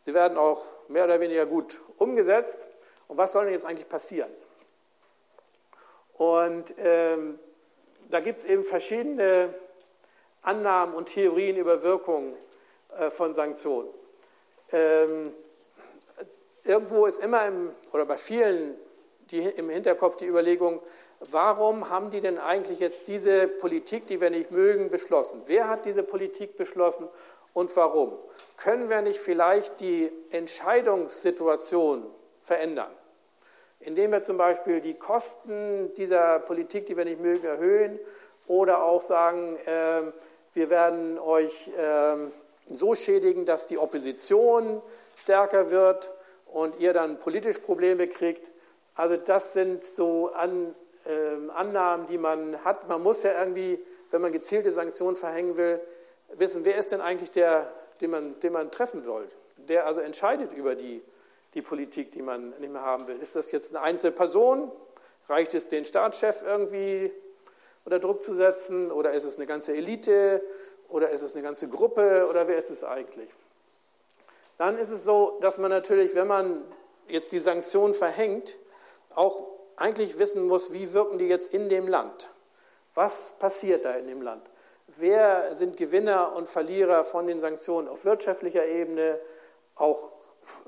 Sie 0.05 0.15
werden 0.15 0.37
auch 0.39 0.63
mehr 0.89 1.05
oder 1.05 1.21
weniger 1.21 1.47
gut 1.47 1.81
umgesetzt. 1.99 2.69
Und 3.09 3.17
was 3.17 3.33
soll 3.33 3.45
denn 3.45 3.53
jetzt 3.53 3.67
eigentlich 3.67 3.89
passieren? 3.89 4.31
Und 6.15 6.75
ähm, 6.79 7.39
da 8.11 8.21
gibt 8.21 8.41
es 8.41 8.45
eben 8.45 8.65
verschiedene 8.65 9.53
Annahmen 10.47 10.95
und 10.95 11.07
Theorien 11.07 11.57
über 11.57 11.83
Wirkungen 11.83 12.35
äh, 12.99 13.11
von 13.11 13.35
Sanktionen. 13.35 13.89
Ähm, 14.73 15.33
irgendwo 16.65 17.07
ist 17.07 17.19
immer 17.19 17.47
im, 17.47 17.73
oder 17.93 18.05
bei 18.05 18.17
vielen 18.17 18.77
die, 19.31 19.41
im 19.41 19.71
Hinterkopf 19.71 20.17
die 20.17 20.27
Überlegung, 20.27 20.81
warum 21.21 21.91
haben 21.91 22.11
die 22.11 22.21
denn 22.21 22.39
eigentlich 22.39 22.79
jetzt 22.81 23.09
diese 23.09 23.49
Politik, 23.49 24.07
die 24.07 24.21
wir 24.21 24.31
nicht 24.31 24.51
mögen, 24.51 24.91
beschlossen? 24.91 25.43
Wer 25.47 25.69
hat 25.69 25.85
diese 25.85 26.03
Politik 26.03 26.57
beschlossen 26.57 27.09
und 27.53 27.75
warum? 27.77 28.13
Können 28.57 28.89
wir 28.89 29.03
nicht 29.03 29.19
vielleicht 29.19 29.81
die 29.81 30.13
Entscheidungssituation 30.31 32.07
verändern? 32.39 32.91
Indem 33.81 34.13
wir 34.13 34.23
zum 34.23 34.37
Beispiel 34.37 34.81
die 34.81 34.95
Kosten 34.95 35.93
dieser 35.95 36.39
Politik, 36.41 36.87
die 36.87 36.97
wir 36.97 37.05
nicht 37.05 37.21
mögen, 37.21 37.47
erhöhen 37.47 37.99
oder 38.47 38.83
auch 38.83 39.03
sagen, 39.03 39.57
äh, 39.67 40.13
wir 40.57 40.71
werden 40.71 41.19
euch 41.19 41.69
äh, 41.69 42.17
so 42.65 42.95
schädigen, 42.95 43.45
dass 43.45 43.67
die 43.67 43.79
Opposition 43.79 44.81
stärker 45.15 45.71
wird 45.71 46.11
und 46.47 46.81
ihr 46.81 46.95
dann 46.95 47.19
politisch 47.19 47.59
Probleme 47.59 48.09
kriegt. 48.09 48.51
Also 48.95 49.19
das 49.19 49.53
sind 49.53 49.85
so 49.85 50.33
An, 50.33 50.75
äh, 51.05 51.51
Annahmen, 51.53 52.07
die 52.07 52.17
man 52.17 52.65
hat. 52.65 52.89
Man 52.89 53.03
muss 53.03 53.23
ja 53.23 53.39
irgendwie, 53.39 53.79
wenn 54.11 54.23
man 54.23 54.33
gezielte 54.33 54.73
Sanktionen 54.73 55.17
verhängen 55.17 55.59
will, 55.59 55.79
wissen, 56.33 56.65
wer 56.65 56.77
ist 56.77 56.91
denn 56.91 57.03
eigentlich 57.03 57.31
der, 57.31 57.71
den 58.01 58.11
man, 58.11 58.41
den 58.41 58.55
man 58.55 58.71
treffen 58.71 59.03
soll, 59.03 59.29
der 59.59 59.87
also 59.87 60.01
entscheidet 60.01 60.55
über 60.55 60.75
die, 60.75 61.03
die 61.53 61.61
Politik, 61.61 62.13
die 62.13 62.23
man 62.23 62.55
nicht 62.59 62.73
mehr 62.73 62.83
haben 62.83 63.07
will. 63.09 63.21
Ist 63.21 63.37
das 63.37 63.53
jetzt 63.53 63.77
eine 63.77 63.85
einzelne 63.85 64.13
Person? 64.13 64.73
Reicht 65.29 65.53
es 65.55 65.69
den 65.69 65.85
Staatschef 65.85 66.43
irgendwie 66.43 67.13
unter 67.87 68.01
Druck 68.01 68.23
zu 68.23 68.35
setzen? 68.35 68.91
Oder 68.91 69.13
ist 69.13 69.25
es 69.25 69.37
eine 69.37 69.47
ganze 69.47 69.75
Elite? 69.75 70.43
Oder 70.89 71.11
ist 71.11 71.23
es 71.23 71.35
eine 71.35 71.45
ganze 71.45 71.69
Gruppe? 71.69 72.27
Oder 72.29 72.47
wer 72.49 72.59
ist 72.59 72.71
es 72.71 72.85
eigentlich? 72.85 73.31
Dann 74.59 74.77
ist 74.77 74.91
es 74.91 75.05
so, 75.05 75.39
dass 75.41 75.57
man 75.57 75.71
natürlich, 75.71 76.15
wenn 76.15 76.27
man 76.27 76.63
jetzt 77.09 77.31
die 77.33 77.39
Sanktionen 77.39 77.95
verhängt, 77.95 78.57
auch 79.15 79.45
eigentlich 79.77 80.19
wissen 80.19 80.47
muss, 80.47 80.73
wie 80.73 80.93
wirken 80.93 81.19
die 81.19 81.29
jetzt 81.29 81.55
in 81.55 81.69
dem 81.69 81.87
Land? 81.87 82.31
Was 82.95 83.35
passiert 83.39 83.85
da 83.85 83.93
in 83.93 84.09
dem 84.09 84.23
Land? 84.23 84.43
Wer 84.89 85.55
sind 85.55 85.77
Gewinner 85.77 86.35
und 86.35 86.49
Verlierer 86.49 87.05
von 87.05 87.27
den 87.27 87.39
Sanktionen 87.39 87.89
auf 87.89 88.05
wirtschaftlicher 88.05 88.67
Ebene, 88.67 89.19
auch 89.75 90.11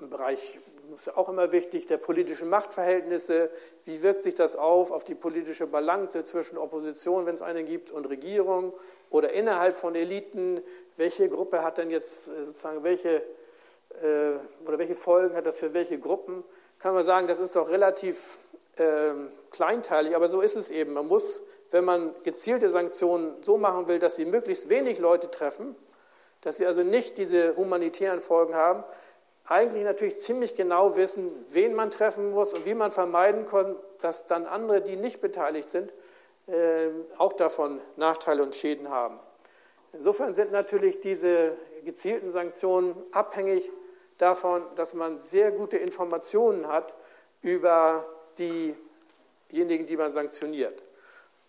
im 0.00 0.10
Bereich, 0.10 0.58
das 0.90 1.00
ist 1.00 1.06
ja 1.06 1.16
auch 1.16 1.28
immer 1.28 1.52
wichtig, 1.52 1.86
der 1.86 1.98
politischen 1.98 2.48
Machtverhältnisse? 2.48 3.50
Wie 3.84 4.02
wirkt 4.02 4.22
sich 4.22 4.34
das 4.34 4.56
auf, 4.56 4.90
auf 4.90 5.04
die 5.04 5.14
politische 5.14 5.66
Balance 5.66 6.24
zwischen 6.24 6.56
Opposition, 6.56 7.26
wenn 7.26 7.34
es 7.34 7.42
eine 7.42 7.62
gibt, 7.64 7.90
und 7.90 8.06
Regierung 8.06 8.72
oder 9.10 9.32
innerhalb 9.32 9.76
von 9.76 9.94
Eliten? 9.94 10.62
Welche 10.96 11.28
Gruppe 11.28 11.62
hat 11.62 11.78
denn 11.78 11.90
jetzt 11.90 12.28
äh, 12.28 12.46
sozusagen 12.46 12.82
welche 12.84 13.22
äh, 14.00 14.66
oder 14.66 14.78
welche 14.78 14.94
Folgen 14.94 15.36
hat 15.36 15.46
das 15.46 15.58
für 15.58 15.74
welche 15.74 15.98
Gruppen? 15.98 16.42
Kann 16.78 16.94
man 16.94 17.04
sagen, 17.04 17.26
das 17.26 17.38
ist 17.38 17.54
doch 17.56 17.68
relativ 17.68 18.38
äh, 18.76 19.10
kleinteilig, 19.50 20.16
aber 20.16 20.28
so 20.28 20.40
ist 20.40 20.56
es 20.56 20.70
eben. 20.70 20.94
Man 20.94 21.06
muss, 21.06 21.42
wenn 21.70 21.84
man 21.84 22.14
gezielte 22.22 22.70
Sanktionen 22.70 23.42
so 23.42 23.58
machen 23.58 23.88
will, 23.88 23.98
dass 23.98 24.16
sie 24.16 24.24
möglichst 24.24 24.70
wenig 24.70 24.98
Leute 24.98 25.30
treffen, 25.30 25.76
dass 26.40 26.56
sie 26.56 26.66
also 26.66 26.82
nicht 26.82 27.18
diese 27.18 27.56
humanitären 27.56 28.20
Folgen 28.20 28.54
haben, 28.54 28.84
eigentlich 29.48 29.84
natürlich 29.84 30.18
ziemlich 30.18 30.54
genau 30.54 30.96
wissen, 30.96 31.30
wen 31.48 31.74
man 31.74 31.90
treffen 31.90 32.30
muss 32.30 32.52
und 32.52 32.66
wie 32.66 32.74
man 32.74 32.92
vermeiden 32.92 33.46
kann, 33.46 33.76
dass 34.00 34.26
dann 34.26 34.46
andere, 34.46 34.82
die 34.82 34.96
nicht 34.96 35.20
beteiligt 35.20 35.70
sind, 35.70 35.92
äh, 36.46 36.88
auch 37.16 37.32
davon 37.32 37.80
Nachteile 37.96 38.42
und 38.42 38.54
Schäden 38.54 38.90
haben. 38.90 39.18
Insofern 39.92 40.34
sind 40.34 40.52
natürlich 40.52 41.00
diese 41.00 41.56
gezielten 41.84 42.30
Sanktionen 42.30 42.94
abhängig 43.12 43.72
davon, 44.18 44.62
dass 44.76 44.92
man 44.92 45.18
sehr 45.18 45.50
gute 45.50 45.78
Informationen 45.78 46.68
hat 46.68 46.94
über 47.40 48.04
diejenigen, 48.38 49.86
die 49.86 49.96
man 49.96 50.12
sanktioniert, 50.12 50.82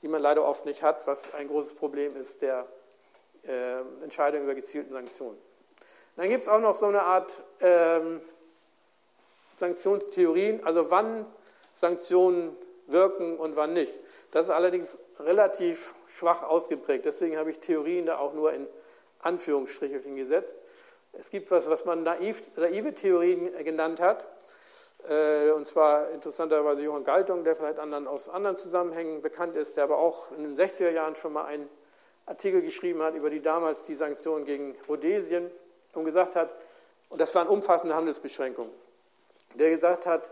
die 0.02 0.08
man 0.08 0.22
leider 0.22 0.46
oft 0.46 0.66
nicht 0.66 0.84
hat, 0.84 1.06
was 1.06 1.34
ein 1.34 1.48
großes 1.48 1.74
Problem 1.74 2.16
ist 2.16 2.42
der 2.42 2.66
äh, 3.46 3.82
Entscheidung 4.02 4.44
über 4.44 4.56
gezielten 4.56 4.94
Sanktionen. 4.94 5.49
Dann 6.20 6.28
gibt 6.28 6.44
es 6.44 6.50
auch 6.50 6.60
noch 6.60 6.76
so 6.76 6.88
eine 6.88 7.04
Art 7.04 7.32
ähm, 7.62 8.20
Sanktionstheorien, 9.56 10.66
also 10.66 10.92
wann 10.92 11.26
Sanktionen 11.76 12.58
wirken 12.88 13.38
und 13.38 13.56
wann 13.56 13.72
nicht. 13.72 13.98
Das 14.32 14.44
ist 14.44 14.50
allerdings 14.50 15.00
relativ 15.18 15.96
schwach 16.08 16.44
ausgeprägt. 16.44 17.06
Deswegen 17.06 17.38
habe 17.38 17.52
ich 17.52 17.60
Theorien 17.60 18.06
da 18.06 18.18
auch 18.18 18.34
nur 18.34 18.52
in 18.52 18.68
Anführungsstriche 19.20 20.02
gesetzt. 20.02 20.58
Es 21.14 21.30
gibt 21.30 21.52
was, 21.52 21.70
was 21.70 21.86
man 21.86 22.04
naiv, 22.04 22.54
naive 22.58 22.94
Theorien 22.94 23.54
genannt 23.64 24.02
hat. 24.02 24.28
Äh, 25.08 25.52
und 25.52 25.68
zwar 25.68 26.10
interessanterweise 26.10 26.82
Johann 26.82 27.06
Galtung, 27.06 27.46
der 27.46 27.56
vielleicht 27.56 27.80
anderen, 27.80 28.08
aus 28.10 28.28
anderen 28.28 28.58
Zusammenhängen 28.58 29.22
bekannt 29.22 29.56
ist, 29.56 29.78
der 29.78 29.86
aber 29.86 30.00
auch 30.00 30.34
in 30.34 30.44
den 30.44 30.54
60er 30.54 30.90
Jahren 30.90 31.16
schon 31.16 31.32
mal 31.32 31.46
einen 31.46 31.70
Artikel 32.26 32.62
geschrieben 32.62 33.02
hat 33.04 33.16
über 33.16 33.30
die 33.30 33.42
damals 33.42 33.84
die 33.84 33.96
Sanktionen 33.96 34.44
gegen 34.44 34.76
Rhodesien 34.90 35.50
und 35.94 36.06
gesagt 36.06 36.36
hat, 36.36 36.50
und 37.10 37.20
das 37.20 37.34
waren 37.36 37.48
umfassende 37.48 37.96
Handelsbeschränkungen, 37.96 38.72
der 39.56 39.70
gesagt 39.72 40.06
hat, 40.06 40.30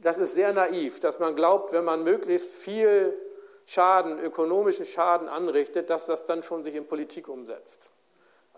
das 0.00 0.18
ist 0.18 0.34
sehr 0.34 0.52
naiv, 0.52 1.00
dass 1.00 1.18
man 1.18 1.36
glaubt, 1.36 1.72
wenn 1.72 1.84
man 1.84 2.02
möglichst 2.02 2.52
viel 2.52 3.16
Schaden, 3.66 4.18
ökonomischen 4.18 4.86
Schaden 4.86 5.28
anrichtet, 5.28 5.90
dass 5.90 6.06
das 6.06 6.24
dann 6.24 6.42
schon 6.42 6.62
sich 6.62 6.74
in 6.74 6.86
Politik 6.86 7.28
umsetzt. 7.28 7.90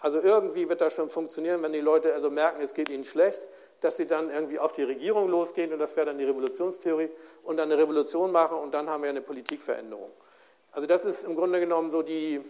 Also 0.01 0.20
irgendwie 0.20 0.68
wird 0.68 0.80
das 0.80 0.95
schon 0.95 1.09
funktionieren, 1.09 1.62
wenn 1.62 1.72
die 1.72 1.80
Leute 1.80 2.14
also 2.14 2.30
merken, 2.30 2.62
es 2.62 2.74
geht 2.74 2.88
ihnen 2.88 3.05
schlecht, 3.05 3.47
dass 3.80 3.97
sie 3.97 4.07
dann 4.07 4.30
irgendwie 4.30 4.59
auf 4.59 4.72
die 4.72 4.82
Regierung 4.82 5.28
losgehen 5.28 5.72
und 5.72 5.78
das 5.78 5.97
wäre 5.97 6.07
dann 6.07 6.18
die 6.18 6.24
Revolutionstheorie 6.24 7.11
und 7.42 7.57
dann 7.57 7.70
eine 7.70 7.80
Revolution 7.80 8.32
machen 8.32 8.59
und 8.59 8.72
dann 8.72 8.88
haben 8.88 9.03
wir 9.03 9.11
eine 9.11 9.22
Politikveränderung. 9.22 10.11
Also 10.72 10.86
das 10.86 11.05
ist 11.05 11.24
im 11.24 11.36
Grunde 11.36 11.61
genommen 11.61 11.90
so 11.90 12.03
die, 12.03 12.40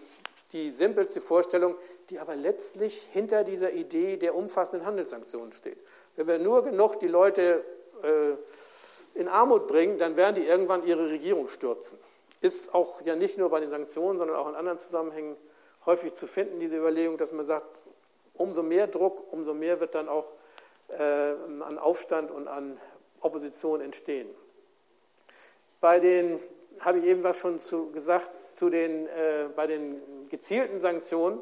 die 0.54 0.70
simpelste 0.70 1.20
Vorstellung, 1.20 1.74
die 2.08 2.20
aber 2.20 2.36
letztlich 2.36 3.08
hinter 3.12 3.44
dieser 3.44 3.72
Idee 3.72 4.16
der 4.16 4.34
umfassenden 4.34 4.86
Handelssanktionen 4.86 5.52
steht. 5.52 5.78
Wenn 6.16 6.28
wir 6.28 6.38
nur 6.38 6.62
genug 6.62 7.00
die 7.00 7.08
Leute 7.08 7.64
äh, 8.02 9.18
in 9.18 9.28
Armut 9.28 9.66
bringen, 9.66 9.98
dann 9.98 10.16
werden 10.16 10.36
die 10.36 10.46
irgendwann 10.46 10.86
ihre 10.86 11.10
Regierung 11.10 11.48
stürzen. 11.48 11.98
Ist 12.40 12.72
auch 12.72 13.02
ja 13.02 13.16
nicht 13.16 13.36
nur 13.36 13.50
bei 13.50 13.60
den 13.60 13.70
Sanktionen, 13.70 14.16
sondern 14.16 14.36
auch 14.36 14.48
in 14.48 14.54
anderen 14.54 14.78
Zusammenhängen 14.78 15.36
häufig 15.86 16.14
zu 16.14 16.26
finden, 16.26 16.60
diese 16.60 16.76
Überlegung, 16.76 17.18
dass 17.18 17.32
man 17.32 17.44
sagt, 17.44 17.66
umso 18.34 18.62
mehr 18.62 18.86
Druck, 18.86 19.32
umso 19.32 19.54
mehr 19.54 19.80
wird 19.80 19.94
dann 19.94 20.08
auch 20.08 20.26
äh, 20.88 21.02
an 21.02 21.78
Aufstand 21.78 22.30
und 22.30 22.46
an 22.46 22.78
Opposition 23.20 23.80
entstehen. 23.80 24.28
Bei 25.80 25.98
den, 25.98 26.38
habe 26.80 26.98
ich 26.98 27.04
eben 27.04 27.24
was 27.24 27.38
schon 27.38 27.58
zu, 27.58 27.90
gesagt, 27.92 28.34
zu 28.34 28.70
den, 28.70 29.06
äh, 29.06 29.46
bei 29.54 29.66
den 29.66 30.00
gezielten 30.28 30.80
Sanktionen, 30.80 31.40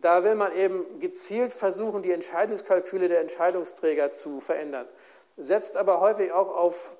da 0.00 0.24
will 0.24 0.34
man 0.34 0.54
eben 0.54 1.00
gezielt 1.00 1.52
versuchen, 1.52 2.02
die 2.02 2.12
Entscheidungskalküle 2.12 3.08
der 3.08 3.20
Entscheidungsträger 3.20 4.10
zu 4.10 4.40
verändern, 4.40 4.86
setzt 5.36 5.76
aber 5.76 6.00
häufig 6.00 6.32
auch 6.32 6.54
auf 6.54 6.98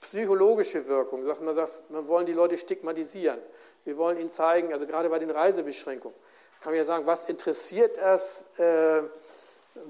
psychologische 0.00 0.88
Wirkung. 0.88 1.24
Man 1.24 1.54
sagt, 1.54 1.90
man 1.90 2.08
wollen 2.08 2.26
die 2.26 2.32
Leute 2.32 2.58
stigmatisieren. 2.58 3.38
Wir 3.84 3.96
wollen 3.96 4.18
ihnen 4.18 4.30
zeigen, 4.30 4.72
also 4.72 4.86
gerade 4.86 5.08
bei 5.08 5.18
den 5.18 5.30
Reisebeschränkungen, 5.30 6.16
kann 6.60 6.72
man 6.72 6.78
ja 6.78 6.84
sagen, 6.84 7.06
was 7.06 7.24
interessiert 7.24 7.98
es, 7.98 8.46
äh, 8.58 9.02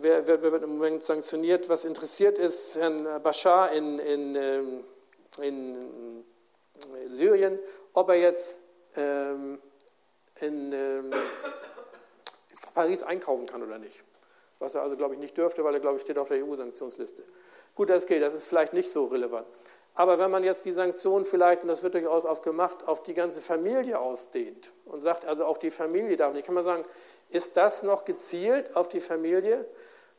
wer, 0.01 0.27
wer, 0.27 0.43
wird 0.43 0.63
im 0.63 0.79
Moment 0.79 1.03
sanktioniert, 1.03 1.69
was 1.69 1.85
interessiert 1.85 2.39
es 2.39 2.77
Herrn 2.77 3.07
Bashar 3.23 3.73
in, 3.73 3.99
in, 3.99 4.35
ähm, 4.35 4.85
in 5.41 6.25
Syrien, 7.07 7.59
ob 7.93 8.09
er 8.09 8.17
jetzt 8.17 8.61
ähm, 8.97 9.61
in 10.41 10.73
ähm, 10.73 11.11
Paris 12.75 13.03
einkaufen 13.03 13.47
kann 13.47 13.63
oder 13.63 13.79
nicht. 13.79 14.03
Was 14.59 14.75
er 14.75 14.83
also, 14.83 14.97
glaube 14.97 15.15
ich, 15.15 15.21
nicht 15.21 15.37
dürfte, 15.37 15.65
weil 15.65 15.75
er, 15.75 15.81
glaube 15.81 15.97
ich, 15.97 16.03
steht 16.03 16.19
auf 16.19 16.29
der 16.29 16.45
EU-Sanktionsliste. 16.45 17.23
Gut, 17.75 17.91
das 17.91 18.07
geht, 18.07 18.23
das 18.23 18.35
ist 18.35 18.47
vielleicht 18.47 18.73
nicht 18.73 18.91
so 18.91 19.07
relevant. 19.07 19.47
Aber 19.95 20.19
wenn 20.19 20.31
man 20.31 20.43
jetzt 20.43 20.65
die 20.65 20.73
Sanktionen 20.73 21.25
vielleicht, 21.25 21.63
und 21.63 21.69
das 21.69 21.83
wird 21.83 21.95
durchaus 21.95 22.25
oft 22.25 22.43
gemacht, 22.43 22.87
auf 22.87 23.03
die 23.03 23.13
ganze 23.13 23.41
Familie 23.43 23.99
ausdehnt 23.99 24.73
und 24.87 25.03
sagt, 25.03 25.27
also 25.27 25.45
auch 25.45 25.59
die 25.59 25.71
Familie 25.71 26.17
darf 26.17 26.33
nicht, 26.33 26.47
kann 26.47 26.55
man 26.55 26.65
sagen, 26.65 26.85
ist 27.29 27.57
das 27.57 27.83
noch 27.83 28.05
gezielt 28.05 28.75
auf 28.75 28.89
die 28.89 29.01
Familie? 29.01 29.67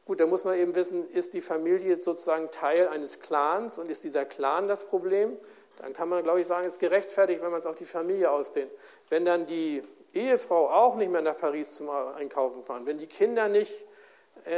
Gut, 0.06 0.20
da 0.20 0.28
muss 0.28 0.44
man 0.44 0.56
eben 0.56 0.76
wissen, 0.76 1.08
ist 1.10 1.34
die 1.34 1.42
Familie 1.42 2.00
sozusagen 2.00 2.52
Teil 2.52 2.88
eines 2.88 3.20
Clans 3.20 3.80
und 3.80 3.90
ist 3.90 4.04
dieser 4.04 4.26
Clan 4.26 4.68
das 4.68 4.86
Problem? 4.86 5.38
Dann 5.78 5.94
kann 5.94 6.10
man, 6.10 6.24
glaube 6.24 6.42
ich, 6.42 6.48
sagen, 6.48 6.66
ist 6.66 6.80
gerechtfertigt, 6.80 7.42
wenn 7.42 7.52
man 7.52 7.60
es 7.60 7.66
auf 7.66 7.76
die 7.76 7.86
Familie 7.86 8.32
ausdehnt. 8.32 8.72
Wenn 9.10 9.26
dann 9.26 9.46
die 9.46 9.84
Ehefrau 10.14 10.70
auch 10.70 10.96
nicht 10.96 11.12
mehr 11.12 11.22
nach 11.22 11.38
Paris 11.38 11.76
zum 11.76 11.90
Einkaufen 11.90 12.64
fahren, 12.64 12.86
wenn 12.86 12.98
die 12.98 13.08
Kinder 13.08 13.48
nicht 13.48 13.86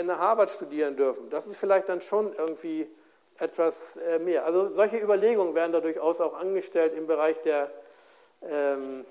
nach 0.03 0.19
Harvard 0.19 0.49
studieren 0.49 0.95
dürfen, 0.95 1.29
das 1.29 1.47
ist 1.47 1.57
vielleicht 1.57 1.89
dann 1.89 2.01
schon 2.01 2.33
irgendwie 2.33 2.89
etwas 3.39 3.97
äh, 3.97 4.19
mehr. 4.19 4.45
Also 4.45 4.67
solche 4.67 4.97
Überlegungen 4.97 5.55
werden 5.55 5.71
da 5.71 5.81
durchaus 5.81 6.21
auch 6.21 6.33
angestellt 6.33 6.93
im 6.95 7.07
Bereich 7.07 7.41
der 7.41 7.69
ähm, 8.41 9.05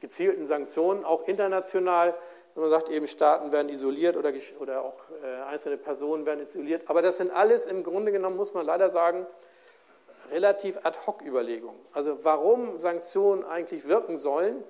gezielten 0.00 0.46
Sanktionen, 0.46 1.04
auch 1.04 1.26
international. 1.26 2.14
Man 2.54 2.70
sagt 2.70 2.90
eben, 2.90 3.06
Staaten 3.06 3.52
werden 3.52 3.68
isoliert 3.68 4.16
oder, 4.16 4.32
oder 4.58 4.82
auch 4.82 4.98
äh, 5.22 5.42
einzelne 5.48 5.76
Personen 5.76 6.26
werden 6.26 6.44
isoliert. 6.44 6.82
Aber 6.86 7.02
das 7.02 7.16
sind 7.16 7.30
alles 7.30 7.66
im 7.66 7.82
Grunde 7.82 8.12
genommen, 8.12 8.36
muss 8.36 8.54
man 8.54 8.66
leider 8.66 8.90
sagen, 8.90 9.26
relativ 10.30 10.78
ad 10.84 10.98
hoc 11.06 11.22
Überlegungen. 11.22 11.78
Also 11.92 12.18
warum 12.22 12.78
Sanktionen 12.78 13.44
eigentlich 13.44 13.88
wirken 13.88 14.16
sollen 14.16 14.62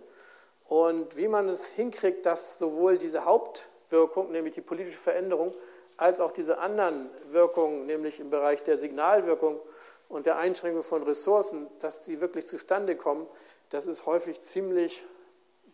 und 0.65 1.17
wie 1.17 1.29
man 1.29 1.49
es 1.49 1.67
hinkriegt, 1.67 2.27
dass 2.27 2.59
sowohl 2.59 2.99
diese 2.99 3.25
Hauptwirkung, 3.25 4.31
nämlich 4.31 4.55
die 4.55 4.61
politische 4.61 4.99
Veränderung, 4.99 5.53
als 5.97 6.21
auch 6.21 6.33
diese 6.33 6.59
anderen 6.59 7.11
Wirkungen, 7.31 7.87
nämlich 7.87 8.21
im 8.21 8.31
Bereich 8.31 8.63
der 8.63 8.79
Signalwirkung 8.79 9.61
und 10.09 10.27
der 10.27 10.39
Einschränkung 10.39 10.83
von 10.83 11.03
Ressourcen, 11.03 11.69
dass 11.81 12.05
die 12.05 12.21
wirklich 12.21 12.47
zustande 12.47 12.97
kommen, 12.97 13.27
das 13.69 13.87
ist 13.87 14.07
häufig 14.07 14.41
ziemlich 14.41 15.05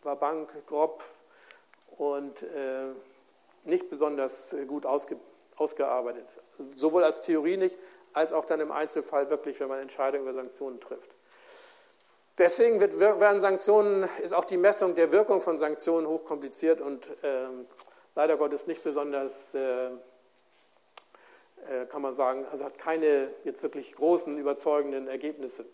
wabank, 0.02 0.52
grob 0.66 1.02
und 1.96 2.42
äh, 2.42 2.88
nicht 3.64 3.88
besonders 3.88 4.54
gut 4.66 4.86
ausge, 4.86 5.16
ausgearbeitet. 5.56 6.26
Sowohl 6.74 7.04
als 7.04 7.22
Theorie 7.22 7.56
nicht, 7.56 7.78
als 8.16 8.32
auch 8.32 8.46
dann 8.46 8.60
im 8.60 8.72
Einzelfall 8.72 9.28
wirklich, 9.28 9.60
wenn 9.60 9.68
man 9.68 9.78
Entscheidungen 9.78 10.24
über 10.24 10.34
Sanktionen 10.34 10.80
trifft. 10.80 11.10
Deswegen 12.38 12.80
wird, 12.80 12.98
werden 12.98 13.40
Sanktionen, 13.40 14.08
ist 14.22 14.32
auch 14.32 14.44
die 14.44 14.56
Messung 14.56 14.94
der 14.94 15.12
Wirkung 15.12 15.40
von 15.40 15.58
Sanktionen 15.58 16.06
hochkompliziert 16.06 16.80
und 16.80 17.10
äh, 17.22 17.46
leider 18.14 18.36
Gottes 18.36 18.66
nicht 18.66 18.82
besonders 18.82 19.54
äh, 19.54 19.88
äh, 21.68 21.86
kann 21.88 22.00
man 22.00 22.14
sagen, 22.14 22.46
also 22.50 22.64
hat 22.64 22.78
keine 22.78 23.30
jetzt 23.44 23.62
wirklich 23.62 23.94
großen, 23.94 24.38
überzeugenden 24.38 25.08
Ergebnisse. 25.08 25.66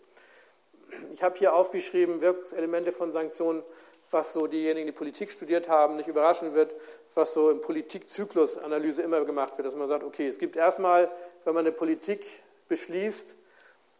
Ich 1.13 1.23
habe 1.23 1.37
hier 1.37 1.53
aufgeschrieben, 1.53 2.19
Wirkungselemente 2.21 2.91
von 2.91 3.11
Sanktionen, 3.11 3.63
was 4.11 4.33
so 4.33 4.47
diejenigen, 4.47 4.87
die 4.87 4.93
Politik 4.93 5.31
studiert 5.31 5.69
haben, 5.69 5.95
nicht 5.95 6.07
überraschen 6.07 6.53
wird, 6.53 6.73
was 7.15 7.33
so 7.33 7.49
in 7.49 7.61
Politikzyklusanalyse 7.61 9.01
immer 9.01 9.23
gemacht 9.25 9.57
wird, 9.57 9.67
dass 9.67 9.75
man 9.75 9.87
sagt, 9.87 10.03
okay, 10.03 10.27
es 10.27 10.39
gibt 10.39 10.55
erstmal, 10.55 11.09
wenn 11.43 11.53
man 11.53 11.65
eine 11.65 11.71
Politik 11.71 12.25
beschließt, 12.67 13.35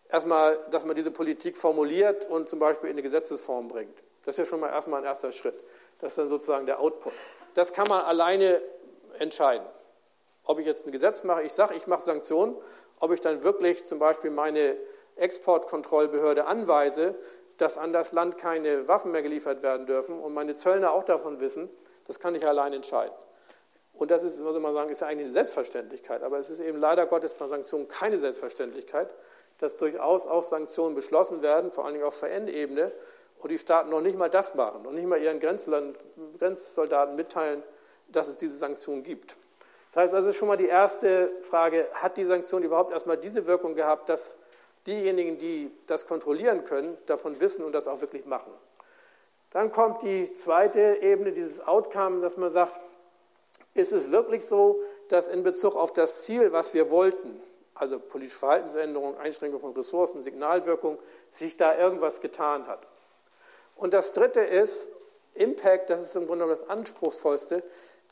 erstmal, 0.09 0.57
dass 0.72 0.86
man 0.86 0.95
diese 0.95 1.11
Politik 1.11 1.57
formuliert 1.57 2.26
und 2.30 2.49
zum 2.49 2.59
Beispiel 2.59 2.89
in 2.89 2.95
eine 2.95 3.03
Gesetzesform 3.03 3.68
bringt. 3.68 3.97
Das 4.26 4.36
ist 4.36 4.39
ja 4.39 4.45
schon 4.45 4.59
mal 4.59 4.70
erstmal 4.70 5.01
ein 5.01 5.05
erster 5.05 5.32
Schritt. 5.32 5.59
Das 5.99 6.14
ist 6.14 6.18
dann 6.18 6.30
sozusagen 6.30 6.66
der 6.66 6.80
Output. 6.80 7.14
Das 7.53 7.74
kann 7.74 7.88
man 7.88 8.03
alleine 8.03 8.61
entscheiden. 9.20 9.66
Ob 10.45 10.59
ich 10.59 10.66
jetzt 10.66 10.86
ein 10.86 10.91
Gesetz 10.91 11.24
mache, 11.24 11.43
ich 11.43 11.53
sage, 11.53 11.76
ich 11.76 11.88
mache 11.88 12.01
Sanktionen, 12.01 12.55
ob 12.99 13.11
ich 13.11 13.22
dann 13.22 13.43
wirklich 13.43 13.86
zum 13.86 13.99
Beispiel 13.99 14.32
meine 14.32 14.78
Exportkontrollbehörde 15.16 16.45
anweise, 16.45 17.16
dass 17.57 17.78
an 17.78 17.93
das 17.93 18.11
Land 18.11 18.38
keine 18.38 18.88
Waffen 18.88 19.11
mehr 19.11 19.22
geliefert 19.22 19.64
werden 19.64 19.86
dürfen 19.86 20.20
und 20.20 20.34
meine 20.34 20.55
Zöllner 20.55 20.91
auch 20.91 21.03
davon 21.03 21.39
wissen, 21.39 21.70
das 22.08 22.20
kann 22.20 22.36
ich 22.36 22.45
allein 22.45 22.74
entscheiden. 22.74 23.14
Und 23.93 24.12
das 24.12 24.24
ist, 24.24 24.41
muss 24.41 24.58
man 24.60 24.74
sagen, 24.74 24.89
ist 24.89 25.01
ja 25.01 25.08
eigentlich 25.08 25.26
eine 25.26 25.34
Selbstverständlichkeit. 25.34 26.24
Aber 26.24 26.38
es 26.38 26.49
ist 26.49 26.60
eben 26.60 26.80
leider 26.80 27.06
Gottes 27.06 27.36
bei 27.36 27.47
Sanktionen 27.47 27.88
keine 27.88 28.18
Selbstverständlichkeit, 28.18 29.14
dass 29.60 29.78
durchaus 29.78 30.26
auch 30.26 30.43
Sanktionen 30.43 30.95
beschlossen 30.95 31.41
werden, 31.41 31.72
vor 31.72 31.86
allen 31.86 31.93
Dingen 31.93 32.06
auf 32.06 32.16
VN-Ebene, 32.16 32.91
und 33.39 33.49
die 33.49 33.58
Staaten 33.58 33.89
noch 33.89 34.01
nicht 34.01 34.18
mal 34.18 34.30
das 34.30 34.56
machen 34.56 34.86
und 34.86 34.95
nicht 34.95 35.06
mal 35.06 35.22
ihren 35.22 35.39
Grenzland, 35.39 35.97
Grenzsoldaten 36.39 37.18
mitteilen, 37.18 37.62
dass 38.08 38.30
es 38.30 38.38
diese 38.38 38.56
Sanktionen 38.56 39.04
gibt. 39.04 39.36
Das 39.91 40.04
heißt 40.04 40.14
also 40.14 40.32
schon 40.32 40.47
mal 40.47 40.56
die 40.56 40.68
erste 40.68 41.30
Frage, 41.41 41.88
hat 41.93 42.16
die 42.16 42.24
Sanktion 42.24 42.64
überhaupt 42.64 42.93
erstmal 42.93 43.18
diese 43.18 43.45
Wirkung 43.45 43.76
gehabt, 43.76 44.08
dass 44.08 44.36
diejenigen, 44.88 45.38
die 45.38 45.72
das 45.88 46.08
kontrollieren 46.08 46.64
können, 46.64 46.97
davon 47.06 47.39
wissen 47.41 47.66
und 47.66 47.74
das 47.74 47.88
auch 47.88 48.01
wirklich 48.01 48.26
machen. 48.26 48.51
Dann 49.54 49.72
kommt 49.72 50.01
die 50.01 50.34
zweite 50.34 50.97
Ebene, 51.01 51.32
dieses 51.32 51.66
Outcome, 51.66 52.22
dass 52.22 52.38
man 52.38 52.49
sagt, 52.49 52.80
ist 53.76 53.91
es 53.91 54.12
wirklich 54.12 54.45
so, 54.45 54.82
dass 55.10 55.28
in 55.28 55.43
Bezug 55.43 55.76
auf 55.76 55.93
das 55.93 56.24
Ziel, 56.24 56.51
was 56.51 56.74
wir 56.74 56.91
wollten, 56.91 57.39
also 57.76 57.99
politische 57.99 58.39
Verhaltensänderung, 58.39 59.18
Einschränkung 59.18 59.60
von 59.60 59.74
Ressourcen, 59.74 60.22
Signalwirkung, 60.22 60.99
sich 61.32 61.56
da 61.56 61.78
irgendwas 61.78 62.20
getan 62.22 62.68
hat. 62.68 62.88
Und 63.76 63.93
das 63.93 64.12
Dritte 64.14 64.41
ist, 64.41 64.91
Impact, 65.36 65.89
das 65.89 66.01
ist 66.01 66.16
im 66.16 66.26
Grunde 66.26 66.45
genommen 66.45 66.60
das 66.60 66.70
Anspruchsvollste, 66.70 67.64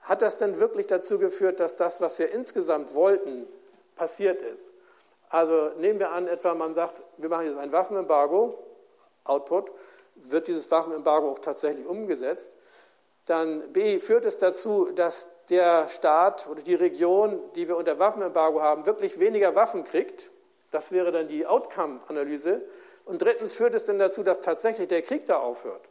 hat 0.01 0.21
das 0.21 0.39
denn 0.39 0.59
wirklich 0.59 0.87
dazu 0.87 1.19
geführt, 1.19 1.59
dass 1.59 1.75
das, 1.75 2.01
was 2.01 2.17
wir 2.17 2.31
insgesamt 2.31 2.95
wollten, 2.95 3.47
passiert 3.95 4.41
ist? 4.41 4.69
Also 5.29 5.71
nehmen 5.77 5.99
wir 5.99 6.11
an, 6.11 6.27
etwa 6.27 6.53
man 6.55 6.73
sagt, 6.73 7.03
wir 7.17 7.29
machen 7.29 7.45
jetzt 7.45 7.57
ein 7.57 7.71
Waffenembargo, 7.71 8.57
Output, 9.23 9.71
wird 10.23 10.47
dieses 10.47 10.69
Waffenembargo 10.71 11.31
auch 11.31 11.39
tatsächlich 11.39 11.85
umgesetzt, 11.85 12.53
dann 13.25 13.71
B 13.71 13.99
führt 13.99 14.25
es 14.25 14.37
dazu, 14.37 14.89
dass 14.95 15.29
der 15.49 15.87
Staat 15.89 16.47
oder 16.47 16.61
die 16.61 16.75
Region, 16.75 17.39
die 17.55 17.67
wir 17.67 17.77
unter 17.77 17.99
Waffenembargo 17.99 18.61
haben, 18.61 18.85
wirklich 18.85 19.19
weniger 19.19 19.55
Waffen 19.55 19.83
kriegt. 19.83 20.29
Das 20.71 20.91
wäre 20.91 21.11
dann 21.11 21.27
die 21.27 21.45
Outcome-Analyse. 21.45 22.61
Und 23.05 23.21
drittens 23.21 23.53
führt 23.53 23.75
es 23.75 23.85
dann 23.85 23.99
dazu, 23.99 24.23
dass 24.23 24.39
tatsächlich 24.39 24.87
der 24.87 25.01
Krieg 25.01 25.25
da 25.25 25.39
aufhört. 25.39 25.81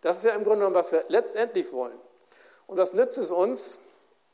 Das 0.00 0.18
ist 0.18 0.24
ja 0.24 0.32
im 0.32 0.42
Grunde 0.44 0.60
genommen, 0.60 0.74
was 0.74 0.92
wir 0.92 1.04
letztendlich 1.08 1.72
wollen. 1.72 1.98
Und 2.66 2.78
was 2.78 2.92
nützt 2.92 3.18
es 3.18 3.30
uns, 3.30 3.78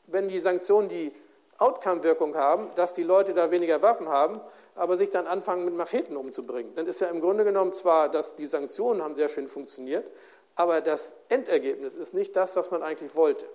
wenn 0.07 0.27
die 0.27 0.39
Sanktionen 0.39 0.89
die 0.89 1.13
Outcome-Wirkung 1.57 2.35
haben, 2.35 2.71
dass 2.75 2.93
die 2.93 3.03
Leute 3.03 3.33
da 3.33 3.51
weniger 3.51 3.81
Waffen 3.81 4.09
haben, 4.09 4.41
aber 4.75 4.97
sich 4.97 5.09
dann 5.09 5.27
anfangen, 5.27 5.65
mit 5.65 5.75
Macheten 5.75 6.17
umzubringen. 6.17 6.73
Dann 6.75 6.87
ist 6.87 7.01
ja 7.01 7.07
im 7.07 7.21
Grunde 7.21 7.43
genommen 7.43 7.73
zwar, 7.73 8.09
dass 8.09 8.35
die 8.35 8.45
Sanktionen 8.45 9.01
haben 9.01 9.15
sehr 9.15 9.29
schön 9.29 9.47
funktioniert, 9.47 10.09
aber 10.55 10.81
das 10.81 11.13
Endergebnis 11.29 11.95
ist 11.95 12.13
nicht 12.13 12.35
das, 12.35 12.55
was 12.55 12.71
man 12.71 12.83
eigentlich 12.83 13.15
wollte. 13.15 13.45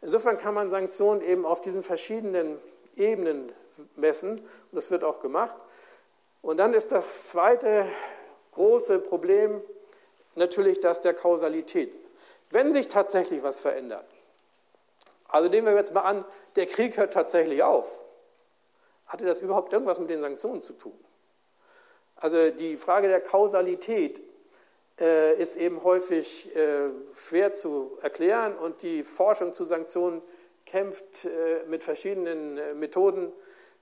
Insofern 0.00 0.38
kann 0.38 0.54
man 0.54 0.70
Sanktionen 0.70 1.22
eben 1.22 1.44
auf 1.44 1.60
diesen 1.60 1.82
verschiedenen 1.82 2.58
Ebenen 2.96 3.52
messen 3.96 4.38
und 4.38 4.72
das 4.72 4.90
wird 4.90 5.04
auch 5.04 5.20
gemacht. 5.20 5.56
Und 6.42 6.58
dann 6.58 6.74
ist 6.74 6.92
das 6.92 7.28
zweite 7.28 7.86
große 8.52 9.00
Problem 9.00 9.60
natürlich 10.34 10.80
das 10.80 11.00
der 11.00 11.14
Kausalität. 11.14 11.92
Wenn 12.50 12.72
sich 12.72 12.88
tatsächlich 12.88 13.42
was 13.42 13.60
verändert, 13.60 14.06
also 15.28 15.48
nehmen 15.48 15.66
wir 15.66 15.74
jetzt 15.74 15.92
mal 15.92 16.02
an, 16.02 16.24
der 16.56 16.66
Krieg 16.66 16.96
hört 16.96 17.12
tatsächlich 17.12 17.62
auf. 17.62 18.04
Hatte 19.08 19.24
das 19.24 19.40
überhaupt 19.40 19.72
irgendwas 19.72 19.98
mit 19.98 20.10
den 20.10 20.20
Sanktionen 20.20 20.60
zu 20.60 20.74
tun? 20.74 20.98
Also 22.16 22.50
die 22.50 22.76
Frage 22.76 23.08
der 23.08 23.20
Kausalität 23.20 24.20
äh, 25.00 25.40
ist 25.40 25.56
eben 25.56 25.82
häufig 25.82 26.54
äh, 26.54 26.90
schwer 27.14 27.52
zu 27.52 27.98
erklären 28.02 28.56
und 28.56 28.82
die 28.82 29.02
Forschung 29.02 29.52
zu 29.52 29.64
Sanktionen 29.64 30.22
kämpft 30.66 31.24
äh, 31.24 31.64
mit 31.68 31.84
verschiedenen 31.84 32.58
äh, 32.58 32.74
Methoden 32.74 33.32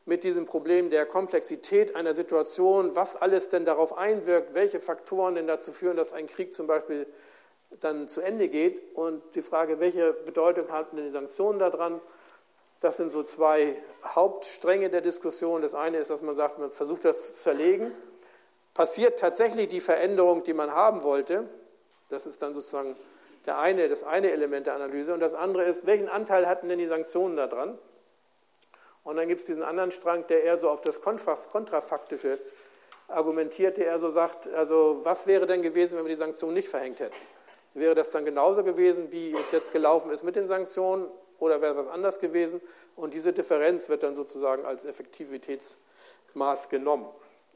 mit 0.05 0.23
diesem 0.23 0.45
Problem 0.45 0.89
der 0.91 1.05
Komplexität 1.05 1.97
einer 1.97 2.15
Situation, 2.15 2.95
was 2.95 3.17
alles 3.17 3.49
denn 3.49 3.65
darauf 3.65 3.99
einwirkt, 3.99 4.55
welche 4.55 4.79
Faktoren 4.79 5.35
denn 5.35 5.49
dazu 5.49 5.73
führen, 5.73 5.97
dass 5.97 6.13
ein 6.13 6.29
Krieg 6.29 6.55
zum 6.55 6.69
Beispiel 6.69 7.07
dann 7.81 8.07
zu 8.07 8.21
Ende 8.21 8.49
geht 8.49 8.81
und 8.95 9.23
die 9.35 9.43
Frage, 9.43 9.81
welche 9.81 10.13
Bedeutung 10.13 10.71
haben 10.71 10.97
denn 10.97 11.07
die 11.07 11.11
Sanktionen 11.11 11.59
daran? 11.59 12.01
Das 12.87 12.99
sind 12.99 13.11
so 13.11 13.25
zwei 13.25 13.77
Hauptstränge 14.05 14.89
der 14.91 15.01
Diskussion. 15.01 15.61
Das 15.61 15.75
eine 15.75 15.99
ist, 15.99 16.09
dass 16.09 16.23
man 16.23 16.37
sagt, 16.37 16.61
man 16.61 16.71
versucht 16.71 17.05
das 17.05 17.27
zu 17.27 17.33
zerlegen. 17.33 17.91
Passiert 18.75 19.19
tatsächlich 19.19 19.67
die 19.67 19.81
Veränderung, 19.81 20.45
die 20.45 20.55
man 20.55 20.71
haben 20.71 21.03
wollte? 21.03 21.49
Das 22.11 22.27
ist 22.27 22.43
dann 22.43 22.55
sozusagen 22.55 22.95
der 23.45 23.59
eine, 23.59 23.89
das 23.89 24.05
eine 24.05 24.31
Element 24.31 24.69
der 24.69 24.77
Analyse. 24.77 25.13
Und 25.13 25.19
das 25.19 25.35
andere 25.35 25.65
ist, 25.65 25.85
welchen 25.85 26.09
Anteil 26.09 26.47
hatten 26.47 26.69
denn 26.69 26.79
die 26.79 26.87
Sanktionen 26.87 27.37
daran? 27.37 27.77
Und 29.03 29.17
dann 29.17 29.27
gibt 29.27 29.41
es 29.41 29.47
diesen 29.47 29.65
anderen 29.65 29.91
Strang, 29.91 30.25
der 30.29 30.45
eher 30.45 30.57
so 30.57 30.71
auf 30.71 30.81
das 30.81 31.01
Kontrafaktische 31.01 32.39
argumentiert, 33.09 33.79
der 33.79 33.87
eher 33.87 33.99
so 33.99 34.11
sagt, 34.11 34.47
also 34.55 35.01
was 35.03 35.27
wäre 35.27 35.47
denn 35.47 35.63
gewesen, 35.63 35.99
wenn 35.99 36.05
wir 36.05 36.11
die 36.11 36.21
Sanktionen 36.21 36.55
nicht 36.55 36.69
verhängt 36.69 37.01
hätten? 37.01 37.17
Wäre 37.75 37.97
das 37.97 38.11
dann 38.11 38.25
genauso 38.25 38.63
gewesen, 38.63 39.11
wie 39.11 39.35
es 39.35 39.51
jetzt 39.51 39.73
gelaufen 39.73 40.13
ist 40.13 40.23
mit 40.23 40.37
den 40.37 40.47
Sanktionen 40.47 41.09
oder 41.39 41.61
wäre 41.61 41.77
was 41.77 41.89
anders 41.89 42.21
gewesen? 42.21 42.61
Und 42.95 43.15
diese 43.15 43.33
Differenz 43.33 43.89
wird 43.89 44.03
dann 44.03 44.17
sozusagen 44.17 44.65
als 44.65 44.85
Effektivitätsmaß 44.85 46.69
genommen. 46.69 47.07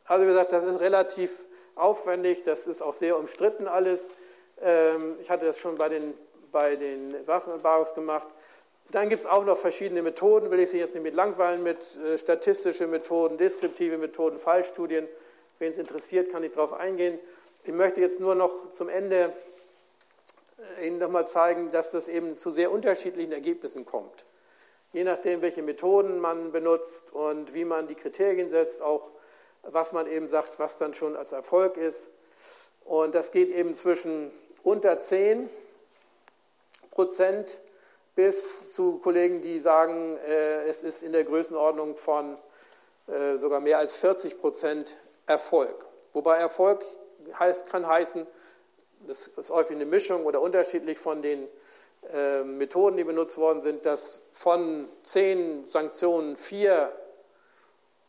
Also 0.05 0.25
wie 0.25 0.29
gesagt, 0.29 0.53
das 0.53 0.65
ist 0.65 0.81
relativ 0.81 1.47
aufwendig, 1.75 2.43
das 2.45 2.67
ist 2.67 2.83
auch 2.83 2.95
sehr 2.95 3.19
umstritten 3.19 3.69
alles. 3.69 4.11
Ähm, 4.61 5.17
ich 5.21 5.31
hatte 5.31 5.47
das 5.47 5.59
schon 5.59 5.77
bei 5.77 5.89
den, 5.89 6.15
bei 6.53 6.77
den 6.77 7.15
Waffenembargos 7.27 7.95
gemacht. 7.95 8.29
Dann 8.91 9.09
gibt 9.09 9.21
es 9.21 9.27
auch 9.27 9.45
noch 9.45 9.57
verschiedene 9.57 10.03
Methoden, 10.03 10.51
will 10.51 10.59
ich 10.59 10.71
Sie 10.71 10.79
jetzt 10.79 10.95
nicht 10.95 11.05
mit 11.05 11.15
langweilen, 11.15 11.63
mit 11.63 11.79
äh, 11.99 12.19
statistische 12.19 12.87
Methoden, 12.87 13.39
deskriptive 13.39 13.99
Methoden, 13.99 14.39
Fallstudien. 14.39 15.07
Wen 15.59 15.71
es 15.71 15.79
interessiert, 15.79 16.33
kann 16.33 16.43
ich 16.43 16.53
darauf 16.53 16.73
eingehen. 16.73 17.19
Ich 17.65 17.73
möchte 17.73 18.01
jetzt 18.01 18.19
nur 18.19 18.35
noch 18.35 18.71
zum 18.71 18.89
Ende 18.89 19.33
Ihnen 20.83 20.99
nochmal 20.99 21.27
zeigen, 21.27 21.71
dass 21.71 21.91
das 21.91 22.09
eben 22.09 22.35
zu 22.35 22.51
sehr 22.51 22.71
unterschiedlichen 22.71 23.33
Ergebnissen 23.33 23.85
kommt. 23.85 24.25
Je 24.93 25.05
nachdem, 25.05 25.41
welche 25.43 25.63
Methoden 25.63 26.19
man 26.19 26.53
benutzt 26.53 27.13
und 27.13 27.55
wie 27.55 27.65
man 27.65 27.87
die 27.87 27.95
Kriterien 27.95 28.49
setzt, 28.49 28.83
auch 28.83 29.11
was 29.63 29.93
man 29.93 30.07
eben 30.07 30.27
sagt, 30.29 30.59
was 30.59 30.79
dann 30.79 30.95
schon 30.95 31.17
als 31.17 31.33
Erfolg 31.33 31.77
ist. 31.77 32.09
Und 32.85 33.15
das 33.15 33.31
geht 33.31 33.51
eben 33.51 33.75
zwischen 33.75 34.33
unter 34.63 34.99
10 34.99 35.49
Prozent 36.91 37.59
bis 38.17 38.73
zu 38.73 38.99
Kollegen, 38.99 39.41
die 39.41 39.61
sagen, 39.61 40.17
äh, 40.27 40.65
es 40.65 40.83
ist 40.83 41.03
in 41.03 41.13
der 41.13 41.25
Größenordnung 41.25 41.97
von 41.97 42.37
äh, 43.07 43.37
sogar 43.37 43.61
mehr 43.61 43.79
als 43.79 43.97
40 43.97 44.41
Prozent 44.41 44.97
Erfolg. 45.27 45.87
Wobei 46.13 46.39
Erfolg 46.39 46.85
heißt, 47.39 47.67
kann 47.69 47.87
heißen, 47.87 48.27
das 49.07 49.27
ist 49.27 49.51
häufig 49.51 49.77
eine 49.77 49.87
Mischung 49.87 50.27
oder 50.27 50.41
unterschiedlich 50.41 50.99
von 50.99 51.23
den 51.23 51.49
äh, 52.13 52.43
Methoden, 52.43 52.97
die 52.97 53.05
benutzt 53.05 53.39
worden 53.39 53.61
sind, 53.61 53.87
dass 53.87 54.23
von 54.33 54.89
zehn 55.03 55.67
Sanktionen 55.67 56.37
vier 56.37 56.93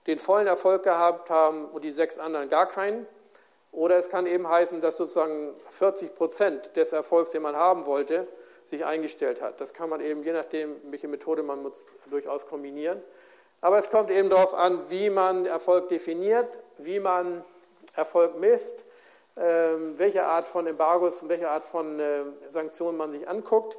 den 0.07 0.17
vollen 0.17 0.47
Erfolg 0.47 0.83
gehabt 0.83 1.29
haben 1.29 1.65
und 1.65 1.83
die 1.83 1.91
sechs 1.91 2.17
anderen 2.17 2.49
gar 2.49 2.67
keinen. 2.67 3.05
Oder 3.71 3.97
es 3.97 4.09
kann 4.09 4.25
eben 4.25 4.47
heißen, 4.49 4.81
dass 4.81 4.97
sozusagen 4.97 5.53
40 5.69 6.15
Prozent 6.15 6.75
des 6.75 6.91
Erfolgs, 6.91 7.31
den 7.31 7.41
man 7.41 7.55
haben 7.55 7.85
wollte, 7.85 8.27
sich 8.65 8.83
eingestellt 8.83 9.41
hat. 9.41 9.61
Das 9.61 9.73
kann 9.73 9.89
man 9.89 10.01
eben, 10.01 10.23
je 10.23 10.33
nachdem, 10.33 10.75
welche 10.89 11.07
Methode 11.07 11.43
man 11.43 11.61
nutzt, 11.61 11.87
durchaus 12.09 12.45
kombinieren. 12.45 13.01
Aber 13.61 13.77
es 13.77 13.89
kommt 13.89 14.09
eben 14.09 14.29
darauf 14.29 14.53
an, 14.53 14.89
wie 14.89 15.09
man 15.09 15.45
Erfolg 15.45 15.87
definiert, 15.89 16.59
wie 16.77 16.99
man 16.99 17.45
Erfolg 17.95 18.39
misst 18.39 18.85
welche 19.41 20.25
Art 20.25 20.45
von 20.45 20.67
Embargos 20.67 21.21
und 21.21 21.29
welche 21.29 21.49
Art 21.49 21.65
von 21.65 21.99
äh, 21.99 22.23
Sanktionen 22.49 22.97
man 22.97 23.11
sich 23.11 23.27
anguckt. 23.27 23.77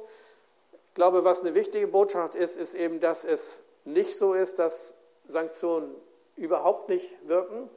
Ich 0.89 0.95
glaube, 0.95 1.23
was 1.23 1.41
eine 1.41 1.55
wichtige 1.55 1.87
Botschaft 1.87 2.35
ist, 2.35 2.57
ist 2.57 2.75
eben, 2.75 2.99
dass 2.99 3.23
es 3.23 3.63
nicht 3.85 4.17
so 4.17 4.33
ist, 4.33 4.59
dass 4.59 4.93
Sanktionen 5.25 5.95
überhaupt 6.35 6.89
nicht 6.89 7.15
wirken. 7.27 7.69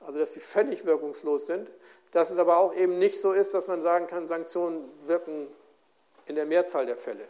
also 0.00 0.18
dass 0.18 0.32
sie 0.32 0.40
völlig 0.40 0.84
wirkungslos 0.84 1.46
sind, 1.46 1.70
dass 2.12 2.30
es 2.30 2.38
aber 2.38 2.56
auch 2.56 2.74
eben 2.74 2.98
nicht 2.98 3.20
so 3.20 3.32
ist, 3.32 3.54
dass 3.54 3.66
man 3.66 3.82
sagen 3.82 4.06
kann, 4.06 4.26
Sanktionen 4.26 4.88
wirken 5.04 5.48
in 6.26 6.36
der 6.36 6.46
Mehrzahl 6.46 6.86
der 6.86 6.96
Fälle, 6.96 7.26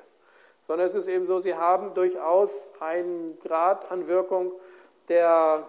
sondern 0.66 0.86
es 0.86 0.94
ist 0.94 1.08
eben 1.08 1.24
so, 1.24 1.40
sie 1.40 1.54
haben 1.54 1.94
durchaus 1.94 2.72
einen 2.80 3.38
Grad 3.40 3.90
an 3.90 4.06
Wirkung, 4.06 4.52
der 5.08 5.68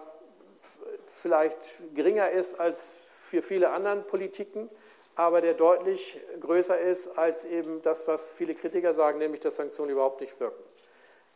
vielleicht 1.06 1.94
geringer 1.94 2.30
ist 2.30 2.58
als 2.58 3.07
für 3.28 3.42
viele 3.42 3.70
anderen 3.70 4.04
Politiken, 4.04 4.68
aber 5.14 5.40
der 5.40 5.54
deutlich 5.54 6.18
größer 6.40 6.78
ist 6.78 7.18
als 7.18 7.44
eben 7.44 7.82
das, 7.82 8.08
was 8.08 8.30
viele 8.32 8.54
Kritiker 8.54 8.94
sagen, 8.94 9.18
nämlich 9.18 9.40
dass 9.40 9.56
Sanktionen 9.56 9.90
überhaupt 9.90 10.20
nicht 10.20 10.38
wirken. 10.40 10.62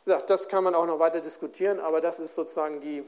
Wie 0.05 0.16
das 0.26 0.49
kann 0.49 0.64
man 0.64 0.74
auch 0.74 0.86
noch 0.86 0.99
weiter 0.99 1.20
diskutieren, 1.20 1.78
aber 1.78 2.01
das 2.01 2.18
ist 2.18 2.34
sozusagen 2.34 2.80
die, 2.80 3.05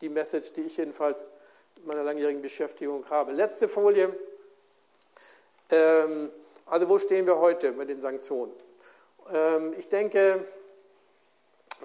die 0.00 0.08
Message, 0.08 0.52
die 0.52 0.62
ich 0.62 0.76
jedenfalls 0.76 1.28
in 1.76 1.86
meiner 1.86 2.02
langjährigen 2.02 2.40
Beschäftigung 2.40 3.08
habe. 3.10 3.32
Letzte 3.32 3.68
Folie. 3.68 4.14
Ähm, 5.70 6.30
also 6.66 6.88
wo 6.88 6.98
stehen 6.98 7.26
wir 7.26 7.38
heute 7.38 7.72
mit 7.72 7.88
den 7.88 8.00
Sanktionen? 8.00 8.52
Ähm, 9.32 9.74
ich 9.78 9.88
denke, 9.88 10.44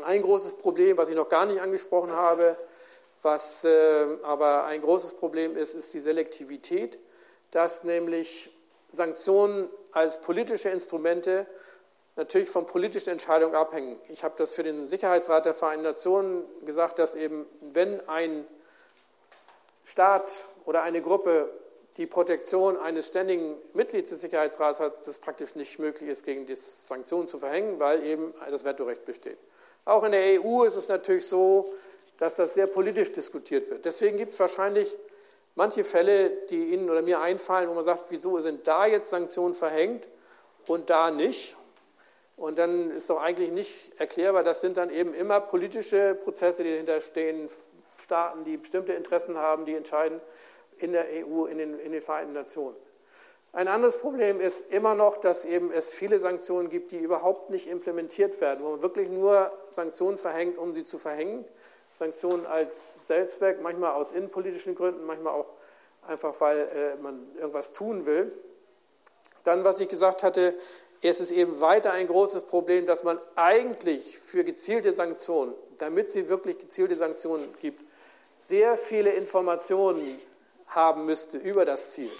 ein 0.04 0.22
großes 0.22 0.58
Problem, 0.58 0.97
was 0.97 1.10
ich 1.10 1.16
noch 1.16 1.30
gar 1.30 1.45
nicht 1.45 1.62
angesprochen 1.62 2.12
habe, 2.12 2.58
was 3.24 3.63
äh, 3.63 4.07
aber 4.21 4.65
ein 4.65 4.82
großes 4.82 5.13
Problem 5.13 5.57
ist, 5.57 5.74
ist 5.74 5.93
die 5.93 5.99
Selektivität, 5.99 6.99
dass 7.51 7.84
nämlich 7.84 8.51
Sanktionen 8.91 9.69
als 9.91 10.21
politische 10.21 10.69
Instrumente 10.69 11.47
natürlich 12.15 12.49
von 12.49 12.65
politischen 12.65 13.09
Entscheidungen 13.09 13.55
abhängen. 13.55 13.97
Ich 14.09 14.24
habe 14.24 14.36
das 14.38 14.53
für 14.53 14.63
den 14.63 14.86
Sicherheitsrat 14.86 15.45
der 15.45 15.53
Vereinten 15.53 15.84
Nationen 15.84 16.43
gesagt, 16.65 16.99
dass 16.99 17.15
eben, 17.15 17.45
wenn 17.61 18.07
ein 18.07 18.45
Staat 19.84 20.45
oder 20.65 20.84
eine 20.84 21.01
Gruppe 21.01 21.49
die 21.97 22.05
Protektion 22.05 22.78
eines 22.78 23.07
ständigen 23.07 23.55
Mitglieds 23.74 24.09
des 24.09 24.21
Sicherheitsrats 24.21 24.80
hat, 24.80 25.07
das 25.07 25.19
praktisch 25.19 25.55
nicht 25.55 25.80
möglich 25.80 26.09
ist, 26.09 26.24
gegen 26.24 26.45
die 26.45 26.55
Sanktionen 26.55 27.28
zu 27.28 27.38
verhängen, 27.38 27.80
weil 27.80 28.03
eben 28.03 28.34
das 28.49 28.63
Vetorecht 28.63 29.05
besteht. 29.05 29.38
Auch 29.86 30.03
in 30.03 30.11
der 30.11 30.41
EU 30.41 30.63
ist 30.63 30.76
es 30.76 30.88
natürlich 30.88 31.28
so, 31.28 31.74
dass 32.18 32.36
das 32.36 32.53
sehr 32.53 32.68
politisch 32.68 33.11
diskutiert 33.11 33.70
wird. 33.70 33.86
Deswegen 33.86 34.18
gibt 34.18 34.34
es 34.34 34.39
wahrscheinlich 34.39 34.97
manche 35.55 35.84
Fälle, 35.84 36.30
die 36.49 36.74
Ihnen 36.74 36.89
oder 36.89 37.01
mir 37.01 37.22
einfallen, 37.22 37.70
wo 37.70 37.74
man 37.74 37.84
sagt, 37.84 38.05
wieso 38.09 38.39
sind 38.39 38.68
da 38.68 38.86
jetzt 38.86 39.09
Sanktionen 39.09 39.53
verhängt 39.53 40.07
und 40.68 40.89
da 40.89 41.11
nicht? 41.11 41.55
Und 42.36 42.57
dann 42.57 42.91
ist 42.91 43.09
doch 43.09 43.22
eigentlich 43.22 43.51
nicht 43.51 43.99
erklärbar, 43.99 44.43
das 44.43 44.61
sind 44.61 44.78
dann 44.78 44.89
eben 44.89 45.14
immer 45.14 45.39
politische 45.39 46.16
Prozesse, 46.16 46.64
die 46.64 46.72
dahinter 46.72 46.99
stehen, 46.99 47.49
Staaten, 47.97 48.43
die 48.43 48.57
bestimmte 48.57 48.93
Interessen 48.93 49.38
haben, 49.38 49.66
die 49.66 49.76
entscheiden 49.76 50.20
in 50.80 50.91
der 50.91 51.05
EU, 51.05 51.45
in 51.45 51.57
den, 51.59 51.80
in 51.80 51.91
den 51.91 52.01
Vereinten 52.01 52.34
Nationen. 52.34 52.76
Ein 53.51 53.68
anderes 53.68 53.99
Problem 53.99 54.41
ist 54.41 54.72
immer 54.72 54.95
noch, 54.95 55.18
dass 55.18 55.45
eben 55.45 55.72
es 55.72 55.91
viele 55.91 56.20
Sanktionen 56.20 56.70
gibt, 56.70 56.91
die 56.91 56.97
überhaupt 56.97 57.51
nicht 57.51 57.68
implementiert 57.68 58.41
werden, 58.41 58.66
wo 58.66 58.72
man 58.72 58.82
wirklich 58.82 59.09
nur 59.09 59.51
Sanktionen 59.68 60.18
verhängt, 60.18 60.57
um 60.57 60.74
sie 60.74 60.84
zu 60.84 60.97
verhängen. 60.97 61.45
Sanktionen 62.04 62.45
als 62.45 63.08
Selbstzweck, 63.08 63.62
manchmal 63.62 63.93
aus 63.93 64.12
innenpolitischen 64.12 64.76
Gründen, 64.76 65.06
manchmal 65.06 65.36
auch 65.36 65.45
einfach, 66.06 66.36
weil 66.41 66.58
äh, 66.60 67.01
man 67.01 67.26
irgendwas 67.38 67.72
tun 67.72 68.06
will. 68.06 68.34
Dann, 69.45 69.64
was 69.64 69.80
ich 69.80 69.88
gesagt 69.88 70.22
hatte, 70.22 70.54
es 71.01 71.22
ist 71.22 71.32
eben 71.32 71.62
weiter 71.62 71.93
ein 71.93 72.08
großes 72.08 72.43
Problem, 72.43 72.86
dass 72.88 73.06
man 73.06 73.20
eigentlich 73.36 74.18
für 74.20 74.43
gezielte 74.43 74.91
Sanktionen, 74.91 75.54
damit 75.78 76.12
sie 76.12 76.28
wirklich 76.28 76.60
gezielte 76.60 76.97
Sanktionen 76.97 77.54
gibt, 77.62 77.82
sehr 78.41 78.76
viele 78.76 79.12
Informationen 79.12 80.20
haben 80.68 81.06
müsste 81.06 81.38
über 81.38 81.64
das 81.64 81.93
Ziel, 81.93 82.12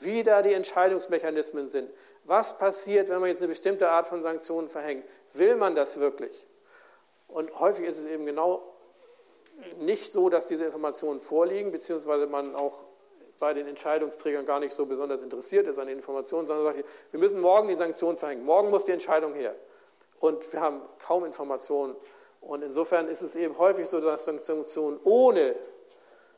wie 0.00 0.24
da 0.24 0.42
die 0.42 0.52
Entscheidungsmechanismen 0.52 1.68
sind, 1.68 1.90
was 2.24 2.58
passiert, 2.58 3.08
wenn 3.08 3.20
man 3.20 3.28
jetzt 3.28 3.38
eine 3.38 3.48
bestimmte 3.48 3.88
Art 3.88 4.08
von 4.08 4.20
Sanktionen 4.20 4.68
verhängt, 4.68 5.04
will 5.32 5.54
man 5.54 5.76
das 5.76 6.00
wirklich? 6.00 6.44
Und 7.28 7.56
häufig 7.60 7.86
ist 7.86 7.98
es 7.98 8.06
eben 8.06 8.26
genau 8.26 8.74
nicht 9.78 10.12
so, 10.12 10.28
dass 10.28 10.46
diese 10.46 10.64
Informationen 10.64 11.20
vorliegen, 11.20 11.72
beziehungsweise 11.72 12.26
man 12.26 12.54
auch 12.54 12.84
bei 13.38 13.54
den 13.54 13.66
Entscheidungsträgern 13.66 14.44
gar 14.44 14.60
nicht 14.60 14.72
so 14.72 14.86
besonders 14.86 15.22
interessiert 15.22 15.66
ist 15.66 15.78
an 15.78 15.86
den 15.86 15.98
Informationen, 15.98 16.46
sondern 16.46 16.74
sagt, 16.74 16.84
wir 17.10 17.20
müssen 17.20 17.40
morgen 17.40 17.68
die 17.68 17.74
Sanktionen 17.74 18.18
verhängen, 18.18 18.44
morgen 18.44 18.70
muss 18.70 18.84
die 18.84 18.92
Entscheidung 18.92 19.34
her. 19.34 19.54
Und 20.20 20.52
wir 20.52 20.60
haben 20.60 20.82
kaum 20.98 21.24
Informationen. 21.24 21.94
Und 22.40 22.62
insofern 22.62 23.08
ist 23.08 23.22
es 23.22 23.36
eben 23.36 23.58
häufig 23.58 23.88
so, 23.88 24.00
dass 24.00 24.24
Sanktionen 24.24 24.98
ohne, 25.04 25.54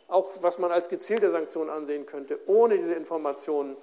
auch 0.08 0.30
was 0.40 0.58
man 0.58 0.70
als 0.70 0.88
gezielte 0.88 1.30
Sanktionen 1.30 1.70
ansehen 1.70 2.04
könnte, 2.04 2.38
ohne 2.46 2.76
diese 2.76 2.94
Informationen 2.94 3.76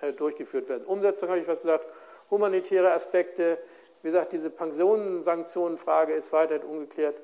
äh, 0.00 0.12
durchgeführt 0.12 0.68
werden. 0.68 0.84
Umsetzung 0.86 1.28
habe 1.28 1.40
ich 1.40 1.48
was 1.48 1.60
gesagt, 1.60 1.86
humanitäre 2.30 2.92
Aspekte, 2.92 3.58
wie 4.02 4.08
gesagt, 4.08 4.32
diese 4.32 4.48
Pensionensanktionenfrage 4.50 6.12
ist 6.12 6.32
weiterhin 6.32 6.66
ungeklärt. 6.66 7.20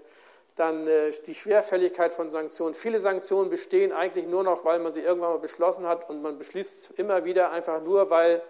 Dann 0.57 0.87
äh, 0.87 1.11
die 1.27 1.35
Schwerfälligkeit 1.35 2.13
von 2.13 2.31
Sanktionen. 2.31 2.75
Viele 2.75 3.01
Sanktionen 3.01 3.51
bestehen 3.51 3.93
eigentlich 3.93 4.27
nur 4.27 4.45
noch, 4.45 4.65
weil 4.65 4.79
man 4.79 4.93
sie 4.93 5.01
irgendwann 5.01 5.31
mal 5.31 5.39
beschlossen 5.39 5.87
hat 5.87 6.09
und 6.09 6.23
man 6.23 6.39
beschließt 6.39 6.93
immer 6.97 7.25
wieder 7.25 7.51
einfach 7.51 7.83
nur, 7.83 8.11
weil 8.11 8.43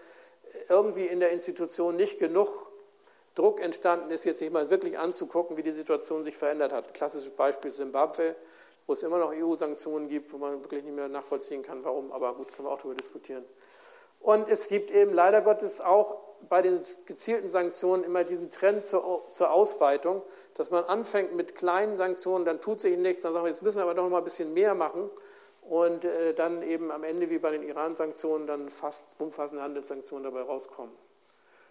irgendwie 0.68 1.06
in 1.06 1.20
der 1.20 1.30
Institution 1.30 1.96
nicht 1.96 2.18
genug 2.18 2.66
Druck 3.34 3.60
entstanden 3.60 4.10
ist, 4.10 4.24
jetzt 4.24 4.38
sich 4.38 4.50
mal 4.50 4.70
wirklich 4.70 4.98
anzugucken, 4.98 5.56
wie 5.56 5.62
die 5.62 5.72
Situation 5.72 6.22
sich 6.22 6.36
verändert 6.36 6.72
hat. 6.72 6.94
Klassisches 6.94 7.30
Beispiel 7.30 7.72
Simbabwe, 7.72 8.36
wo 8.86 8.92
es 8.92 9.02
immer 9.02 9.18
noch 9.18 9.32
EU-Sanktionen 9.32 10.08
gibt, 10.08 10.32
wo 10.32 10.38
man 10.38 10.62
wirklich 10.62 10.84
nicht 10.84 10.94
mehr 10.94 11.08
nachvollziehen 11.08 11.62
kann, 11.62 11.84
warum, 11.84 12.12
aber 12.12 12.34
gut, 12.34 12.52
können 12.52 12.68
wir 12.68 12.72
auch 12.72 12.78
darüber 12.78 12.94
diskutieren. 12.94 13.44
Und 14.20 14.48
es 14.48 14.68
gibt 14.68 14.90
eben 14.90 15.12
leider 15.12 15.42
Gottes 15.42 15.80
auch 15.80 16.18
bei 16.48 16.62
den 16.62 16.80
gezielten 17.06 17.48
Sanktionen 17.48 18.04
immer 18.04 18.24
diesen 18.24 18.50
Trend 18.50 18.86
zur, 18.86 19.26
zur 19.32 19.50
Ausweitung, 19.50 20.22
dass 20.54 20.70
man 20.70 20.84
anfängt 20.84 21.34
mit 21.34 21.54
kleinen 21.54 21.96
Sanktionen, 21.96 22.44
dann 22.44 22.60
tut 22.60 22.80
sich 22.80 22.96
nichts, 22.96 23.22
dann 23.22 23.34
sagen 23.34 23.44
wir, 23.44 23.50
jetzt 23.50 23.62
müssen 23.62 23.78
wir 23.78 23.82
aber 23.82 23.94
doch 23.94 24.04
noch 24.04 24.10
mal 24.10 24.18
ein 24.18 24.24
bisschen 24.24 24.54
mehr 24.54 24.74
machen 24.74 25.10
und 25.62 26.04
äh, 26.04 26.34
dann 26.34 26.62
eben 26.62 26.90
am 26.90 27.04
Ende 27.04 27.30
wie 27.30 27.38
bei 27.38 27.50
den 27.50 27.62
Iran-Sanktionen 27.62 28.46
dann 28.46 28.68
fast 28.68 29.04
umfassende 29.18 29.62
Handelssanktionen 29.62 30.24
dabei 30.24 30.42
rauskommen. 30.42 30.94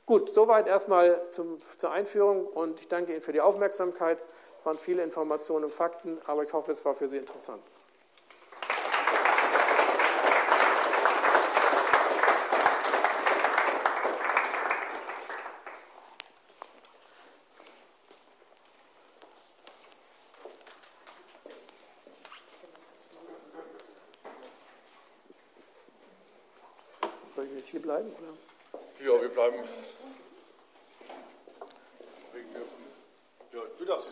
Gut, 0.05 0.29
soweit 0.29 0.67
erstmal 0.67 1.27
zum, 1.29 1.59
zur 1.77 1.91
Einführung 1.91 2.45
und 2.45 2.81
ich 2.81 2.89
danke 2.89 3.13
Ihnen 3.13 3.21
für 3.21 3.31
die 3.31 3.39
Aufmerksamkeit. 3.39 4.21
Es 4.59 4.65
waren 4.65 4.77
viele 4.77 5.01
Informationen 5.01 5.65
und 5.65 5.71
Fakten, 5.71 6.19
aber 6.25 6.43
ich 6.43 6.51
hoffe, 6.51 6.73
es 6.73 6.83
war 6.83 6.93
für 6.93 7.07
Sie 7.07 7.17
interessant. 7.17 7.61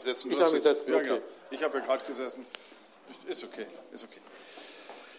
Setzen. 0.01 0.31
Ich 0.31 0.39
habe 0.39 0.55
gesetzt, 0.55 0.87
ja, 0.87 0.99
genau. 0.99 1.19
Ich 1.49 1.63
habe 1.63 1.77
ja 1.79 1.85
gerade 1.85 2.05
gesessen. 2.05 2.45
Ist 3.27 3.43
okay, 3.43 3.65
ist 3.91 4.03
okay. 4.03 4.19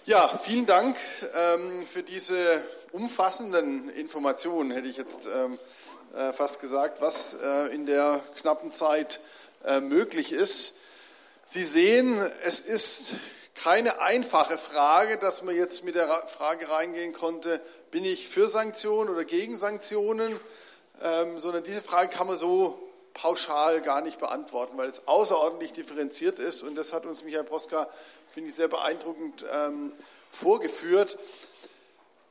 Ja, 0.05 0.39
vielen 0.43 0.67
Dank 0.67 0.97
ähm, 1.35 1.87
für 1.87 2.03
diese 2.03 2.65
umfassenden 2.93 3.89
Informationen, 3.91 4.71
hätte 4.71 4.89
ich 4.89 4.97
jetzt 4.97 5.27
ähm, 5.27 5.59
äh, 6.15 6.33
fast 6.33 6.61
gesagt, 6.61 7.01
was 7.01 7.35
äh, 7.35 7.75
in 7.75 7.87
der 7.87 8.23
knappen 8.41 8.71
Zeit 8.73 9.21
äh, 9.65 9.81
möglich 9.81 10.33
ist. 10.33 10.75
Sie 11.45 11.65
sehen, 11.65 12.21
es 12.45 12.61
ist 12.61 13.15
keine 13.63 14.01
einfache 14.01 14.59
Frage, 14.59 15.19
dass 15.19 15.43
man 15.45 15.55
jetzt 15.55 15.85
mit 15.85 15.95
der 15.95 16.09
Frage 16.27 16.69
reingehen 16.69 17.13
konnte, 17.13 17.61
bin 17.93 18.05
ich 18.05 18.27
für 18.27 18.49
Sanktionen 18.49 19.09
oder 19.09 19.25
gegen 19.25 19.57
Sanktionen, 19.57 20.41
ähm, 21.01 21.39
sondern 21.39 21.63
diese 21.63 21.81
Frage 21.81 22.09
kann 22.09 22.27
man 22.27 22.35
so 22.35 22.77
pauschal 23.15 23.81
gar 23.81 24.01
nicht 24.01 24.19
beantworten, 24.19 24.77
weil 24.79 24.89
es 24.89 25.07
außerordentlich 25.07 25.73
differenziert 25.73 26.41
ist. 26.41 26.65
Und 26.65 26.75
das 26.75 26.93
hat 26.93 27.07
uns 27.07 27.23
Michael 27.23 27.45
Broska, 27.45 27.89
finde 28.33 28.51
ich, 28.51 28.57
sehr 28.57 28.67
beeindruckend 28.67 29.45
ähm, 29.53 29.93
vorgeführt. 30.33 31.17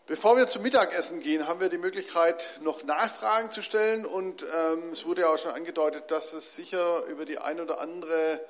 Bevor 0.07 0.35
wir 0.35 0.47
zum 0.47 0.63
Mittagessen 0.63 1.21
gehen, 1.21 1.47
haben 1.47 1.61
wir 1.61 1.69
die 1.69 1.77
Möglichkeit, 1.77 2.59
noch 2.61 2.83
Nachfragen 2.83 3.51
zu 3.51 3.63
stellen. 3.63 4.05
Und 4.05 4.43
ähm, 4.43 4.89
es 4.91 5.05
wurde 5.05 5.21
ja 5.21 5.29
auch 5.29 5.37
schon 5.37 5.51
angedeutet, 5.51 6.11
dass 6.11 6.33
es 6.33 6.57
sicher 6.57 7.05
über 7.05 7.23
die 7.23 7.37
ein 7.37 7.61
oder 7.61 7.79
andere 7.79 8.41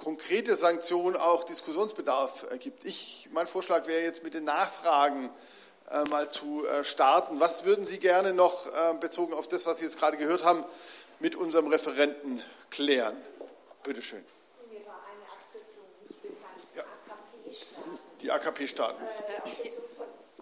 konkrete 0.00 0.56
Sanktion 0.56 1.14
auch 1.14 1.44
Diskussionsbedarf 1.44 2.46
gibt. 2.58 2.84
Ich, 2.84 3.28
mein 3.32 3.46
Vorschlag 3.46 3.86
wäre 3.86 4.02
jetzt 4.02 4.24
mit 4.24 4.34
den 4.34 4.44
Nachfragen 4.44 5.30
äh, 5.90 6.04
mal 6.04 6.30
zu 6.30 6.66
äh, 6.66 6.84
starten. 6.84 7.38
Was 7.38 7.64
würden 7.64 7.84
Sie 7.84 7.98
gerne 7.98 8.32
noch 8.32 8.66
äh, 8.66 8.94
bezogen 8.98 9.34
auf 9.34 9.46
das, 9.46 9.66
was 9.66 9.78
Sie 9.78 9.84
jetzt 9.84 9.98
gerade 9.98 10.16
gehört 10.16 10.42
haben, 10.44 10.64
mit 11.18 11.36
unserem 11.36 11.66
Referenten 11.66 12.42
klären. 12.70 13.14
Bitte 13.82 14.00
schön. 14.00 14.24
Mir 14.70 14.86
war 14.86 15.02
eine 15.04 15.22
Abkürzung 15.30 15.84
nicht 16.08 16.22
bekannt. 16.22 16.64
Ja. 16.74 16.84
Die 18.22 18.30
AKP-Staaten? 18.30 19.04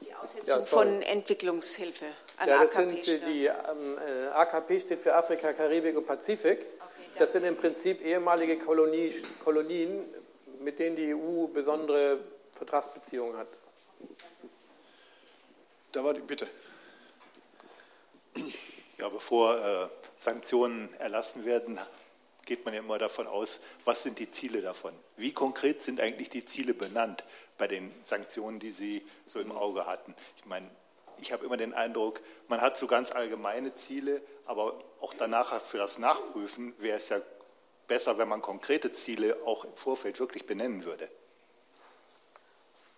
Die 0.03 0.15
Aussetzung 0.15 0.59
ja, 0.61 0.63
von 0.63 1.03
Entwicklungshilfe 1.03 2.07
an 2.39 2.49
ja, 2.49 2.63
das 2.63 2.77
AKP 2.77 3.03
sind 3.03 3.27
die 3.27 3.47
ähm, 3.47 3.99
äh, 3.99 4.29
AKP 4.29 4.81
steht 4.81 5.01
für 5.01 5.15
Afrika, 5.15 5.53
Karibik 5.53 5.97
und 5.97 6.07
Pazifik. 6.07 6.61
Das 7.19 7.33
sind 7.33 7.45
im 7.45 7.57
Prinzip 7.57 8.05
ehemalige 8.05 8.59
Kolonie, 8.59 9.13
Kolonien, 9.43 10.05
mit 10.61 10.79
denen 10.79 10.95
die 10.95 11.13
EU 11.13 11.49
besondere 11.49 12.21
Vertragsbeziehungen 12.57 13.37
hat. 13.37 13.49
Da 15.91 16.05
war 16.05 16.15
die 16.15 16.21
Bitte. 16.21 16.47
Ja, 18.99 19.09
bevor 19.09 19.57
äh, 19.57 19.89
Sanktionen 20.17 20.93
erlassen 20.95 21.45
werden, 21.45 21.81
geht 22.47 22.65
man 22.65 22.75
ja 22.75 22.81
immer 22.81 22.99
davon 22.99 23.27
aus, 23.27 23.59
was 23.85 24.05
sind 24.05 24.21
die 24.21 24.31
Ziele 24.31 24.63
davon? 24.63 24.93
Wie 25.17 25.33
konkret 25.33 25.83
sind 25.83 26.01
eigentlich 26.01 26.31
die 26.31 26.45
Ziele 26.45 26.73
benannt 26.73 27.25
bei 27.59 27.67
den 27.67 27.93
Sanktionen, 28.05 28.61
die 28.61 28.71
Sie 28.71 29.05
so 29.27 29.41
im 29.41 29.51
Auge 29.51 29.87
hatten? 29.87 30.15
Ich 30.37 30.47
meine, 30.47 30.71
ich 31.21 31.33
habe 31.33 31.45
immer 31.45 31.57
den 31.57 31.75
Eindruck, 31.75 32.21
man 32.49 32.61
hat 32.61 32.77
so 32.77 32.87
ganz 32.87 33.13
allgemeine 33.13 33.75
Ziele, 33.75 34.21
aber 34.47 34.75
auch 35.01 35.15
danach 35.19 35.61
für 35.61 35.79
das 35.79 35.99
Nachprüfen 35.99 36.75
wäre 36.79 36.99
es 36.99 37.09
ja 37.09 37.21
besser, 37.87 38.19
wenn 38.19 38.29
man 38.29 38.43
konkrete 38.43 38.93
Ziele 38.93 39.37
auch 39.45 39.65
im 39.65 39.75
Vorfeld 39.75 40.21
wirklich 40.21 40.47
benennen 40.47 40.85
würde. 40.85 41.09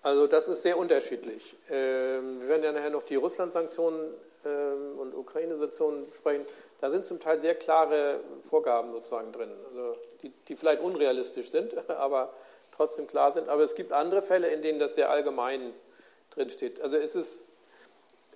Also 0.03 0.27
das 0.27 0.49
ist 0.49 0.63
sehr 0.63 0.79
unterschiedlich. 0.79 1.57
Ähm, 1.69 2.41
wir 2.41 2.49
werden 2.49 2.65
ja 2.65 2.73
nachher 2.73 2.91
noch 2.91 3.03
die 3.03 3.17
Russland-Sanktionen 3.17 4.15
ähm, 4.47 4.99
und 4.99 5.15
Ukraine-Sanktionen 5.15 6.07
sprechen. 6.15 6.47
Da 6.81 6.91
sind 6.91 7.05
zum 7.05 7.21
Teil 7.21 7.41
sehr 7.41 7.55
klare 7.55 8.21
Vorgaben 8.49 8.93
sozusagen 8.93 9.33
drin, 9.33 9.51
also 9.69 9.97
die, 10.23 10.31
die 10.49 10.57
vielleicht 10.57 10.83
unrealistisch 10.83 11.51
sind, 11.51 11.75
aber 11.91 12.33
trotzdem 12.75 13.07
klar 13.07 13.33
sind. 13.33 13.51
Aber 13.51 13.63
es 13.63 13.75
gibt 13.75 13.93
andere 13.93 14.23
Fälle, 14.23 14.49
in 14.49 14.63
denen 14.63 14.79
das 14.79 14.95
sehr 14.95 15.11
allgemein 15.11 15.75
drinsteht. 16.31 16.81
Also 16.81 16.97
es 16.97 17.15
ist, 17.15 17.51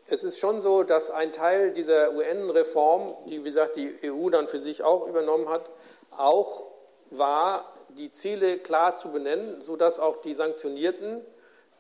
es 0.07 0.25
ist 0.25 0.39
schon 0.39 0.61
so, 0.61 0.83
dass 0.83 1.11
ein 1.11 1.33
Teil 1.33 1.73
dieser 1.73 2.13
UN-Reform, 2.13 3.15
die 3.27 3.41
wie 3.41 3.49
gesagt 3.49 3.77
die 3.77 3.99
EU 4.05 4.29
dann 4.31 4.49
für 4.49 4.61
sich 4.61 4.83
auch 4.83 5.07
übernommen 5.07 5.49
hat, 5.49 5.71
auch 6.11 6.67
war, 7.11 7.73
die 7.91 8.11
Ziele 8.11 8.59
klar 8.59 8.95
zu 8.95 9.11
benennen, 9.11 9.63
sodass 9.63 10.01
auch 10.01 10.21
die 10.21 10.35
Sanktionierten 10.35 11.25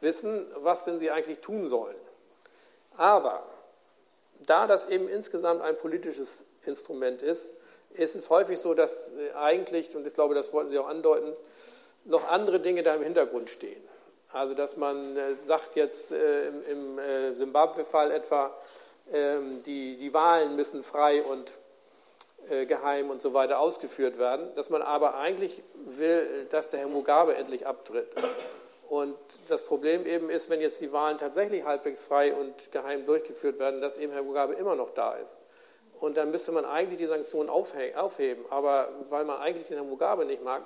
wissen, 0.00 0.46
was 0.58 0.84
denn 0.84 0.98
sie 0.98 1.10
eigentlich 1.10 1.40
tun 1.40 1.68
sollen. 1.68 1.96
Aber 2.96 3.42
da 4.46 4.66
das 4.66 4.88
eben 4.88 5.08
insgesamt 5.08 5.62
ein 5.62 5.76
politisches 5.76 6.44
Instrument 6.64 7.22
ist, 7.22 7.50
ist 7.92 8.14
es 8.14 8.30
häufig 8.30 8.58
so, 8.58 8.74
dass 8.74 9.12
äh, 9.12 9.32
eigentlich, 9.34 9.94
und 9.94 10.06
ich 10.06 10.14
glaube, 10.14 10.34
das 10.34 10.52
wollten 10.52 10.70
Sie 10.70 10.78
auch 10.78 10.88
andeuten, 10.88 11.32
noch 12.04 12.28
andere 12.28 12.60
Dinge 12.60 12.82
da 12.82 12.94
im 12.94 13.02
Hintergrund 13.02 13.50
stehen. 13.50 13.82
Also 14.34 14.54
dass 14.54 14.76
man 14.76 15.16
äh, 15.16 15.36
sagt 15.40 15.76
jetzt 15.76 16.12
äh, 16.12 16.48
im 16.48 16.98
Simbabwe-Fall 17.34 18.10
etwa, 18.10 18.54
ähm, 19.12 19.62
die, 19.62 19.96
die 19.96 20.12
Wahlen 20.12 20.56
müssen 20.56 20.84
frei 20.84 21.22
und 21.22 21.52
geheim 22.68 23.08
und 23.08 23.22
so 23.22 23.32
weiter 23.32 23.58
ausgeführt 23.58 24.18
werden, 24.18 24.54
dass 24.54 24.68
man 24.68 24.82
aber 24.82 25.14
eigentlich 25.14 25.62
will, 25.96 26.46
dass 26.50 26.68
der 26.68 26.80
Herr 26.80 26.88
Mugabe 26.88 27.36
endlich 27.36 27.66
abtritt. 27.66 28.08
Und 28.86 29.16
das 29.48 29.62
Problem 29.62 30.04
eben 30.04 30.28
ist, 30.28 30.50
wenn 30.50 30.60
jetzt 30.60 30.78
die 30.82 30.92
Wahlen 30.92 31.16
tatsächlich 31.16 31.64
halbwegs 31.64 32.02
frei 32.02 32.34
und 32.34 32.70
geheim 32.70 33.06
durchgeführt 33.06 33.58
werden, 33.58 33.80
dass 33.80 33.96
eben 33.96 34.12
Herr 34.12 34.22
Mugabe 34.22 34.52
immer 34.52 34.76
noch 34.76 34.90
da 34.92 35.14
ist. 35.14 35.38
Und 36.00 36.18
dann 36.18 36.30
müsste 36.30 36.52
man 36.52 36.66
eigentlich 36.66 36.98
die 36.98 37.06
Sanktionen 37.06 37.48
aufheben. 37.48 38.44
Aber 38.50 38.88
weil 39.08 39.24
man 39.24 39.40
eigentlich 39.40 39.68
den 39.68 39.78
Herrn 39.78 39.88
Mugabe 39.88 40.26
nicht 40.26 40.44
mag, 40.44 40.62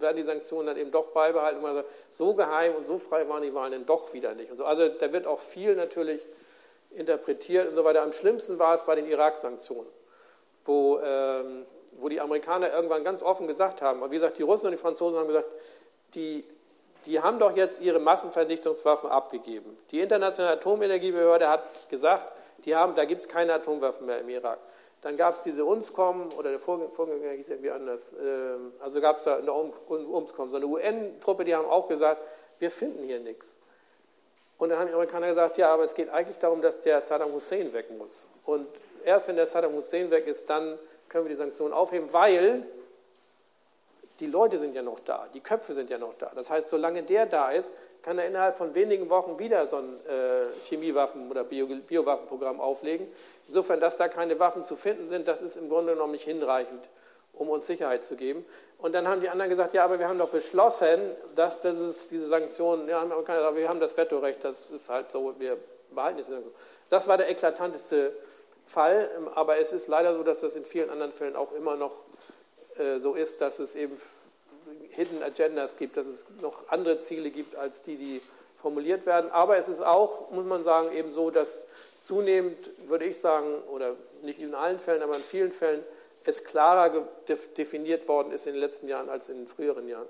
werden 0.00 0.16
die 0.16 0.22
Sanktionen 0.22 0.66
dann 0.66 0.76
eben 0.76 0.90
doch 0.90 1.08
beibehalten. 1.08 1.62
Sagt, 1.62 1.88
so 2.10 2.34
geheim 2.34 2.74
und 2.74 2.86
so 2.86 2.98
frei 2.98 3.28
waren 3.28 3.42
die 3.42 3.54
Wahlen 3.54 3.72
dann 3.72 3.86
doch 3.86 4.12
wieder 4.12 4.34
nicht. 4.34 4.50
So. 4.56 4.64
Also 4.64 4.88
da 4.88 5.12
wird 5.12 5.26
auch 5.26 5.40
viel 5.40 5.74
natürlich 5.76 6.20
interpretiert 6.90 7.68
und 7.68 7.76
so 7.76 7.84
weiter. 7.84 8.02
Am 8.02 8.12
schlimmsten 8.12 8.58
war 8.58 8.74
es 8.74 8.82
bei 8.82 8.94
den 8.94 9.06
Irak-Sanktionen, 9.06 9.88
wo, 10.64 10.98
ähm, 11.00 11.66
wo 11.98 12.08
die 12.08 12.20
Amerikaner 12.20 12.72
irgendwann 12.72 13.04
ganz 13.04 13.22
offen 13.22 13.46
gesagt 13.46 13.82
haben, 13.82 14.02
wie 14.10 14.14
gesagt, 14.14 14.38
die 14.38 14.42
Russen 14.42 14.66
und 14.66 14.72
die 14.72 14.78
Franzosen 14.78 15.18
haben 15.18 15.28
gesagt, 15.28 15.48
die 16.14 16.44
die 17.06 17.20
haben 17.20 17.38
doch 17.38 17.56
jetzt 17.56 17.80
ihre 17.80 17.98
Massenvernichtungswaffen 17.98 19.10
abgegeben. 19.10 19.78
Die 19.90 20.00
Internationale 20.00 20.56
Atomenergiebehörde 20.56 21.48
hat 21.48 21.88
gesagt, 21.88 22.32
die 22.64 22.76
haben, 22.76 22.94
da 22.94 23.04
gibt 23.04 23.22
es 23.22 23.28
keine 23.28 23.54
Atomwaffen 23.54 24.06
mehr 24.06 24.20
im 24.20 24.28
Irak. 24.28 24.58
Dann 25.02 25.16
gab 25.16 25.34
es 25.34 25.40
diese 25.40 25.64
UNSCOM 25.64 26.28
oder 26.36 26.50
der 26.50 26.60
Vorgänger 26.60 27.30
hieß 27.30 27.48
irgendwie 27.48 27.70
anders. 27.70 28.14
Ähm, 28.22 28.72
also 28.80 29.00
gab 29.00 29.18
es 29.18 29.24
da 29.24 29.36
eine 29.36 29.52
UNSCOM, 29.52 30.50
so 30.50 30.56
eine 30.56 30.66
UN-Truppe, 30.66 31.44
die 31.44 31.54
haben 31.54 31.66
auch 31.66 31.88
gesagt, 31.88 32.22
wir 32.58 32.70
finden 32.70 33.04
hier 33.04 33.20
nichts. 33.20 33.56
Und 34.58 34.68
dann 34.68 34.78
haben 34.78 34.88
die 34.88 34.92
Amerikaner 34.92 35.28
gesagt, 35.28 35.56
ja, 35.56 35.70
aber 35.70 35.84
es 35.84 35.94
geht 35.94 36.10
eigentlich 36.10 36.36
darum, 36.38 36.60
dass 36.60 36.80
der 36.80 37.00
Saddam 37.00 37.32
Hussein 37.32 37.72
weg 37.72 37.90
muss. 37.96 38.26
Und 38.44 38.66
erst 39.04 39.26
wenn 39.28 39.36
der 39.36 39.46
Saddam 39.46 39.72
Hussein 39.72 40.10
weg 40.10 40.26
ist, 40.26 40.50
dann 40.50 40.78
können 41.08 41.24
wir 41.24 41.30
die 41.30 41.36
Sanktionen 41.36 41.72
aufheben, 41.72 42.12
weil 42.12 42.66
die 44.20 44.26
Leute 44.26 44.58
sind 44.58 44.74
ja 44.74 44.82
noch 44.82 45.00
da, 45.00 45.26
die 45.32 45.40
Köpfe 45.40 45.72
sind 45.72 45.88
ja 45.88 45.96
noch 45.96 46.12
da. 46.18 46.30
Das 46.34 46.50
heißt, 46.50 46.68
solange 46.68 47.02
der 47.02 47.24
da 47.24 47.50
ist, 47.50 47.72
kann 48.02 48.18
er 48.18 48.26
innerhalb 48.26 48.56
von 48.56 48.74
wenigen 48.74 49.10
Wochen 49.10 49.38
wieder 49.38 49.66
so 49.66 49.76
ein 49.76 50.00
äh, 50.06 50.46
Chemiewaffen- 50.68 51.30
oder 51.30 51.44
Bio 51.44 51.66
Biowaffenprogramm 51.66 52.60
auflegen. 52.60 53.06
Insofern, 53.46 53.80
dass 53.80 53.96
da 53.96 54.08
keine 54.08 54.38
Waffen 54.38 54.62
zu 54.62 54.76
finden 54.76 55.06
sind, 55.06 55.28
das 55.28 55.42
ist 55.42 55.56
im 55.56 55.68
Grunde 55.68 55.92
genommen 55.92 56.12
nicht 56.12 56.24
hinreichend, 56.24 56.88
um 57.34 57.48
uns 57.50 57.66
Sicherheit 57.66 58.04
zu 58.04 58.16
geben. 58.16 58.44
Und 58.78 58.94
dann 58.94 59.06
haben 59.06 59.20
die 59.20 59.28
anderen 59.28 59.50
gesagt, 59.50 59.74
ja, 59.74 59.84
aber 59.84 59.98
wir 59.98 60.08
haben 60.08 60.18
doch 60.18 60.30
beschlossen, 60.30 61.00
dass 61.34 61.60
das 61.60 61.78
ist, 61.78 62.10
diese 62.10 62.28
Sanktionen, 62.28 62.88
ja, 62.88 63.04
wir 63.54 63.68
haben 63.68 63.80
das 63.80 63.96
Vetorecht, 63.96 64.42
das 64.44 64.70
ist 64.70 64.88
halt 64.88 65.10
so, 65.10 65.34
wir 65.38 65.58
behalten 65.94 66.18
diese 66.18 66.30
Sanktionen. 66.30 66.56
Das 66.88 67.06
war 67.06 67.18
der 67.18 67.28
eklatanteste 67.28 68.12
Fall, 68.66 69.10
aber 69.34 69.58
es 69.58 69.72
ist 69.72 69.88
leider 69.88 70.14
so, 70.14 70.22
dass 70.22 70.40
das 70.40 70.54
in 70.54 70.64
vielen 70.64 70.90
anderen 70.90 71.12
Fällen 71.12 71.36
auch 71.36 71.52
immer 71.52 71.76
noch 71.76 71.96
äh, 72.78 72.98
so 72.98 73.14
ist, 73.14 73.40
dass 73.40 73.58
es 73.58 73.74
eben 73.74 73.96
Hidden 74.94 75.22
Agendas 75.22 75.76
gibt, 75.76 75.96
dass 75.96 76.06
es 76.06 76.26
noch 76.40 76.68
andere 76.68 76.98
Ziele 76.98 77.30
gibt 77.30 77.56
als 77.56 77.82
die, 77.82 77.96
die 77.96 78.20
formuliert 78.60 79.06
werden. 79.06 79.30
Aber 79.30 79.56
es 79.56 79.68
ist 79.68 79.80
auch, 79.80 80.30
muss 80.30 80.44
man 80.44 80.64
sagen, 80.64 80.94
eben 80.94 81.12
so, 81.12 81.30
dass 81.30 81.62
zunehmend, 82.02 82.56
würde 82.88 83.04
ich 83.06 83.18
sagen, 83.18 83.62
oder 83.72 83.96
nicht 84.22 84.40
in 84.40 84.54
allen 84.54 84.78
Fällen, 84.78 85.02
aber 85.02 85.16
in 85.16 85.24
vielen 85.24 85.52
Fällen, 85.52 85.82
es 86.24 86.44
klarer 86.44 87.08
definiert 87.56 88.06
worden 88.08 88.32
ist 88.32 88.46
in 88.46 88.52
den 88.52 88.60
letzten 88.60 88.88
Jahren 88.88 89.08
als 89.08 89.28
in 89.28 89.38
den 89.38 89.48
früheren 89.48 89.88
Jahren. 89.88 90.08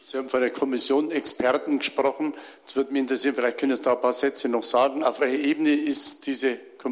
Sie 0.00 0.18
haben 0.18 0.28
von 0.28 0.40
der 0.40 0.50
Kommission 0.50 1.10
Experten 1.10 1.78
gesprochen. 1.78 2.34
Es 2.66 2.76
würde 2.76 2.92
mich 2.92 3.00
interessieren, 3.00 3.34
vielleicht 3.34 3.58
können 3.58 3.74
Sie 3.74 3.82
da 3.82 3.94
ein 3.94 4.00
paar 4.02 4.12
Sätze 4.12 4.50
noch 4.50 4.62
sagen. 4.62 5.02
Auf 5.02 5.20
welcher 5.20 5.42
Ebene 5.42 5.74
ist 5.74 6.26
diese 6.26 6.56
Kommission? 6.56 6.74